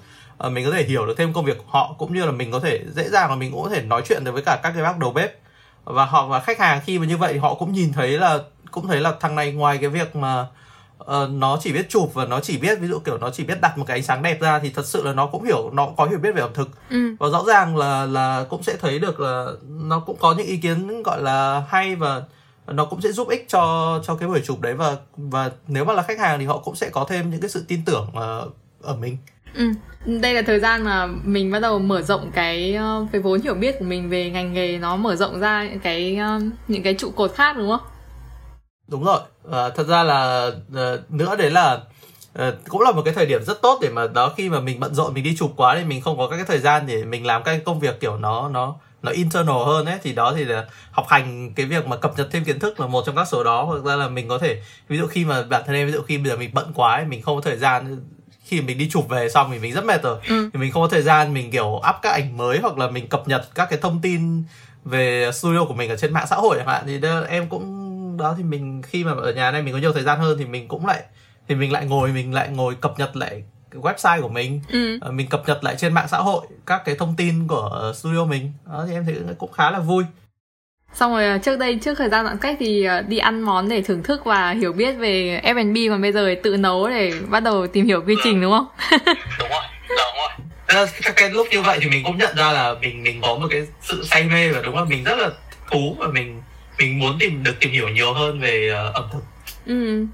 [0.46, 2.52] Uh, mình có thể hiểu được thêm công việc của họ cũng như là mình
[2.52, 4.72] có thể dễ dàng là mình cũng có thể nói chuyện được với cả các
[4.72, 5.40] cái bác đầu bếp.
[5.84, 8.40] Và họ và khách hàng khi mà như vậy thì họ cũng nhìn thấy là
[8.72, 10.48] cũng thấy là thằng này ngoài cái việc mà
[11.04, 13.62] uh, nó chỉ biết chụp và nó chỉ biết ví dụ kiểu nó chỉ biết
[13.62, 15.88] đặt một cái ánh sáng đẹp ra thì thật sự là nó cũng hiểu nó
[15.98, 16.70] có hiểu biết về ẩm thực.
[16.90, 17.16] Ừ.
[17.20, 20.58] và rõ ràng là là cũng sẽ thấy được là nó cũng có những ý
[20.58, 22.22] kiến gọi là hay và
[22.68, 25.94] nó cũng sẽ giúp ích cho cho cái buổi chụp đấy và và nếu mà
[25.94, 28.54] là khách hàng thì họ cũng sẽ có thêm những cái sự tin tưởng uh,
[28.82, 29.18] ở mình
[29.58, 29.72] Ừ.
[30.06, 33.54] Đây là thời gian mà mình bắt đầu mở rộng cái uh, cái vốn hiểu
[33.54, 36.94] biết của mình về ngành nghề nó mở rộng ra những cái uh, những cái
[36.94, 37.88] trụ cột khác đúng không?
[38.88, 39.20] Đúng rồi.
[39.48, 41.80] Uh, thật ra là uh, nữa đấy là
[42.40, 44.80] uh, cũng là một cái thời điểm rất tốt để mà đó khi mà mình
[44.80, 47.06] bận rộn mình đi chụp quá thì mình không có các cái thời gian để
[47.06, 50.46] mình làm các công việc kiểu nó nó nó internal hơn ấy thì đó thì
[50.46, 53.28] là học hành cái việc mà cập nhật thêm kiến thức là một trong các
[53.28, 55.88] số đó hoặc ra là mình có thể ví dụ khi mà bản thân em
[55.88, 57.98] ví dụ khi bây giờ mình bận quá ấy, mình không có thời gian
[58.44, 60.50] khi mình đi chụp về xong thì mình rất mệt rồi ừ.
[60.54, 63.08] thì mình không có thời gian mình kiểu up các ảnh mới hoặc là mình
[63.08, 64.44] cập nhật các cái thông tin
[64.86, 68.18] về studio của mình ở trên mạng xã hội chẳng hạn thì đó, em cũng
[68.18, 70.46] đó thì mình khi mà ở nhà này mình có nhiều thời gian hơn thì
[70.46, 71.04] mình cũng lại
[71.48, 74.98] thì mình lại ngồi mình lại ngồi cập nhật lại website của mình ừ.
[75.02, 78.26] Ờ, mình cập nhật lại trên mạng xã hội các cái thông tin của studio
[78.26, 78.52] mình.
[78.66, 80.04] Đó thì em thấy cũng khá là vui.
[80.94, 83.70] Xong rồi ờ, trước đây trước thời gian giãn cách thì ờ, đi ăn món
[83.70, 87.40] để thưởng thức và hiểu biết về F&B còn bây giờ tự nấu để bắt
[87.40, 88.68] đầu tìm hiểu quy trình đúng không?
[89.40, 90.88] Đúng rồi đúng rồi.
[91.16, 93.68] Cái lúc như vậy thì mình cũng nhận ra là mình mình có một cái
[93.82, 95.30] sự say mê và đúng là mình rất là
[95.72, 96.42] thú và mình
[96.80, 99.24] mình muốn tìm được tìm hiểu nhiều hơn về uh, ẩm thực.
[99.66, 100.06] Ừ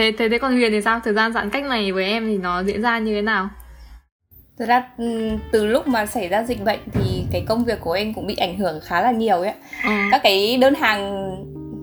[0.00, 2.38] thế thế thế còn huyền thì sao thời gian giãn cách này với em thì
[2.38, 3.48] nó diễn ra như thế nào
[4.58, 7.92] Thực ra ừ, từ lúc mà xảy ra dịch bệnh thì cái công việc của
[7.92, 9.52] em cũng bị ảnh hưởng khá là nhiều ấy.
[9.84, 9.90] Ừ.
[10.10, 11.30] Các cái đơn hàng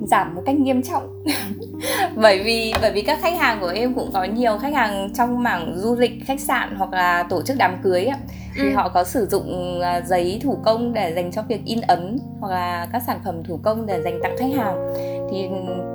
[0.07, 1.23] giảm một cách nghiêm trọng
[2.15, 5.43] bởi vì bởi vì các khách hàng của em cũng có nhiều khách hàng trong
[5.43, 8.17] mảng du lịch khách sạn hoặc là tổ chức đám cưới ấy,
[8.55, 8.73] thì ừ.
[8.75, 12.49] họ có sử dụng à, giấy thủ công để dành cho việc in ấn hoặc
[12.49, 14.93] là các sản phẩm thủ công để dành tặng khách hàng
[15.31, 15.49] thì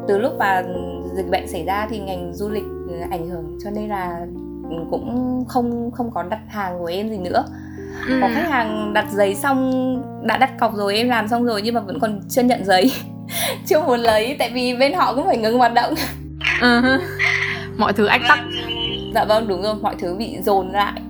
[0.09, 0.63] từ lúc mà
[1.17, 2.65] dịch bệnh xảy ra thì ngành du lịch
[3.11, 4.27] ảnh hưởng cho nên là
[4.91, 7.45] cũng không không có đặt hàng của em gì nữa.
[8.09, 8.19] Ừ.
[8.21, 11.75] có khách hàng đặt giấy xong đã đặt cọc rồi em làm xong rồi nhưng
[11.75, 12.93] mà vẫn còn chưa nhận giấy.
[13.67, 15.95] Chưa muốn lấy tại vì bên họ cũng phải ngừng hoạt động.
[16.61, 16.99] Uh-huh.
[17.77, 18.39] mọi thứ ách tắc.
[19.15, 21.01] Dạ vâng đúng rồi mọi thứ bị dồn lại.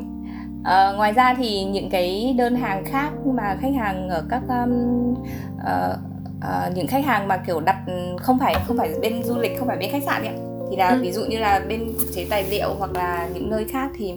[0.64, 5.12] À, ngoài ra thì những cái đơn hàng khác mà khách hàng ở các um,
[5.56, 6.11] uh,
[6.42, 7.76] uh, những khách hàng mà kiểu đặt
[8.18, 10.34] không phải không phải bên du lịch không phải bên khách sạn ấy
[10.70, 10.98] thì là ừ.
[11.02, 14.14] ví dụ như là bên chế tài liệu hoặc là những nơi khác thì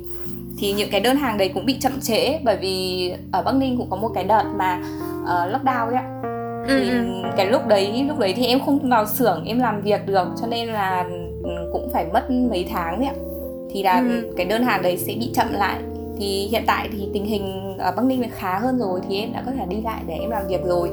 [0.57, 3.78] thì những cái đơn hàng đấy cũng bị chậm trễ bởi vì ở Bắc Ninh
[3.78, 4.82] cũng có một cái đợt mà
[5.21, 6.21] uh, lockdown đấy ạ
[6.67, 7.30] ừ, thì ừ.
[7.38, 10.47] cái lúc đấy lúc đấy thì em không vào xưởng em làm việc được cho
[10.47, 11.05] nên là
[11.43, 13.15] ừ, cũng phải mất mấy tháng đấy ạ
[13.71, 14.34] thì là ừ.
[14.38, 15.80] cái đơn hàng đấy sẽ bị chậm lại
[16.19, 19.43] thì hiện tại thì tình hình ở Bắc Ninh khá hơn rồi thì em đã
[19.45, 20.89] có thể đi lại để em làm việc rồi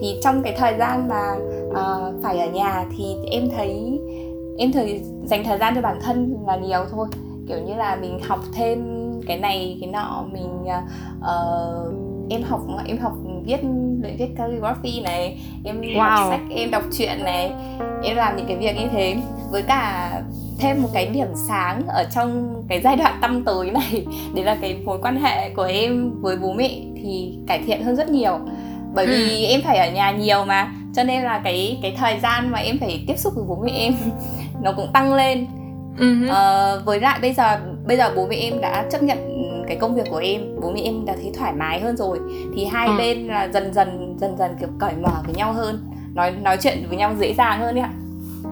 [0.00, 1.34] thì trong cái thời gian mà
[1.68, 4.00] uh, phải ở nhà thì em thấy
[4.58, 7.06] em thời dành thời gian cho bản thân là nhiều thôi.
[7.48, 8.80] Kiểu như là mình học thêm
[9.26, 10.64] cái này cái nọ mình
[11.18, 11.94] uh,
[12.30, 13.12] em học em học
[13.44, 13.60] viết
[14.02, 15.98] luyện viết calligraphy này em wow.
[15.98, 17.52] đọc sách em đọc truyện này
[18.02, 19.16] em làm những cái việc như thế.
[19.50, 20.12] Với cả
[20.58, 24.56] thêm một cái điểm sáng ở trong cái giai đoạn tâm tối này đấy là
[24.60, 26.70] cái mối quan hệ của em với bố mẹ
[27.02, 28.38] thì cải thiện hơn rất nhiều
[28.94, 29.50] bởi vì ừ.
[29.50, 32.78] em phải ở nhà nhiều mà cho nên là cái cái thời gian mà em
[32.78, 33.94] phải tiếp xúc với bố mẹ em
[34.62, 35.46] nó cũng tăng lên
[35.98, 36.78] uh-huh.
[36.78, 39.18] uh, với lại bây giờ bây giờ bố mẹ em đã chấp nhận
[39.68, 42.18] cái công việc của em bố mẹ em đã thấy thoải mái hơn rồi
[42.56, 42.98] thì hai uh.
[42.98, 46.86] bên là dần dần dần dần kiểu cởi mở với nhau hơn nói nói chuyện
[46.88, 47.92] với nhau dễ dàng hơn đấy ạ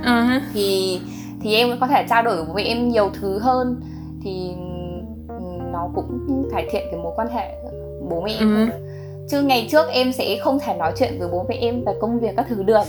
[0.03, 0.41] uh-huh.
[0.55, 1.01] thì
[1.43, 3.81] thì em có thể trao đổi với bố mẹ em nhiều thứ hơn
[4.25, 4.51] thì
[5.73, 7.55] nó cũng cải thiện cái mối quan hệ
[8.11, 8.92] bố mẹ em uh-huh.
[9.31, 12.21] Chứ ngày trước em sẽ không thể nói chuyện với bố mẹ em về công
[12.21, 12.85] việc các thứ được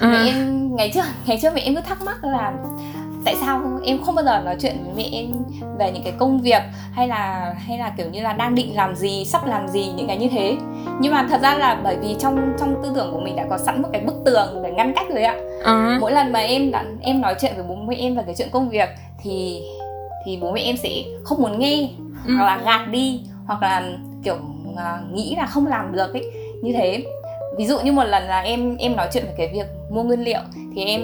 [0.00, 0.10] uh-huh.
[0.10, 2.52] mẹ em ngày trước ngày trước mẹ em cứ thắc mắc là
[3.24, 5.26] tại sao em không bao giờ nói chuyện với mẹ em
[5.78, 6.62] về những cái công việc
[6.92, 10.06] hay là hay là kiểu như là đang định làm gì sắp làm gì những
[10.06, 10.56] cái như thế
[11.00, 13.58] nhưng mà thật ra là bởi vì trong trong tư tưởng của mình đã có
[13.58, 16.00] sẵn một cái bức tường để ngăn cách rồi ạ uh-huh.
[16.00, 18.48] mỗi lần mà em đã, em nói chuyện với bố mẹ em về cái chuyện
[18.52, 18.88] công việc
[19.22, 19.62] thì
[20.24, 20.90] thì bố mẹ em sẽ
[21.24, 22.36] không muốn nghe uh-huh.
[22.36, 23.82] hoặc là gạt đi hoặc là
[24.24, 24.36] kiểu
[25.12, 26.30] nghĩ là không làm được ấy
[26.62, 27.04] như thế.
[27.58, 30.24] Ví dụ như một lần là em em nói chuyện về cái việc mua nguyên
[30.24, 30.40] liệu
[30.74, 31.00] thì em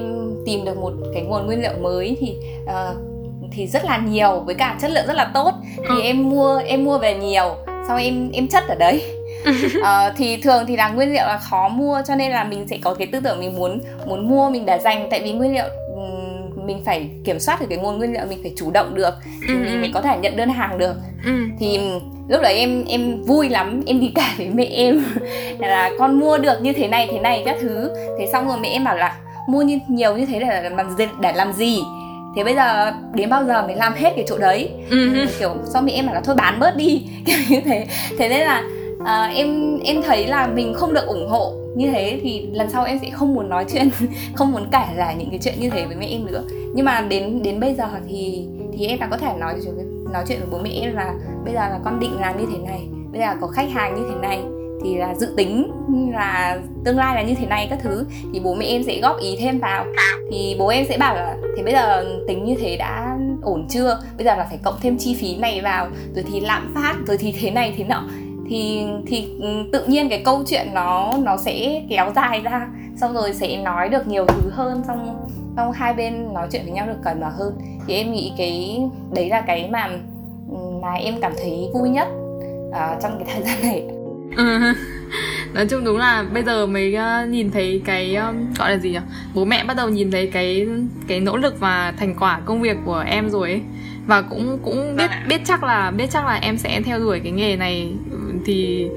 [0.47, 2.97] tìm được một cái nguồn nguyên liệu mới thì uh,
[3.53, 5.53] thì rất là nhiều với cả chất lượng rất là tốt.
[5.77, 6.01] Thì ừ.
[6.03, 7.57] em mua em mua về nhiều
[7.89, 9.03] sau em em chất ở đấy.
[9.79, 12.79] Uh, thì thường thì là nguyên liệu là khó mua cho nên là mình sẽ
[12.83, 15.09] có cái tư tưởng mình muốn muốn mua mình để dành.
[15.11, 15.65] Tại vì nguyên liệu
[16.67, 19.15] mình phải kiểm soát được cái nguồn nguyên liệu mình phải chủ động được
[19.49, 20.95] thì mình mới có thể nhận đơn hàng được.
[21.59, 21.81] Thì
[22.29, 25.05] lúc đấy em em vui lắm em đi cả với mẹ em.
[25.59, 27.91] Là con mua được như thế này thế này các thứ.
[28.19, 29.17] Thế xong rồi mẹ em bảo là
[29.49, 31.83] mua như nhiều như thế để làm gì để làm gì?
[32.37, 34.71] Thế bây giờ đến bao giờ mới làm hết cái chỗ đấy?
[34.91, 35.27] Uh-huh.
[35.39, 37.03] kiểu sau mẹ em bảo là thôi bán bớt đi.
[37.27, 37.87] Kiểu như thế.
[38.19, 38.63] Thế nên là
[39.03, 42.85] uh, em em thấy là mình không được ủng hộ như thế thì lần sau
[42.85, 43.91] em sẽ không muốn nói chuyện
[44.35, 46.43] không muốn kể lại những cái chuyện như thế với mẹ em nữa.
[46.75, 48.47] Nhưng mà đến đến bây giờ thì
[48.79, 49.55] thì em đã có thể nói
[50.15, 52.59] nói chuyện với bố mẹ em là bây giờ là con định làm như thế
[52.59, 54.41] này, bây giờ có khách hàng như thế này
[54.85, 55.73] thì là dự tính
[56.15, 58.07] là tương lai là như thế này các thứ.
[58.33, 59.87] Thì bố mẹ em sẽ góp ý thêm vào.
[60.31, 64.01] Thì bố em sẽ bảo là, thế bây giờ tính như thế đã ổn chưa?
[64.17, 67.17] Bây giờ là phải cộng thêm chi phí này vào, rồi thì lạm phát, rồi
[67.17, 68.05] thì thế này thế nọ.
[68.49, 73.15] Thì thì ừ, tự nhiên cái câu chuyện nó nó sẽ kéo dài ra, xong
[73.15, 76.87] rồi sẽ nói được nhiều thứ hơn, xong xong hai bên nói chuyện với nhau
[76.87, 78.81] được cởi mở hơn thì em nghĩ cái
[79.15, 79.91] đấy là cái mà
[80.51, 82.09] ừ, mà em cảm thấy vui nhất
[82.69, 83.85] uh, trong cái thời gian này
[84.37, 84.75] ừ.
[85.55, 88.91] nói chung đúng là bây giờ mới uh, nhìn thấy cái um, gọi là gì
[88.91, 88.99] nhỉ
[89.35, 90.67] bố mẹ bắt đầu nhìn thấy cái
[91.09, 93.61] cái nỗ lực và thành quả công việc của em rồi ấy
[94.07, 97.33] và cũng cũng biết biết chắc là biết chắc là em sẽ theo đuổi cái
[97.33, 97.93] nghề này
[98.47, 98.89] thì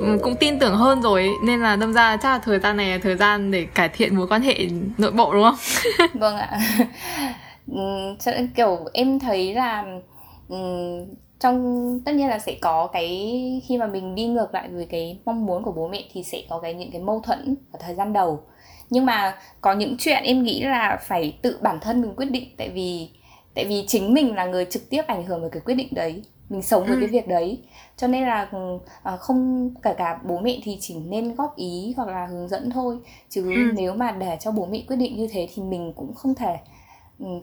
[0.00, 1.30] ừ, cũng tin tưởng hơn rồi ấy.
[1.44, 4.16] nên là đâm ra chắc là thời gian này là thời gian để cải thiện
[4.16, 4.68] mối quan hệ
[4.98, 5.56] nội bộ đúng không?
[6.14, 6.58] vâng ạ.
[8.56, 9.84] Kiểu em thấy là
[11.40, 15.18] trong tất nhiên là sẽ có cái khi mà mình đi ngược lại với cái
[15.24, 17.94] mong muốn của bố mẹ thì sẽ có cái những cái mâu thuẫn ở thời
[17.94, 18.40] gian đầu
[18.90, 22.48] nhưng mà có những chuyện em nghĩ là phải tự bản thân mình quyết định
[22.56, 23.08] tại vì
[23.54, 26.22] tại vì chính mình là người trực tiếp ảnh hưởng với cái quyết định đấy
[26.48, 27.00] mình sống với ừ.
[27.00, 27.58] cái việc đấy
[27.96, 28.48] cho nên là
[29.14, 32.70] uh, không cả cả bố mẹ thì chỉ nên góp ý hoặc là hướng dẫn
[32.70, 32.98] thôi
[33.28, 33.72] chứ ừ.
[33.74, 36.56] nếu mà để cho bố mẹ quyết định như thế thì mình cũng không thể
[36.56, 36.60] um,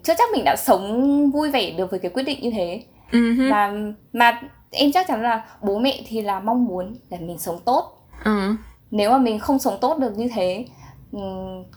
[0.03, 3.51] chưa chắc mình đã sống vui vẻ được với cái quyết định như thế uh-huh.
[3.51, 3.73] và
[4.13, 8.07] mà em chắc chắn là bố mẹ thì là mong muốn để mình sống tốt
[8.23, 8.55] uh-huh.
[8.91, 10.65] nếu mà mình không sống tốt được như thế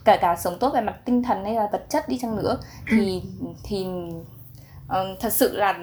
[0.05, 2.57] kể cả sống tốt về mặt tinh thần hay là vật chất đi chăng nữa
[2.89, 3.53] thì uh-huh.
[3.63, 3.85] thì
[4.85, 5.79] uh, thật sự là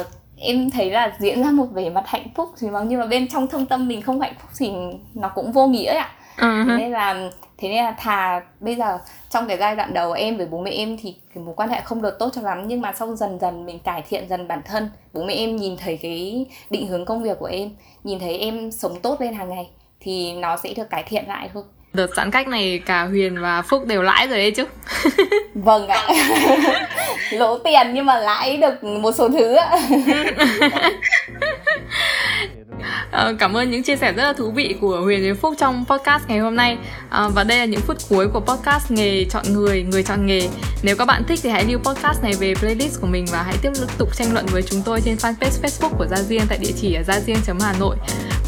[0.00, 0.06] uh,
[0.36, 3.28] em thấy là diễn ra một vẻ mặt hạnh phúc thì mà nhưng mà bên
[3.28, 4.72] trong thâm tâm mình không hạnh phúc thì
[5.14, 6.78] nó cũng vô nghĩa ạ uh-huh.
[6.78, 8.98] nên là thế nên là thà bây giờ
[9.30, 11.80] trong cái giai đoạn đầu em với bố mẹ em thì cái mối quan hệ
[11.80, 14.62] không được tốt cho lắm nhưng mà sau dần dần mình cải thiện dần bản
[14.64, 17.70] thân bố mẹ em nhìn thấy cái định hướng công việc của em
[18.04, 19.70] nhìn thấy em sống tốt lên hàng ngày
[20.00, 21.62] thì nó sẽ được cải thiện lại thôi.
[21.92, 24.64] Đợt giãn cách này cả Huyền và Phúc đều lãi rồi đấy chứ.
[25.54, 26.08] Vâng ạ.
[27.30, 29.78] Lỗ tiền nhưng mà lãi được một số thứ ạ
[33.10, 35.84] Ờ, cảm ơn những chia sẻ rất là thú vị của Huyền với Phúc trong
[35.88, 36.78] podcast ngày hôm nay.
[37.10, 40.48] À, Và đây là những phút cuối của podcast nghề chọn người, người chọn nghề.
[40.82, 43.56] Nếu các bạn thích thì hãy lưu podcast này về playlist của mình Và hãy
[43.62, 46.72] tiếp tục tranh luận với chúng tôi trên fanpage Facebook của Gia Diên tại địa
[46.80, 47.96] chỉ ở gia diên.hà nội.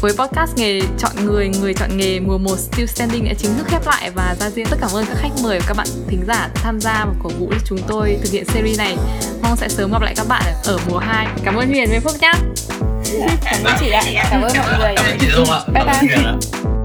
[0.01, 3.67] Với podcast nghề chọn người, người chọn nghề mùa 1 Still Standing đã chính thức
[3.67, 6.23] khép lại Và Gia Diên rất cảm ơn các khách mời và các bạn thính
[6.27, 8.97] giả tham gia và cổ vũ cho chúng tôi thực hiện series này.
[9.43, 12.13] Mong sẽ sớm gặp lại các bạn ở mùa 2 Cảm ơn Huyền với Phúc
[12.21, 12.31] nhé
[13.43, 14.95] cảm ơn chị ạ cảm ơn mọi người
[15.73, 16.80] bye bye